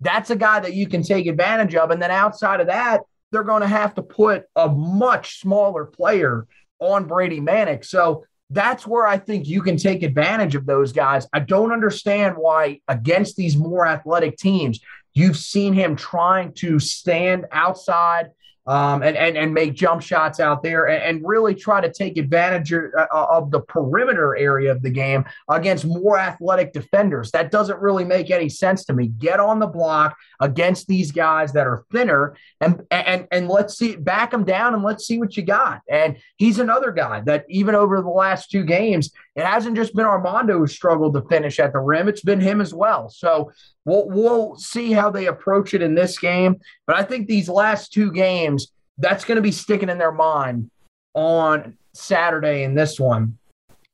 that's 0.00 0.30
a 0.30 0.36
guy 0.36 0.58
that 0.60 0.74
you 0.74 0.88
can 0.88 1.04
take 1.04 1.26
advantage 1.26 1.76
of. 1.76 1.92
And 1.92 2.02
then 2.02 2.10
outside 2.10 2.60
of 2.60 2.66
that, 2.66 3.02
they're 3.30 3.44
going 3.44 3.62
to 3.62 3.68
have 3.68 3.94
to 3.94 4.02
put 4.02 4.46
a 4.56 4.68
much 4.68 5.40
smaller 5.40 5.84
player 5.84 6.46
on 6.80 7.06
Brady 7.06 7.40
Manek. 7.40 7.84
So 7.84 8.24
that's 8.50 8.86
where 8.86 9.06
I 9.06 9.18
think 9.18 9.48
you 9.48 9.62
can 9.62 9.76
take 9.76 10.02
advantage 10.02 10.54
of 10.54 10.66
those 10.66 10.92
guys. 10.92 11.26
I 11.32 11.40
don't 11.40 11.72
understand 11.72 12.36
why, 12.36 12.80
against 12.86 13.36
these 13.36 13.56
more 13.56 13.86
athletic 13.86 14.36
teams, 14.36 14.80
you've 15.14 15.36
seen 15.36 15.72
him 15.72 15.96
trying 15.96 16.52
to 16.52 16.78
stand 16.78 17.46
outside 17.50 18.30
um, 18.66 19.02
and, 19.02 19.16
and, 19.16 19.36
and 19.36 19.54
make 19.54 19.74
jump 19.74 20.02
shots 20.02 20.40
out 20.40 20.62
there 20.62 20.86
and, 20.86 21.02
and 21.02 21.26
really 21.26 21.54
try 21.54 21.80
to 21.80 21.92
take 21.92 22.16
advantage 22.16 22.72
of, 22.72 22.84
uh, 22.98 23.06
of 23.12 23.50
the 23.50 23.60
perimeter 23.60 24.36
area 24.36 24.70
of 24.70 24.82
the 24.82 24.90
game 24.90 25.24
against 25.48 25.84
more 25.84 26.18
athletic 26.18 26.72
defenders. 26.72 27.30
That 27.30 27.50
doesn't 27.50 27.80
really 27.80 28.04
make 28.04 28.30
any 28.30 28.48
sense 28.48 28.84
to 28.86 28.92
me. 28.92 29.08
Get 29.08 29.40
on 29.40 29.58
the 29.58 29.66
block 29.66 30.16
against 30.40 30.86
these 30.88 31.12
guys 31.12 31.52
that 31.52 31.66
are 31.66 31.84
thinner 31.92 32.36
and 32.60 32.82
and 32.90 33.26
and 33.30 33.48
let's 33.48 33.78
see 33.78 33.96
back 33.96 34.30
them 34.30 34.44
down 34.44 34.74
and 34.74 34.82
let's 34.82 35.06
see 35.06 35.18
what 35.18 35.36
you 35.36 35.42
got. 35.42 35.82
And 35.88 36.16
he's 36.36 36.58
another 36.58 36.92
guy 36.92 37.20
that 37.20 37.44
even 37.48 37.74
over 37.74 38.00
the 38.00 38.08
last 38.08 38.50
two 38.50 38.64
games, 38.64 39.10
it 39.36 39.44
hasn't 39.44 39.76
just 39.76 39.94
been 39.94 40.06
Armando 40.06 40.58
who 40.58 40.66
struggled 40.66 41.12
to 41.14 41.22
finish 41.28 41.60
at 41.60 41.74
the 41.74 41.78
rim. 41.78 42.08
It's 42.08 42.22
been 42.22 42.40
him 42.40 42.62
as 42.62 42.72
well. 42.72 43.10
So 43.10 43.52
we'll 43.84 44.08
we'll 44.08 44.56
see 44.56 44.92
how 44.92 45.10
they 45.10 45.26
approach 45.26 45.74
it 45.74 45.82
in 45.82 45.94
this 45.94 46.18
game. 46.18 46.56
But 46.86 46.96
I 46.96 47.02
think 47.02 47.28
these 47.28 47.48
last 47.48 47.92
two 47.92 48.10
games, 48.10 48.72
that's 48.96 49.26
going 49.26 49.36
to 49.36 49.42
be 49.42 49.52
sticking 49.52 49.90
in 49.90 49.98
their 49.98 50.12
mind 50.12 50.70
on 51.14 51.76
Saturday 51.92 52.64
in 52.64 52.74
this 52.74 52.98
one. 52.98 53.36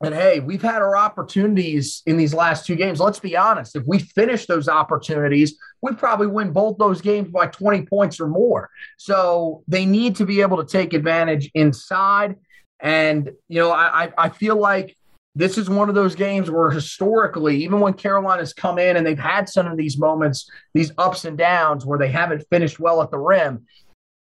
And 0.05 0.15
hey, 0.15 0.41
we've 0.41 0.63
had 0.63 0.83
our 0.83 0.97
opportunities 0.97 2.03
in 2.07 2.17
these 2.17 2.35
last 2.35 2.67
two 2.67 2.75
games. 2.77 3.01
Let's 3.01 3.21
be 3.21 3.37
honest. 3.37 3.77
If 3.77 3.85
we 3.87 3.99
finish 3.99 4.47
those 4.47 4.69
opportunities, 4.69 5.57
we 5.81 5.93
probably 5.95 6.27
win 6.27 6.53
both 6.53 6.77
those 6.79 7.01
games 7.01 7.29
by 7.29 7.47
20 7.47 7.87
points 7.87 8.21
or 8.21 8.27
more. 8.27 8.69
So 8.97 9.63
they 9.69 9.87
need 9.87 10.17
to 10.17 10.27
be 10.27 10.41
able 10.41 10.57
to 10.57 10.67
take 10.67 10.93
advantage 10.93 11.51
inside. 11.55 12.37
And, 12.81 13.31
you 13.49 13.61
know, 13.61 13.71
I, 13.71 14.13
I 14.19 14.29
feel 14.29 14.57
like 14.57 14.97
this 15.35 15.57
is 15.57 15.71
one 15.71 15.89
of 15.89 15.95
those 15.95 16.15
games 16.15 16.51
where 16.51 16.71
historically, 16.71 17.63
even 17.63 17.81
when 17.81 17.95
Carolina's 17.95 18.53
come 18.53 18.79
in 18.79 18.97
and 18.97 19.07
they've 19.07 19.19
had 19.19 19.49
some 19.49 19.67
of 19.67 19.79
these 19.79 19.99
moments, 19.99 20.51
these 20.75 20.93
ups 20.99 21.25
and 21.25 21.39
downs 21.39 21.87
where 21.87 21.99
they 21.99 22.11
haven't 22.11 22.45
finished 22.51 22.79
well 22.79 23.01
at 23.01 23.11
the 23.11 23.19
rim, 23.19 23.65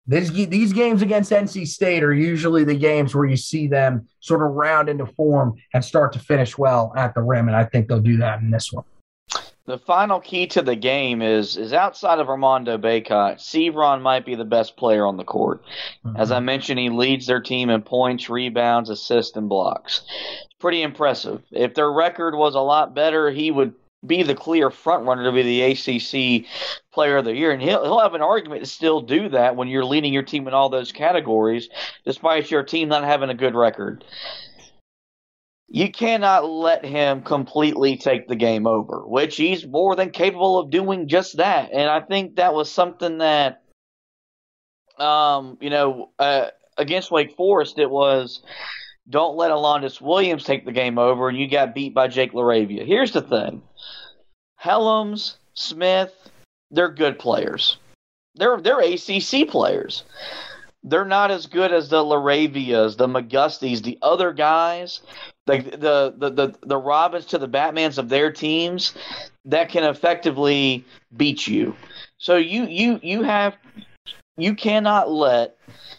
this, 0.06 0.30
these 0.32 0.74
games 0.74 1.02
against 1.02 1.32
NC 1.32 1.68
State 1.68 2.04
are 2.04 2.14
usually 2.14 2.64
the 2.64 2.76
games 2.76 3.14
where 3.14 3.26
you 3.26 3.38
see 3.38 3.68
them 3.68 4.08
sort 4.22 4.42
of 4.42 4.50
round 4.52 4.90
into 4.90 5.06
form 5.06 5.54
and 5.74 5.86
start 5.86 6.14
to 6.14 6.20
finish 6.20 6.58
well 6.58 6.92
at 6.98 7.14
the 7.14 7.22
rim, 7.22 7.48
and 7.48 7.56
I 7.56 7.66
think 7.66 7.88
they'll 7.88 8.00
do 8.00 8.18
that 8.18 8.42
in 8.42 8.50
this 8.50 8.74
one. 8.74 8.86
The 9.68 9.78
final 9.78 10.20
key 10.20 10.48
to 10.48 10.64
the 10.64 10.76
game 10.76 11.22
is 11.22 11.56
is 11.56 11.74
outside 11.74 12.18
of 12.18 12.28
Armando 12.28 12.76
Bacot, 12.80 13.36
Seabron 13.36 14.02
might 14.02 14.26
be 14.26 14.34
the 14.34 14.44
best 14.44 14.76
player 14.78 15.06
on 15.06 15.16
the 15.16 15.24
court. 15.24 15.64
Mm-hmm. 16.04 16.18
As 16.18 16.32
I 16.32 16.40
mentioned, 16.40 16.80
he 16.80 16.90
leads 16.90 17.28
their 17.28 17.40
team 17.40 17.70
in 17.70 17.84
points, 17.84 18.32
rebounds, 18.32 18.90
assists, 18.90 19.38
and 19.38 19.48
blocks. 19.48 20.02
Pretty 20.60 20.82
impressive. 20.82 21.42
If 21.52 21.74
their 21.74 21.92
record 21.92 22.36
was 22.36 22.56
a 22.56 22.60
lot 22.60 22.94
better, 22.94 23.32
he 23.32 23.52
would 23.52 23.74
be 24.06 24.24
the 24.24 24.36
clear 24.36 24.70
front 24.70 25.06
runner 25.06 25.24
to 25.24 25.32
be 25.32 25.44
the 25.44 25.62
ACC 25.72 26.46
Player 26.94 27.18
of 27.18 27.26
the 27.26 27.36
Year, 27.36 27.52
and 27.52 27.62
he'll 27.62 27.84
he'll 27.84 28.00
have 28.00 28.14
an 28.14 28.22
argument 28.22 28.64
to 28.64 28.70
still 28.70 29.02
do 29.02 29.30
that 29.30 29.56
when 29.56 29.68
you're 29.68 29.86
leading 29.86 30.14
your 30.14 30.24
team 30.24 30.48
in 30.48 30.54
all 30.54 30.70
those 30.70 30.92
categories, 30.92 31.70
despite 32.06 32.52
your 32.52 32.64
team 32.64 32.90
not 32.90 33.04
having 33.04 33.30
a 33.30 33.34
good 33.34 33.56
record 33.56 34.04
you 35.70 35.92
cannot 35.92 36.50
let 36.50 36.84
him 36.84 37.22
completely 37.22 37.96
take 37.96 38.28
the 38.28 38.36
game 38.36 38.66
over, 38.66 39.08
which 39.08 39.38
he's 39.38 39.68
more 39.68 39.96
than 39.96 40.10
capable 40.10 40.58
of 40.58 40.72
doing 40.72 41.08
just 41.08 41.38
that. 41.38 41.70
And 41.72 41.88
I 41.88 42.02
think 42.02 42.36
that 42.36 42.56
was 42.56 42.72
something 42.72 43.20
that, 43.20 43.62
um, 44.98 45.58
you 45.62 45.70
know, 45.70 46.10
uh, 46.18 46.48
against 46.78 47.12
Wake 47.12 47.36
Forest, 47.36 47.78
it 47.78 47.90
was 47.90 48.42
don't 49.10 49.36
let 49.36 49.52
Alondes 49.52 50.00
Williams 50.00 50.44
take 50.44 50.66
the 50.66 50.72
game 50.72 50.98
over, 50.98 51.30
and 51.30 51.38
you 51.38 51.50
got 51.50 51.76
beat 51.76 51.94
by 51.94 52.08
Jake 52.08 52.34
LaRavia. 52.34 52.86
Here's 52.86 53.12
the 53.12 53.22
thing 53.22 53.62
Hellems, 54.62 55.36
Smith, 55.54 56.14
they're 56.72 56.92
good 56.92 57.20
players. 57.20 57.78
They're, 58.36 58.62
they're 58.62 58.80
ACC 58.80 59.50
players 59.50 60.04
they're 60.84 61.06
not 61.06 61.30
as 61.30 61.46
good 61.46 61.74
as 61.74 61.90
the 61.90 61.98
Laravias, 61.98 62.96
the 62.96 63.08
McGusties, 63.08 63.84
the 63.84 63.98
other 64.02 64.32
guys 64.32 65.02
like 65.50 65.72
the, 65.72 66.14
the 66.16 66.30
the 66.30 66.56
the 66.62 66.78
Robins 66.78 67.26
to 67.26 67.38
the 67.38 67.50
Batmans 67.50 67.98
of 67.98 68.08
their 68.08 68.32
teams 68.32 68.94
that 69.46 69.70
can 69.70 69.84
effectively 69.84 70.86
beat 71.18 71.48
you. 71.48 71.76
So 72.18 72.38
you 72.38 72.66
you 72.66 73.00
you 73.02 73.24
have 73.24 73.58
you 74.42 74.56
cannot 74.56 75.12
let 75.12 75.58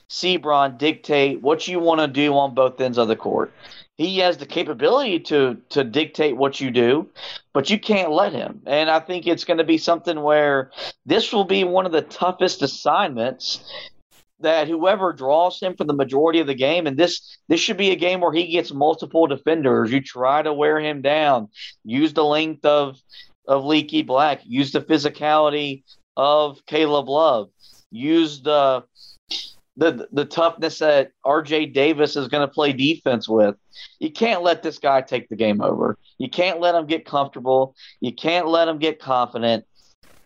Seabron 0.08 0.76
dictate 0.76 1.40
what 1.40 1.68
you 1.68 1.78
want 1.78 2.00
to 2.00 2.08
do 2.08 2.36
on 2.36 2.54
both 2.54 2.80
ends 2.80 2.98
of 2.98 3.08
the 3.08 3.16
court. 3.16 3.52
He 3.96 4.18
has 4.18 4.38
the 4.38 4.46
capability 4.46 5.20
to 5.20 5.58
to 5.70 5.84
dictate 5.84 6.36
what 6.36 6.60
you 6.60 6.70
do, 6.70 7.08
but 7.52 7.70
you 7.70 7.78
can't 7.78 8.10
let 8.10 8.32
him. 8.32 8.62
And 8.66 8.90
I 8.90 8.98
think 9.00 9.26
it's 9.26 9.44
going 9.44 9.58
to 9.58 9.64
be 9.64 9.78
something 9.78 10.20
where 10.22 10.70
this 11.04 11.32
will 11.32 11.44
be 11.44 11.64
one 11.64 11.86
of 11.86 11.92
the 11.92 12.02
toughest 12.02 12.62
assignments 12.62 13.62
that 14.40 14.68
whoever 14.68 15.12
draws 15.12 15.60
him 15.60 15.76
for 15.76 15.84
the 15.84 15.92
majority 15.92 16.40
of 16.40 16.46
the 16.46 16.54
game, 16.54 16.86
and 16.86 16.96
this 16.96 17.38
this 17.48 17.60
should 17.60 17.76
be 17.76 17.90
a 17.90 17.96
game 17.96 18.20
where 18.20 18.32
he 18.32 18.46
gets 18.46 18.72
multiple 18.72 19.26
defenders. 19.26 19.92
You 19.92 20.00
try 20.00 20.42
to 20.42 20.52
wear 20.52 20.80
him 20.80 21.02
down, 21.02 21.48
use 21.84 22.12
the 22.12 22.24
length 22.24 22.64
of 22.64 22.98
of 23.46 23.64
Leaky 23.64 24.02
Black, 24.02 24.40
use 24.44 24.72
the 24.72 24.80
physicality 24.80 25.82
of 26.16 26.64
Caleb 26.66 27.08
Love, 27.08 27.50
use 27.90 28.42
the 28.42 28.84
the 29.76 30.08
the 30.12 30.24
toughness 30.24 30.78
that 30.80 31.12
RJ 31.24 31.72
Davis 31.72 32.16
is 32.16 32.28
going 32.28 32.46
to 32.46 32.52
play 32.52 32.72
defense 32.72 33.28
with. 33.28 33.56
You 33.98 34.10
can't 34.10 34.42
let 34.42 34.62
this 34.62 34.78
guy 34.78 35.00
take 35.00 35.28
the 35.28 35.36
game 35.36 35.60
over. 35.60 35.96
You 36.18 36.28
can't 36.28 36.60
let 36.60 36.74
him 36.74 36.86
get 36.86 37.04
comfortable. 37.04 37.74
You 38.00 38.12
can't 38.12 38.46
let 38.46 38.68
him 38.68 38.78
get 38.78 39.00
confident. 39.00 39.64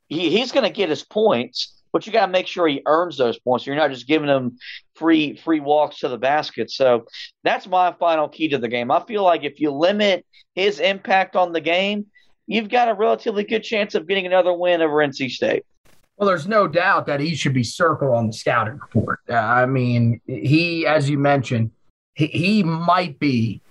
He, 0.09 0.31
he's 0.31 0.53
going 0.53 0.65
to 0.65 0.73
get 0.73 0.89
his 0.89 1.05
points 1.05 1.75
but 1.95 2.09
you 2.09 2.13
got 2.13 2.27
to 2.27 2.33
make 2.33 2.49
sure 2.49 2.67
he 2.67 2.83
earns 2.87 3.17
those 3.17 3.39
points. 3.39 3.65
You're 3.65 3.77
not 3.77 3.93
just 3.93 4.09
giving 4.09 4.29
him 4.29 4.59
free 4.97 5.37
free 5.37 5.61
walks 5.61 6.01
to 6.01 6.09
the 6.09 6.19
basket. 6.19 6.73
So 6.73 7.07
that's 7.45 7.69
my 7.69 7.93
final 7.93 8.29
key 8.29 8.49
to 8.49 8.59
the 8.59 8.67
game. 8.67 8.91
I 8.91 9.05
feel 9.05 9.23
like 9.23 9.45
if 9.45 9.61
you 9.61 9.71
limit 9.71 10.27
his 10.57 10.81
impact 10.81 11.37
on 11.37 11.53
the 11.53 11.61
game, 11.61 12.07
you've 12.49 12.69
got 12.69 12.89
a 12.89 12.95
relatively 12.95 13.45
good 13.45 13.63
chance 13.63 13.95
of 13.95 14.09
getting 14.09 14.27
another 14.27 14.53
win 14.53 14.83
over 14.83 14.97
NC 14.97 15.31
State. 15.31 15.65
Well, 16.17 16.29
there's 16.29 16.47
no 16.47 16.69
doubt 16.69 17.07
that 17.07 17.21
he 17.21 17.35
should 17.35 17.55
be 17.55 17.65
circled 17.65 18.15
on 18.15 18.29
the 18.29 18.33
scouting 18.33 18.79
report. 18.79 19.21
Uh, 19.29 19.35
I 19.35 19.67
mean, 19.67 20.21
he, 20.27 20.87
as 20.87 21.11
you 21.11 21.19
mentioned, 21.19 21.73
he, 22.15 22.27
he 22.29 22.63
might 22.63 23.19
be 23.19 23.63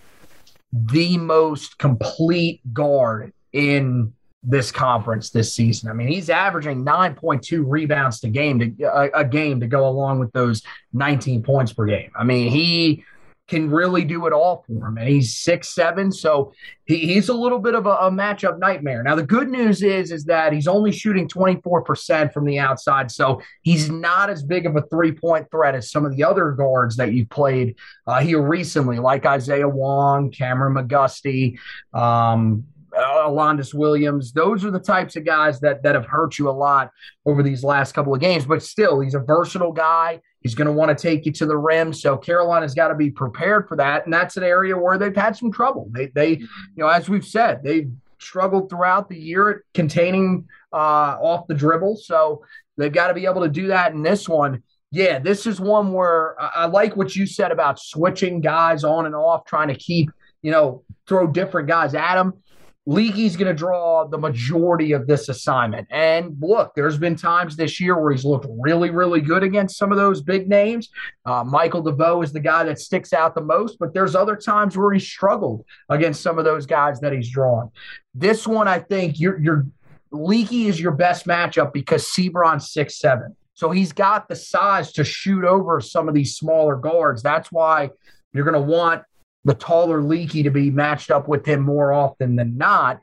the 0.74 1.18
most 1.18 1.78
complete 1.78 2.62
guard 2.74 3.32
in 3.54 4.14
this 4.44 4.72
conference 4.72 5.30
this 5.30 5.54
season. 5.54 5.90
I 5.90 5.94
mean, 5.94 6.10
he's 6.10 6.30
averaging 6.30 6.84
9.2 6.84 7.64
rebounds 7.66 8.20
to 8.22 8.30
game 8.30 8.60
to 8.60 8.84
a, 8.84 9.22
a, 9.22 9.26
game 9.26 9.62
to 9.62 9.68
go 9.68 9.88
along 9.88 10.20
with 10.20 10.34
those 10.34 10.62
19 10.92 11.44
points 11.44 11.72
per 11.72 11.86
game. 11.86 12.12
I 12.14 12.26
mean, 12.26 12.52
he 12.52 13.06
can 13.54 13.70
really 13.70 14.04
do 14.04 14.26
it 14.26 14.34
all 14.34 14.64
for 14.66 14.88
him. 14.88 14.98
And 14.98 15.08
he's 15.08 15.36
six 15.36 15.70
seven, 15.70 16.12
so 16.12 16.54
he, 16.86 16.98
he's 17.14 17.30
a 17.30 17.34
little 17.34 17.60
bit 17.60 17.76
of 17.76 17.86
a, 17.86 17.92
a, 17.92 18.12
matchup 18.12 18.58
nightmare. 18.58 19.04
Now 19.04 19.14
the 19.14 19.24
good 19.24 19.48
news 19.48 19.84
is 19.84 20.12
is 20.12 20.26
that 20.26 20.54
he's 20.54 20.68
only 20.68 20.92
shooting 20.92 21.28
24% 21.28 22.34
from 22.34 22.46
the 22.46 22.58
outside, 22.58 23.12
so 23.12 23.42
he's 23.62 23.92
not 23.92 24.32
as 24.32 24.42
big 24.42 24.66
of 24.66 24.76
a 24.76 24.82
three 24.84 25.12
point 25.12 25.52
threat 25.52 25.76
as 25.76 25.92
some 25.92 26.04
of 26.04 26.16
the 26.16 26.24
other 26.24 26.52
guards 26.52 26.96
that 26.96 27.14
you've 27.14 27.30
played 27.30 27.76
uh, 28.08 28.22
here 28.22 28.42
recently, 28.42 28.98
like 28.98 29.26
Isaiah 29.26 29.70
Wong, 29.70 30.32
Cameron 30.32 30.74
McGusty, 30.74 31.60
um, 31.94 32.64
Alondes 32.96 33.74
Williams. 33.74 34.32
Those 34.32 34.66
are 34.66 34.72
the 34.72 34.80
types 34.80 35.16
of 35.16 35.26
guys 35.26 35.60
that 35.60 35.84
that 35.84 35.94
have 35.94 36.08
hurt 36.08 36.40
you 36.40 36.50
a 36.50 36.52
lot 36.52 36.90
over 37.26 37.44
these 37.44 37.64
last 37.64 37.94
couple 37.94 38.16
of 38.16 38.20
games. 38.20 38.46
But 38.46 38.64
still, 38.64 39.00
he's 39.00 39.14
a 39.14 39.20
versatile 39.20 39.74
guy. 39.74 40.22
He's 40.44 40.56
going 40.56 40.68
to 40.68 40.74
want 40.74 40.96
to 40.96 41.02
take 41.02 41.26
you 41.26 41.32
to 41.32 41.46
the 41.46 41.58
rim. 41.58 41.94
So 41.94 42.18
Carolina's 42.18 42.76
got 42.76 42.90
to 42.90 42.96
be 42.96 43.10
prepared 43.10 43.68
for 43.68 43.78
that, 43.78 44.06
and 44.06 44.14
that's 44.14 44.38
an 44.38 44.44
area 44.44 44.78
where 44.78 44.98
they've 44.98 45.16
had 45.16 45.36
some 45.36 45.52
trouble. 45.52 45.90
They, 45.92 46.08
they, 46.08 46.30
you 46.32 46.48
know, 46.78 46.88
as 46.88 47.10
we've 47.10 47.26
said, 47.26 47.64
they've 47.64 47.90
struggled 48.20 48.70
throughout 48.70 49.10
the 49.10 49.18
year 49.20 49.50
at 49.50 49.58
containing 49.74 50.48
uh, 50.72 51.18
off 51.22 51.48
the 51.48 51.54
dribble. 51.54 51.98
So 51.98 52.44
they've 52.78 52.92
got 52.92 53.08
to 53.08 53.14
be 53.14 53.26
able 53.26 53.42
to 53.42 53.50
do 53.50 53.68
that 53.68 53.94
in 53.94 54.04
this 54.04 54.28
one. 54.30 54.64
Yeah, 54.92 55.20
this 55.20 55.48
is 55.48 55.60
one 55.60 55.92
where 55.94 56.40
I, 56.40 56.52
I 56.56 56.66
like 56.66 56.96
what 56.96 57.16
you 57.16 57.26
said 57.26 57.52
about 57.52 57.80
switching 57.80 58.42
guys 58.42 58.84
on 58.84 59.06
and 59.06 59.16
off, 59.16 59.46
trying 59.46 59.70
to 59.70 59.76
keep, 59.76 60.12
you 60.42 60.52
know, 60.52 60.84
throw 61.08 61.26
different 61.28 61.68
guys 61.68 61.96
at 61.96 62.16
them. 62.16 62.43
Leaky's 62.86 63.38
going 63.38 63.48
to 63.48 63.54
draw 63.54 64.06
the 64.06 64.18
majority 64.18 64.92
of 64.92 65.08
this 65.08 65.30
assignment. 65.30 65.88
And 65.90 66.36
look, 66.42 66.74
there's 66.76 66.98
been 66.98 67.16
times 67.16 67.56
this 67.56 67.80
year 67.80 67.98
where 67.98 68.12
he's 68.12 68.26
looked 68.26 68.46
really, 68.50 68.90
really 68.90 69.22
good 69.22 69.42
against 69.42 69.78
some 69.78 69.92
of 69.92 69.98
those 69.98 70.22
big 70.22 70.50
names. 70.50 70.90
Uh, 71.26 71.46
Michael 71.46 71.82
DeVoe 71.82 72.22
is 72.22 72.34
the 72.34 72.42
guy 72.42 72.64
that 72.66 72.80
sticks 72.80 73.14
out 73.14 73.36
the 73.36 73.42
most, 73.42 73.80
but 73.80 73.94
there's 73.94 74.16
other 74.16 74.36
times 74.36 74.78
where 74.78 74.92
he 74.92 75.00
struggled 75.00 75.64
against 75.90 76.22
some 76.22 76.38
of 76.38 76.44
those 76.44 76.66
guys 76.66 77.00
that 77.00 77.14
he's 77.14 77.30
drawn. 77.30 77.72
This 78.14 78.46
one, 78.46 78.68
I 78.68 78.80
think 78.80 79.20
you're, 79.20 79.40
you're 79.40 79.66
Leaky 80.12 80.68
is 80.68 80.80
your 80.80 80.92
best 80.92 81.26
matchup 81.26 81.74
because 81.74 82.06
Seabron's 82.06 82.72
six 82.72 83.00
seven. 83.00 83.36
So 83.56 83.72
he's 83.72 83.92
got 83.92 84.28
the 84.28 84.36
size 84.36 84.92
to 84.94 85.04
shoot 85.04 85.44
over 85.44 85.80
some 85.82 86.08
of 86.08 86.14
these 86.14 86.36
smaller 86.36 86.76
guards. 86.76 87.24
That's 87.24 87.52
why 87.52 87.90
you're 88.32 88.46
going 88.46 88.54
to 88.54 88.72
want 88.72 89.04
the 89.46 89.54
taller 89.54 90.02
Leaky 90.02 90.44
to 90.44 90.52
be 90.52 90.72
matched 90.72 91.12
up 91.12 91.28
with 91.28 91.46
him 91.46 91.62
more 91.62 91.94
often 91.94 92.36
than 92.36 92.58
not. 92.58 93.02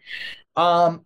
Um, 0.56 1.04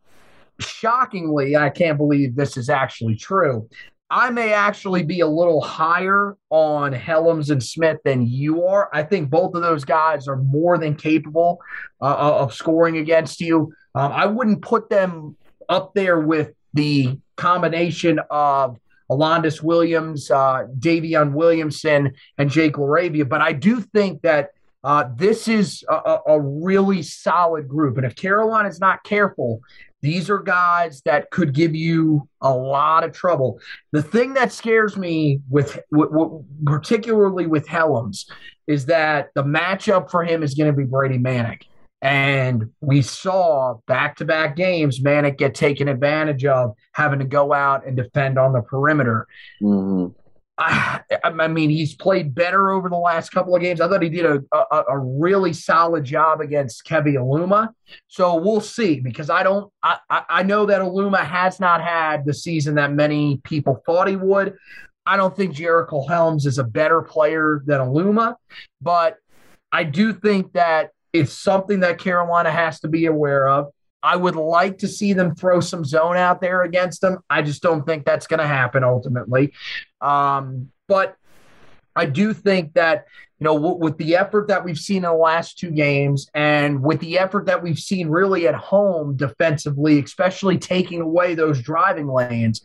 shockingly, 0.61 1.57
I 1.57 1.71
can't 1.71 1.99
believe 1.99 2.37
this 2.37 2.57
is 2.57 2.69
actually 2.69 3.17
true. 3.17 3.69
I 4.11 4.31
may 4.31 4.53
actually 4.53 5.03
be 5.03 5.21
a 5.21 5.27
little 5.27 5.61
higher 5.61 6.37
on 6.51 6.93
Hellems 6.93 7.51
and 7.51 7.63
Smith 7.63 7.99
than 8.05 8.27
you 8.27 8.65
are. 8.65 8.89
I 8.93 9.03
think 9.03 9.31
both 9.31 9.55
of 9.55 9.63
those 9.63 9.85
guys 9.85 10.29
are 10.29 10.37
more 10.37 10.79
than 10.79 10.95
capable 10.95 11.61
uh, 12.01 12.15
of 12.15 12.55
scoring 12.55 12.99
against 12.99 13.41
you. 13.41 13.73
Um, 13.95 14.13
I 14.13 14.27
wouldn't 14.27 14.63
put 14.63 14.89
them 14.89 15.37
up 15.69 15.95
there 15.95 16.21
with 16.21 16.53
the 16.75 17.19
combination 17.37 18.21
of 18.31 18.79
Alondes 19.11 19.63
Williams, 19.63 20.31
uh, 20.31 20.67
Daivien 20.79 21.33
Williamson, 21.33 22.13
and 22.39 22.51
Jake 22.51 22.75
LaRavia, 22.75 23.29
but 23.29 23.41
I 23.41 23.53
do 23.53 23.81
think 23.81 24.23
that 24.23 24.51
uh, 24.85 25.09
this 25.17 25.49
is 25.49 25.83
a, 25.89 26.19
a, 26.27 26.41
really 26.41 27.03
solid 27.03 27.67
group. 27.67 27.97
And 27.97 28.05
if 28.05 28.15
Carolina 28.15 28.69
is 28.69 28.81
not 28.81 29.03
careful, 29.03 29.63
these 30.03 30.29
are 30.29 30.39
guys 30.39 31.01
that 31.07 31.31
could 31.31 31.55
give 31.55 31.75
you 31.75 32.29
a 32.43 32.55
lot 32.55 33.03
of 33.03 33.13
trouble. 33.13 33.59
The 33.93 34.03
thing 34.03 34.35
that 34.35 34.53
scares 34.53 34.99
me 34.99 35.41
with, 35.49 35.81
with, 35.91 36.11
with 36.11 36.45
particularly 36.67 37.47
with 37.47 37.67
Hellems 37.67 38.31
is 38.67 38.85
that 38.87 39.31
the 39.35 39.43
matchup 39.43 40.11
for 40.11 40.23
him 40.23 40.43
is 40.43 40.53
going 40.53 40.71
to 40.71 40.77
be 40.77 40.85
Brady 40.85 41.19
Manek. 41.19 41.63
And 42.03 42.71
we 42.83 43.01
saw 43.01 43.79
back 43.87 44.17
to 44.17 44.27
back 44.27 44.57
games, 44.57 45.01
Manek 45.01 45.39
get 45.39 45.55
taken 45.55 45.89
advantage 45.89 46.45
of 46.45 46.75
having 46.93 47.21
to 47.21 47.25
go 47.25 47.55
out 47.55 47.87
and 47.87 47.97
defend 47.97 48.39
on 48.39 48.53
the 48.53 48.61
perimeter. 48.61 49.27
Mm-hmm. 49.63 50.13
I, 50.59 51.01
I, 51.25 51.49
mean, 51.49 51.71
he's 51.71 51.95
played 51.95 52.35
better 52.35 52.71
over 52.71 52.89
the 52.89 52.97
last 52.97 53.31
couple 53.31 53.55
of 53.55 53.63
games. 53.63 53.81
I 53.81 53.89
thought 53.89 54.03
he 54.03 54.09
did 54.09 54.27
a, 54.27 54.41
a, 54.53 54.85
a 54.91 54.99
really 54.99 55.53
solid 55.53 56.05
job 56.05 56.41
against 56.41 56.85
Keve 56.85 57.15
Aluma. 57.17 57.69
So 58.09 58.37
we'll 58.37 58.61
see 58.61 59.01
because 59.01 59.31
I 59.31 59.43
don't, 59.43 59.73
I, 59.83 59.99
I 60.11 60.43
know 60.43 60.67
that 60.67 60.81
Aluma 60.81 61.25
has 61.25 61.61
not 61.61 61.83
had 61.83 62.25
the 62.25 62.35
season 62.35 62.77
that 62.77 62.93
many 62.93 63.41
people 63.45 63.83
thought 63.87 64.09
he 64.09 64.17
would. 64.17 64.55
I 65.07 65.17
don't 65.17 65.37
think 65.37 65.55
Jericho 65.55 66.07
Hellems 66.07 66.47
is 66.47 66.59
a 66.59 66.65
better 66.65 67.03
player 67.03 67.63
than 67.67 67.81
Aluma, 67.81 68.37
but 68.81 69.19
I 69.71 69.85
do 69.85 70.15
think 70.15 70.53
that 70.55 70.91
it's 71.13 71.33
something 71.33 71.81
that 71.81 71.99
Carolina 71.99 72.51
has 72.51 72.81
to 72.81 72.89
be 72.89 73.07
aware 73.07 73.49
of. 73.49 73.67
I 74.05 74.17
would 74.17 74.37
like 74.37 74.79
to 74.79 74.89
see 74.89 75.15
them 75.15 75.35
throw 75.35 75.61
some 75.61 75.83
zone 75.83 76.19
out 76.19 76.43
there 76.43 76.63
against 76.63 77.01
them. 77.01 77.19
I 77.31 77.41
just 77.41 77.63
don't 77.63 77.87
think 77.87 78.05
that's 78.05 78.27
going 78.27 78.41
to 78.41 78.47
happen 78.47 78.85
ultimately. 78.85 79.55
Um, 80.03 80.71
but 80.87 81.17
I 81.97 82.05
do 82.05 82.35
think 82.35 82.75
that, 82.75 83.07
you 83.39 83.45
know, 83.45 83.55
w- 83.55 83.77
with 83.77 83.97
the 83.97 84.17
effort 84.17 84.49
that 84.49 84.63
we've 84.63 84.79
seen 84.79 84.99
in 84.99 85.03
the 85.05 85.15
last 85.15 85.59
two 85.59 85.71
games 85.71 86.29
and 86.35 86.83
with 86.83 87.01
the 87.01 87.19
effort 87.19 87.47
that 87.47 87.63
we've 87.63 87.79
seen 87.79 88.09
really 88.09 88.47
at 88.47 88.55
home 88.55 89.17
defensively, 89.17 90.01
especially 90.01 90.59
taking 90.59 91.01
away 91.01 91.35
those 91.35 91.63
driving 91.63 92.07
lanes, 92.07 92.61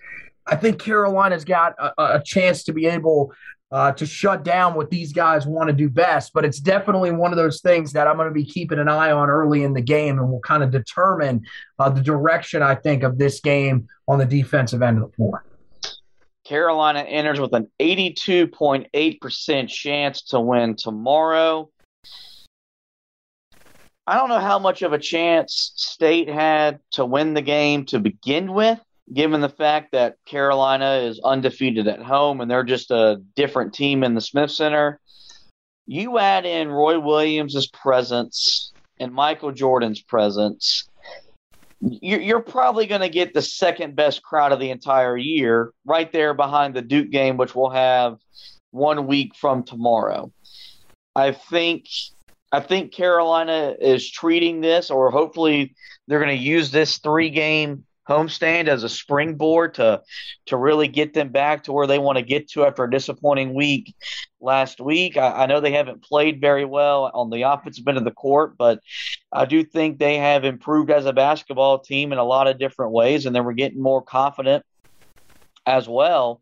I 0.46 0.58
think 0.58 0.82
Carolina's 0.82 1.46
got 1.46 1.74
a, 1.80 2.18
a 2.18 2.22
chance 2.24 2.64
to 2.66 2.74
be 2.74 2.86
able 2.86 3.32
uh, 3.72 3.92
to 3.94 4.06
shut 4.06 4.44
down 4.44 4.74
what 4.74 4.90
these 4.90 5.14
guys 5.14 5.46
want 5.46 5.68
to 5.68 5.74
do 5.74 5.90
best. 5.90 6.34
But 6.34 6.46
it's 6.46 6.60
definitely 6.60 7.12
one 7.12 7.32
of 7.32 7.38
those 7.38 7.62
things 7.62 7.94
that 7.94 8.08
I'm 8.08 8.18
going 8.18 8.28
to 8.28 8.34
be 8.34 8.46
keeping 8.46 8.80
an 8.80 8.90
eye 8.90 9.12
on 9.12 9.30
early 9.30 9.64
in 9.64 9.74
the 9.74 9.82
game 9.82 10.18
and 10.18 10.30
will 10.32 10.40
kind 10.40 10.64
of 10.64 10.72
determine 10.72 11.46
uh, 11.78 11.90
the 11.90 12.02
direction, 12.02 12.62
I 12.62 12.76
think, 12.76 13.04
of 13.04 13.18
this 13.18 13.40
game 13.40 13.88
on 14.08 14.20
the 14.20 14.26
defensive 14.26 14.82
end 14.82 14.98
of 14.98 15.10
the 15.10 15.16
floor. 15.16 15.46
Carolina 16.46 17.02
enters 17.02 17.40
with 17.40 17.54
an 17.54 17.70
82.8% 17.80 19.70
chance 19.70 20.24
to 20.24 20.40
win 20.40 20.76
tomorrow. 20.76 21.70
I 24.08 24.16
don't 24.16 24.30
know 24.30 24.40
how 24.40 24.58
much 24.58 24.82
of 24.82 24.92
a 24.92 24.98
chance 24.98 25.72
State 25.76 26.28
had 26.28 26.80
to 26.94 27.06
win 27.06 27.36
the 27.36 27.44
game 27.44 27.86
to 27.88 28.00
begin 28.00 28.52
with 28.54 28.80
given 29.14 29.42
the 29.42 29.50
fact 29.50 29.92
that 29.92 30.18
Carolina 30.26 31.00
is 31.04 31.20
undefeated 31.24 31.88
at 31.88 32.02
home 32.02 32.42
and 32.42 32.50
they're 32.50 32.64
just 32.64 32.92
a 32.92 33.22
different 33.36 33.74
team 33.74 34.04
in 34.04 34.14
the 34.14 34.22
Smith 34.22 34.52
Center, 34.52 35.00
you 35.88 36.20
add 36.20 36.46
in 36.46 36.70
Roy 36.70 37.00
Williams' 37.00 37.68
presence 37.68 38.72
and 39.00 39.14
Michael 39.14 39.52
Jordan's 39.52 40.02
presence, 40.02 40.88
you're 41.82 42.42
probably 42.42 42.86
going 42.86 43.02
to 43.02 43.10
get 43.10 43.34
the 43.34 43.42
second 43.42 43.96
best 43.96 44.22
crowd 44.22 44.52
of 44.52 44.60
the 44.60 44.70
entire 44.70 45.18
year 45.18 45.72
right 45.86 46.12
there 46.12 46.34
behind 46.34 46.76
the 46.76 46.82
Duke 46.82 47.10
game, 47.10 47.38
which 47.38 47.56
we'll 47.56 47.70
have 47.70 48.18
one 48.72 49.08
week 49.08 49.36
from 49.36 49.64
tomorrow. 49.64 50.32
I 51.16 51.32
think 51.32 51.88
I 52.52 52.60
think 52.60 52.94
Carolina 52.94 53.76
is 53.80 54.10
treating 54.10 54.62
this, 54.62 54.90
or 54.90 55.12
hopefully 55.12 55.76
they're 56.08 56.20
going 56.20 56.36
to 56.36 56.44
use 56.44 56.72
this 56.72 56.98
three 56.98 57.30
game 57.30 57.86
homestand 58.10 58.68
as 58.68 58.84
a 58.84 58.90
springboard 58.90 59.76
to 59.76 60.02
to 60.48 60.58
really 60.58 60.88
get 60.88 61.14
them 61.14 61.30
back 61.30 61.64
to 61.64 61.72
where 61.72 61.86
they 61.86 62.00
want 62.00 62.18
to 62.18 62.24
get 62.24 62.50
to 62.50 62.66
after 62.66 62.84
a 62.84 62.92
disappointing 62.92 63.54
week 63.54 63.96
last 64.42 64.82
week. 64.82 65.16
I, 65.16 65.44
I, 65.44 65.46
know 65.46 65.60
they 65.60 65.72
haven't 65.72 66.04
played 66.04 66.42
very 66.42 66.66
well 66.66 67.12
on 67.14 67.30
the 67.30 67.44
offensive 67.44 67.88
end 67.88 67.98
of 67.98 68.04
the 68.04 68.12
court, 68.12 68.58
but 68.58 68.80
I 69.32 69.46
do 69.46 69.64
think 69.64 70.00
they 70.00 70.18
have 70.18 70.44
improved 70.44 70.90
as 70.90 71.06
a 71.06 71.14
basketball 71.14 71.80
team 71.80 72.12
in 72.12 72.18
a 72.18 72.24
lot 72.24 72.48
of 72.48 72.58
different 72.58 72.94
ways, 72.94 73.26
and 73.26 73.36
then 73.36 73.46
we're 73.46 73.54
getting 73.54 73.82
more 73.82 74.02
confident 74.02 74.66
as 75.66 75.88
well. 75.88 76.42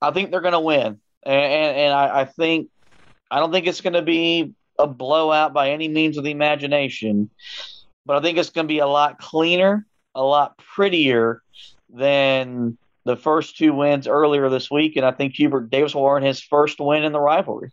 I 0.00 0.10
think 0.10 0.30
they're 0.30 0.40
going 0.40 0.52
to 0.52 0.60
win, 0.60 1.00
and, 1.22 1.34
and, 1.34 1.76
and 1.76 1.92
I, 1.92 2.20
I 2.20 2.24
think 2.24 2.70
I 3.30 3.40
don't 3.40 3.52
think 3.52 3.66
it's 3.66 3.82
going 3.82 3.92
to 3.92 4.02
be 4.02 4.54
a 4.78 4.86
blowout 4.86 5.52
by 5.52 5.70
any 5.70 5.88
means 5.88 6.16
of 6.16 6.24
the 6.24 6.30
imagination, 6.30 7.28
but 8.06 8.16
I 8.16 8.20
think 8.20 8.38
it's 8.38 8.50
going 8.50 8.66
to 8.66 8.72
be 8.72 8.78
a 8.78 8.86
lot 8.86 9.18
cleaner 9.18 9.86
a 10.16 10.22
lot 10.22 10.58
prettier 10.58 11.42
than 11.90 12.76
the 13.04 13.16
first 13.16 13.56
two 13.56 13.72
wins 13.72 14.08
earlier 14.08 14.48
this 14.48 14.70
week, 14.70 14.96
and 14.96 15.06
I 15.06 15.12
think 15.12 15.34
Hubert 15.34 15.70
Davis 15.70 15.94
will 15.94 16.06
earn 16.06 16.22
his 16.22 16.42
first 16.42 16.80
win 16.80 17.04
in 17.04 17.12
the 17.12 17.20
rivalry. 17.20 17.70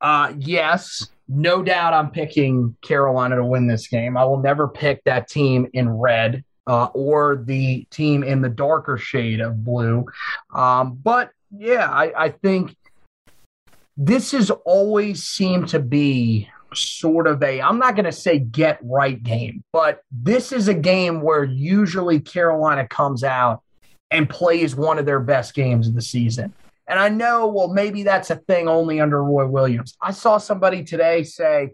Uh, 0.00 0.32
yes, 0.38 1.08
no 1.28 1.62
doubt 1.62 1.92
I'm 1.92 2.10
picking 2.10 2.76
Carolina 2.82 3.36
to 3.36 3.44
win 3.44 3.66
this 3.66 3.88
game. 3.88 4.16
I 4.16 4.24
will 4.24 4.40
never 4.40 4.68
pick 4.68 5.02
that 5.04 5.28
team 5.28 5.68
in 5.72 5.88
red 5.90 6.44
uh, 6.66 6.86
or 6.94 7.42
the 7.44 7.86
team 7.90 8.22
in 8.22 8.40
the 8.40 8.48
darker 8.48 8.96
shade 8.96 9.40
of 9.40 9.64
blue. 9.64 10.06
Um, 10.54 10.98
but 11.02 11.30
yeah, 11.56 11.90
I, 11.90 12.24
I 12.24 12.28
think 12.30 12.76
this 13.96 14.32
has 14.32 14.50
always 14.50 15.24
seemed 15.24 15.68
to 15.68 15.78
be 15.78 16.48
sort 16.74 17.26
of 17.26 17.42
a, 17.42 17.60
I'm 17.60 17.78
not 17.78 17.94
going 17.94 18.04
to 18.04 18.12
say 18.12 18.38
get 18.38 18.78
right 18.82 19.22
game, 19.22 19.64
but 19.72 20.02
this 20.10 20.52
is 20.52 20.68
a 20.68 20.74
game 20.74 21.20
where 21.20 21.44
usually 21.44 22.20
Carolina 22.20 22.86
comes 22.86 23.24
out 23.24 23.62
and 24.10 24.28
plays 24.28 24.76
one 24.76 24.98
of 24.98 25.06
their 25.06 25.20
best 25.20 25.54
games 25.54 25.88
of 25.88 25.94
the 25.94 26.02
season. 26.02 26.52
And 26.86 26.98
I 26.98 27.08
know, 27.08 27.46
well, 27.46 27.68
maybe 27.68 28.02
that's 28.02 28.30
a 28.30 28.36
thing 28.36 28.68
only 28.68 29.00
under 29.00 29.22
Roy 29.22 29.46
Williams. 29.46 29.96
I 30.02 30.10
saw 30.10 30.38
somebody 30.38 30.84
today 30.84 31.22
say, 31.22 31.70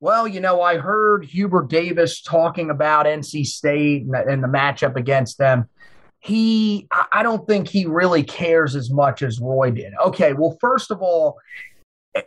well, 0.00 0.26
you 0.26 0.40
know, 0.40 0.60
I 0.62 0.78
heard 0.78 1.24
Hubert 1.24 1.68
Davis 1.68 2.22
talking 2.22 2.70
about 2.70 3.06
NC 3.06 3.46
State 3.46 4.02
and 4.02 4.14
the, 4.14 4.26
and 4.26 4.42
the 4.42 4.48
matchup 4.48 4.96
against 4.96 5.38
them. 5.38 5.68
He, 6.20 6.88
I 7.12 7.22
don't 7.22 7.46
think 7.46 7.68
he 7.68 7.84
really 7.84 8.22
cares 8.22 8.74
as 8.76 8.90
much 8.90 9.22
as 9.22 9.40
Roy 9.40 9.70
did. 9.70 9.92
Okay, 10.06 10.32
well, 10.32 10.56
first 10.60 10.90
of 10.90 11.02
all, 11.02 11.38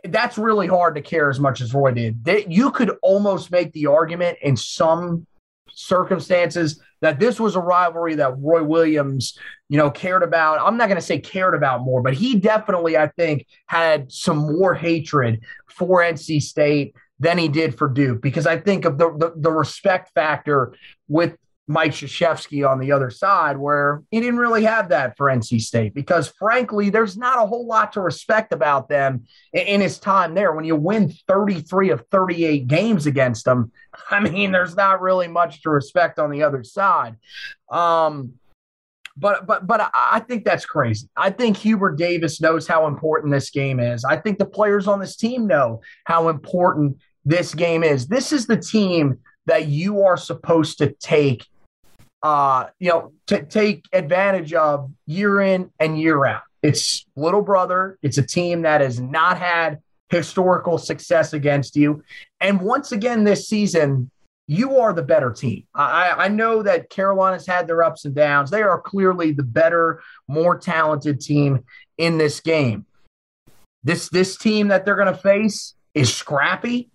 that's 0.04 0.38
really 0.38 0.66
hard 0.66 0.94
to 0.96 1.02
care 1.02 1.30
as 1.30 1.40
much 1.40 1.60
as 1.60 1.72
Roy 1.72 1.92
did. 1.92 2.26
You 2.48 2.70
could 2.70 2.96
almost 3.02 3.50
make 3.50 3.72
the 3.72 3.86
argument 3.86 4.38
in 4.42 4.56
some 4.56 5.26
circumstances 5.70 6.80
that 7.00 7.20
this 7.20 7.38
was 7.38 7.54
a 7.54 7.60
rivalry 7.60 8.16
that 8.16 8.34
Roy 8.38 8.62
Williams, 8.62 9.38
you 9.68 9.78
know, 9.78 9.90
cared 9.90 10.22
about. 10.22 10.60
I'm 10.60 10.76
not 10.76 10.88
going 10.88 11.00
to 11.00 11.06
say 11.06 11.18
cared 11.18 11.54
about 11.54 11.82
more, 11.82 12.02
but 12.02 12.14
he 12.14 12.36
definitely, 12.36 12.96
I 12.96 13.08
think, 13.08 13.46
had 13.66 14.10
some 14.12 14.38
more 14.38 14.74
hatred 14.74 15.40
for 15.68 16.00
NC 16.00 16.42
State 16.42 16.94
than 17.20 17.38
he 17.38 17.48
did 17.48 17.76
for 17.76 17.88
Duke 17.88 18.20
because 18.20 18.46
I 18.46 18.58
think 18.58 18.84
of 18.84 18.98
the 18.98 19.10
the, 19.16 19.32
the 19.36 19.50
respect 19.50 20.12
factor 20.14 20.74
with 21.08 21.36
Mike 21.68 21.92
Krzyzewski 21.92 22.68
on 22.68 22.80
the 22.80 22.90
other 22.90 23.10
side, 23.10 23.58
where 23.58 24.02
he 24.10 24.20
didn't 24.20 24.38
really 24.38 24.64
have 24.64 24.88
that 24.88 25.16
for 25.18 25.26
NC 25.26 25.60
State 25.60 25.92
because, 25.92 26.28
frankly, 26.28 26.88
there's 26.88 27.16
not 27.16 27.38
a 27.38 27.46
whole 27.46 27.66
lot 27.66 27.92
to 27.92 28.00
respect 28.00 28.54
about 28.54 28.88
them 28.88 29.24
in, 29.52 29.66
in, 29.66 29.80
his 29.82 29.98
time 29.98 30.34
there. 30.34 30.52
When 30.52 30.64
you 30.64 30.76
win 30.76 31.12
33 31.28 31.90
of 31.90 32.04
38 32.10 32.66
games 32.66 33.06
against 33.06 33.44
them, 33.44 33.70
I 34.10 34.20
mean, 34.20 34.50
there's 34.50 34.74
not 34.74 35.02
really 35.02 35.28
much 35.28 35.62
to 35.62 35.70
respect 35.70 36.18
on 36.18 36.30
the 36.30 36.42
other 36.42 36.64
side. 36.64 37.16
Um, 37.70 38.32
but 39.18 39.46
but 39.46 39.66
but 39.66 39.90
I 39.94 40.20
think 40.20 40.44
that's 40.44 40.64
crazy. 40.64 41.08
I 41.16 41.30
think 41.30 41.56
Hubert 41.56 41.96
Davis 41.96 42.40
knows 42.40 42.66
how 42.66 42.86
important 42.86 43.32
this 43.32 43.50
game 43.50 43.80
is. 43.80 44.04
I 44.04 44.16
think 44.16 44.38
the 44.38 44.46
players 44.46 44.86
on 44.86 45.00
this 45.00 45.16
team 45.16 45.46
know 45.46 45.82
how 46.04 46.28
important 46.28 46.98
this 47.24 47.54
game 47.54 47.82
is. 47.82 48.06
This 48.06 48.32
is 48.32 48.46
the 48.46 48.56
team 48.56 49.18
that 49.46 49.66
you 49.66 50.02
are 50.02 50.16
supposed 50.16 50.78
to 50.78 50.92
take 50.92 51.44
uh, 52.22 52.66
you 52.78 52.88
know, 52.90 53.12
to 53.26 53.44
take 53.44 53.84
advantage 53.92 54.52
of 54.52 54.90
year 55.06 55.40
in 55.40 55.70
and 55.78 56.00
year 56.00 56.24
out. 56.26 56.42
It's 56.62 57.06
little 57.16 57.42
brother. 57.42 57.98
It's 58.02 58.18
a 58.18 58.26
team 58.26 58.62
that 58.62 58.80
has 58.80 59.00
not 59.00 59.38
had 59.38 59.78
historical 60.10 60.78
success 60.78 61.32
against 61.32 61.76
you. 61.76 62.02
And 62.40 62.60
once 62.60 62.92
again 62.92 63.24
this 63.24 63.48
season, 63.48 64.10
you 64.48 64.78
are 64.78 64.92
the 64.94 65.02
better 65.02 65.30
team. 65.30 65.66
I, 65.74 66.10
I 66.10 66.28
know 66.28 66.62
that 66.62 66.88
Carolina's 66.88 67.46
had 67.46 67.66
their 67.66 67.82
ups 67.82 68.06
and 68.06 68.14
downs. 68.14 68.50
They 68.50 68.62
are 68.62 68.80
clearly 68.80 69.32
the 69.32 69.42
better, 69.42 70.02
more 70.26 70.58
talented 70.58 71.20
team 71.20 71.64
in 71.98 72.16
this 72.16 72.40
game. 72.40 72.86
This 73.84 74.08
this 74.08 74.36
team 74.36 74.68
that 74.68 74.84
they're 74.84 74.96
going 74.96 75.12
to 75.12 75.20
face 75.20 75.74
is 75.94 76.12
scrappy 76.12 76.88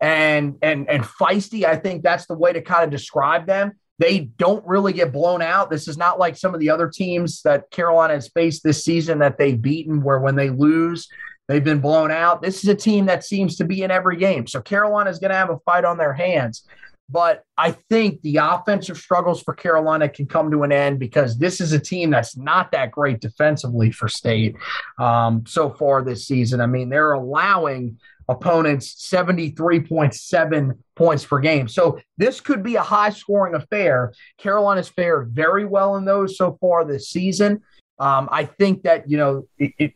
and 0.00 0.56
and 0.62 0.88
and 0.88 1.02
feisty. 1.02 1.64
I 1.64 1.76
think 1.76 2.02
that's 2.02 2.26
the 2.26 2.34
way 2.34 2.52
to 2.52 2.62
kind 2.62 2.84
of 2.84 2.90
describe 2.90 3.46
them. 3.46 3.72
They 3.98 4.20
don't 4.20 4.66
really 4.66 4.92
get 4.92 5.12
blown 5.12 5.40
out. 5.40 5.70
This 5.70 5.86
is 5.86 5.96
not 5.96 6.18
like 6.18 6.36
some 6.36 6.54
of 6.54 6.60
the 6.60 6.70
other 6.70 6.88
teams 6.88 7.42
that 7.42 7.70
Carolina 7.70 8.14
has 8.14 8.28
faced 8.28 8.64
this 8.64 8.84
season 8.84 9.18
that 9.20 9.38
they've 9.38 9.60
beaten, 9.60 10.02
where 10.02 10.18
when 10.18 10.34
they 10.34 10.50
lose, 10.50 11.08
they've 11.46 11.62
been 11.62 11.80
blown 11.80 12.10
out. 12.10 12.42
This 12.42 12.64
is 12.64 12.68
a 12.68 12.74
team 12.74 13.06
that 13.06 13.24
seems 13.24 13.56
to 13.56 13.64
be 13.64 13.82
in 13.82 13.90
every 13.90 14.16
game. 14.16 14.46
So 14.46 14.60
Carolina 14.60 15.10
is 15.10 15.18
going 15.18 15.30
to 15.30 15.36
have 15.36 15.50
a 15.50 15.58
fight 15.60 15.84
on 15.84 15.98
their 15.98 16.12
hands. 16.12 16.64
But 17.10 17.42
I 17.58 17.72
think 17.90 18.22
the 18.22 18.38
offensive 18.38 18.96
struggles 18.96 19.42
for 19.42 19.52
Carolina 19.52 20.08
can 20.08 20.26
come 20.26 20.50
to 20.50 20.62
an 20.62 20.72
end 20.72 20.98
because 20.98 21.36
this 21.36 21.60
is 21.60 21.72
a 21.72 21.78
team 21.78 22.10
that's 22.10 22.36
not 22.36 22.72
that 22.72 22.90
great 22.90 23.20
defensively 23.20 23.90
for 23.90 24.08
State 24.08 24.56
um, 24.98 25.44
so 25.46 25.68
far 25.70 26.02
this 26.02 26.26
season. 26.26 26.62
I 26.62 26.66
mean, 26.66 26.88
they're 26.88 27.12
allowing 27.12 27.98
opponents 28.28 29.06
73.7 29.10 30.78
points 30.96 31.24
per 31.24 31.38
game. 31.40 31.68
So 31.68 31.98
this 32.16 32.40
could 32.40 32.62
be 32.62 32.76
a 32.76 32.82
high 32.82 33.10
scoring 33.10 33.54
affair. 33.54 34.12
Carolina's 34.38 34.88
fared 34.88 35.30
very 35.30 35.64
well 35.64 35.96
in 35.96 36.04
those 36.04 36.36
so 36.36 36.56
far 36.60 36.84
this 36.84 37.08
season. 37.08 37.62
Um, 37.98 38.28
I 38.32 38.44
think 38.44 38.82
that, 38.82 39.08
you 39.08 39.16
know, 39.16 39.46
it, 39.58 39.72
it, 39.78 39.92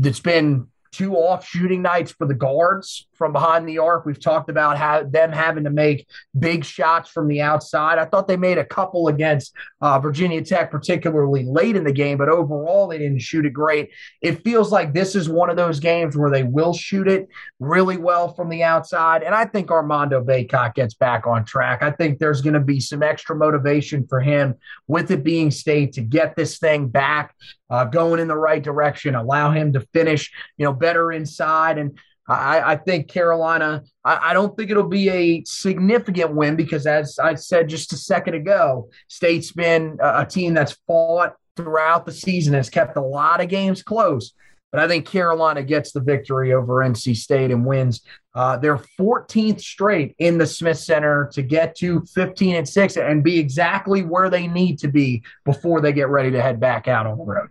it's 0.00 0.20
been 0.20 0.68
two 0.92 1.16
off 1.16 1.46
shooting 1.46 1.80
nights 1.80 2.12
for 2.12 2.26
the 2.26 2.34
guards 2.34 3.08
from 3.14 3.32
behind 3.32 3.68
the 3.68 3.78
arc. 3.78 4.04
We've 4.04 4.20
talked 4.20 4.50
about 4.50 4.76
how 4.76 5.04
them 5.04 5.32
having 5.32 5.64
to 5.64 5.70
make 5.70 6.06
big 6.38 6.64
shots 6.64 7.08
from 7.08 7.28
the 7.28 7.40
outside. 7.40 7.98
I 7.98 8.04
thought 8.04 8.28
they 8.28 8.36
made 8.36 8.58
a 8.58 8.64
couple 8.64 9.08
against 9.08 9.54
uh, 9.80 9.98
Virginia 10.00 10.42
Tech, 10.42 10.70
particularly 10.70 11.44
late 11.44 11.76
in 11.76 11.84
the 11.84 11.92
game, 11.92 12.18
but 12.18 12.28
overall 12.28 12.88
they 12.88 12.98
didn't 12.98 13.20
shoot 13.20 13.46
it 13.46 13.52
great. 13.52 13.90
It 14.20 14.44
feels 14.44 14.70
like 14.70 14.92
this 14.92 15.14
is 15.14 15.28
one 15.28 15.50
of 15.50 15.56
those 15.56 15.80
games 15.80 16.16
where 16.16 16.30
they 16.30 16.42
will 16.42 16.74
shoot 16.74 17.08
it 17.08 17.28
really 17.58 17.96
well 17.96 18.34
from 18.34 18.48
the 18.48 18.62
outside. 18.62 19.22
And 19.22 19.34
I 19.34 19.46
think 19.46 19.70
Armando 19.70 20.22
Bacot 20.22 20.74
gets 20.74 20.94
back 20.94 21.26
on 21.26 21.44
track. 21.44 21.82
I 21.82 21.90
think 21.92 22.18
there's 22.18 22.42
going 22.42 22.54
to 22.54 22.60
be 22.60 22.80
some 22.80 23.02
extra 23.02 23.34
motivation 23.34 24.06
for 24.06 24.20
him 24.20 24.56
with 24.88 25.10
it 25.10 25.24
being 25.24 25.50
state 25.50 25.92
to 25.94 26.02
get 26.02 26.36
this 26.36 26.58
thing 26.58 26.88
back 26.88 27.34
uh, 27.72 27.84
going 27.84 28.20
in 28.20 28.28
the 28.28 28.36
right 28.36 28.62
direction, 28.62 29.14
allow 29.14 29.50
him 29.50 29.72
to 29.72 29.80
finish, 29.94 30.30
you 30.58 30.64
know, 30.66 30.74
better 30.82 31.12
inside. 31.12 31.78
And 31.78 31.98
I, 32.28 32.72
I 32.72 32.76
think 32.76 33.08
Carolina, 33.08 33.84
I, 34.04 34.30
I, 34.30 34.32
don't 34.34 34.54
think 34.56 34.70
it'll 34.70 34.88
be 34.88 35.08
a 35.08 35.44
significant 35.44 36.34
win 36.34 36.56
because, 36.56 36.86
as 36.86 37.18
I 37.18 37.34
said 37.36 37.68
just 37.68 37.92
a 37.92 37.96
second 37.96 38.34
ago, 38.34 38.90
State's 39.08 39.52
been 39.52 39.96
a, 40.00 40.20
a 40.20 40.26
team 40.26 40.52
that's 40.52 40.76
fought 40.86 41.34
throughout 41.56 42.04
the 42.04 42.12
season, 42.12 42.54
has 42.54 42.68
kept 42.68 42.96
a 42.96 43.02
lot 43.02 43.40
of 43.40 43.48
games 43.48 43.82
close. 43.82 44.34
But 44.70 44.80
I 44.80 44.88
think 44.88 45.06
Carolina 45.06 45.62
gets 45.62 45.92
the 45.92 46.00
victory 46.00 46.54
over 46.54 46.76
NC 46.76 47.16
State 47.16 47.50
and 47.50 47.66
wins 47.66 48.00
uh, 48.34 48.56
their 48.56 48.78
14th 48.98 49.60
straight 49.60 50.14
in 50.18 50.38
the 50.38 50.46
Smith 50.46 50.78
Center 50.78 51.28
to 51.34 51.42
get 51.42 51.76
to 51.76 52.00
15 52.14 52.56
and 52.56 52.68
6 52.68 52.96
and 52.96 53.22
be 53.22 53.38
exactly 53.38 54.02
where 54.02 54.30
they 54.30 54.46
need 54.46 54.78
to 54.78 54.88
be 54.88 55.22
before 55.44 55.82
they 55.82 55.92
get 55.92 56.08
ready 56.08 56.30
to 56.30 56.40
head 56.40 56.58
back 56.58 56.88
out 56.88 57.06
on 57.06 57.18
the 57.18 57.24
road. 57.24 57.50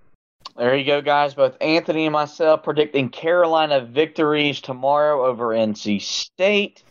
There 0.58 0.76
you 0.76 0.86
go, 0.86 1.02
guys. 1.02 1.34
Both 1.34 1.56
Anthony 1.62 2.08
and 2.08 2.14
myself 2.14 2.64
predicting 2.64 3.08
Carolina 3.10 3.80
victories 3.82 4.60
tomorrow 4.60 5.26
over 5.26 5.48
NC 5.48 6.02
State. 6.02 6.84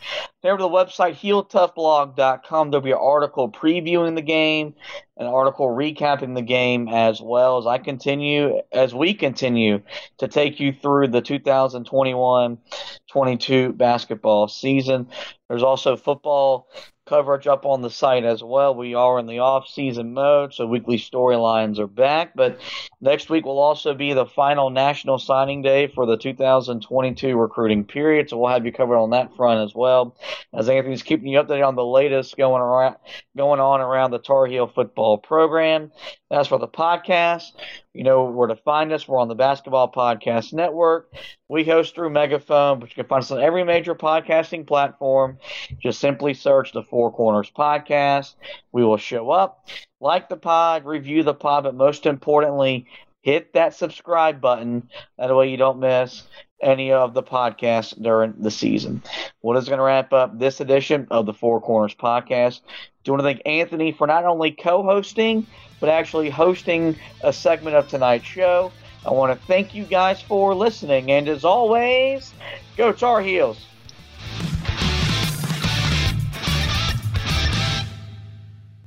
Head 0.42 0.52
Over 0.52 0.58
to 0.58 0.64
the 0.64 0.70
website 0.70 1.16
heeltoughblog.com. 1.16 2.70
There'll 2.70 2.82
be 2.82 2.92
an 2.92 2.98
article 2.98 3.50
previewing 3.50 4.14
the 4.14 4.22
game, 4.22 4.74
an 5.18 5.26
article 5.26 5.68
recapping 5.68 6.34
the 6.34 6.40
game, 6.42 6.88
as 6.88 7.20
well 7.20 7.58
as 7.58 7.66
I 7.66 7.76
continue, 7.78 8.62
as 8.72 8.94
we 8.94 9.12
continue 9.12 9.82
to 10.18 10.28
take 10.28 10.58
you 10.58 10.72
through 10.72 11.08
the 11.08 11.20
2021-22 11.20 13.76
basketball 13.76 14.48
season. 14.48 15.08
There's 15.48 15.62
also 15.62 15.96
football 15.96 16.70
coverage 17.10 17.48
up 17.48 17.66
on 17.66 17.82
the 17.82 17.90
site 17.90 18.24
as 18.24 18.42
well. 18.42 18.72
We 18.72 18.94
are 18.94 19.18
in 19.18 19.26
the 19.26 19.40
off 19.40 19.66
season 19.68 20.14
mode, 20.14 20.54
so 20.54 20.64
weekly 20.64 20.96
storylines 20.96 21.80
are 21.80 21.88
back. 21.88 22.36
But 22.36 22.60
next 23.00 23.28
week 23.28 23.44
will 23.44 23.58
also 23.58 23.94
be 23.94 24.12
the 24.12 24.26
final 24.26 24.70
national 24.70 25.18
signing 25.18 25.60
day 25.60 25.88
for 25.88 26.06
the 26.06 26.16
2022 26.16 27.36
recruiting 27.36 27.84
period. 27.84 28.30
So 28.30 28.38
we'll 28.38 28.52
have 28.52 28.64
you 28.64 28.72
covered 28.72 28.96
on 28.96 29.10
that 29.10 29.34
front 29.34 29.60
as 29.68 29.74
well. 29.74 30.16
As 30.54 30.68
Anthony's 30.68 31.02
keeping 31.02 31.26
you 31.26 31.42
updated 31.42 31.66
on 31.66 31.74
the 31.74 31.84
latest 31.84 32.36
going 32.36 32.62
around 32.62 32.94
going 33.36 33.58
on 33.58 33.80
around 33.80 34.12
the 34.12 34.18
Tar 34.18 34.46
Heel 34.46 34.68
football 34.68 35.18
program. 35.18 35.90
As 36.30 36.46
for 36.46 36.58
the 36.60 36.68
podcast, 36.68 37.50
you 37.92 38.04
know 38.04 38.24
where 38.24 38.48
to 38.48 38.56
find 38.56 38.92
us. 38.92 39.08
We're 39.08 39.18
on 39.18 39.28
the 39.28 39.34
Basketball 39.34 39.90
Podcast 39.90 40.52
Network. 40.52 41.12
We 41.48 41.64
host 41.64 41.94
through 41.94 42.10
Megaphone, 42.10 42.78
but 42.78 42.88
you 42.90 42.94
can 42.94 43.06
find 43.06 43.22
us 43.22 43.30
on 43.30 43.40
every 43.40 43.64
major 43.64 43.94
podcasting 43.94 44.66
platform. 44.66 45.38
Just 45.80 46.00
simply 46.00 46.34
search 46.34 46.72
the 46.72 46.84
Four 46.84 47.12
Corners 47.12 47.50
Podcast. 47.50 48.34
We 48.72 48.84
will 48.84 48.96
show 48.96 49.30
up. 49.30 49.68
Like 50.00 50.28
the 50.28 50.36
pod, 50.36 50.84
review 50.84 51.22
the 51.24 51.34
pod, 51.34 51.64
but 51.64 51.74
most 51.74 52.06
importantly, 52.06 52.86
hit 53.22 53.52
that 53.54 53.74
subscribe 53.74 54.40
button. 54.40 54.88
That 55.18 55.34
way 55.34 55.50
you 55.50 55.56
don't 55.56 55.80
miss 55.80 56.22
any 56.62 56.92
of 56.92 57.14
the 57.14 57.22
podcasts 57.22 58.00
during 58.00 58.34
the 58.38 58.50
season. 58.50 59.02
What 59.40 59.56
is 59.56 59.66
going 59.66 59.78
to 59.78 59.84
wrap 59.84 60.12
up 60.12 60.38
this 60.38 60.60
edition 60.60 61.06
of 61.10 61.26
the 61.26 61.34
Four 61.34 61.60
Corners 61.60 61.94
Podcast? 61.94 62.60
Do 63.04 63.10
you 63.10 63.14
want 63.14 63.22
to 63.22 63.28
thank 63.34 63.42
Anthony 63.46 63.92
for 63.92 64.06
not 64.06 64.24
only 64.24 64.52
co 64.52 64.82
hosting, 64.82 65.46
but 65.80 65.88
actually 65.88 66.30
hosting 66.30 66.98
a 67.22 67.32
segment 67.32 67.76
of 67.76 67.86
tonight's 67.88 68.26
show? 68.28 68.74
I 69.04 69.12
want 69.12 69.32
to 69.32 69.46
thank 69.46 69.74
you 69.74 69.86
guys 69.86 70.22
for 70.22 70.54
listening. 70.54 71.10
And 71.10 71.28
as 71.28 71.44
always, 71.44 72.34
go 72.76 72.92
Tar 72.92 73.22
Heels. 73.22 73.70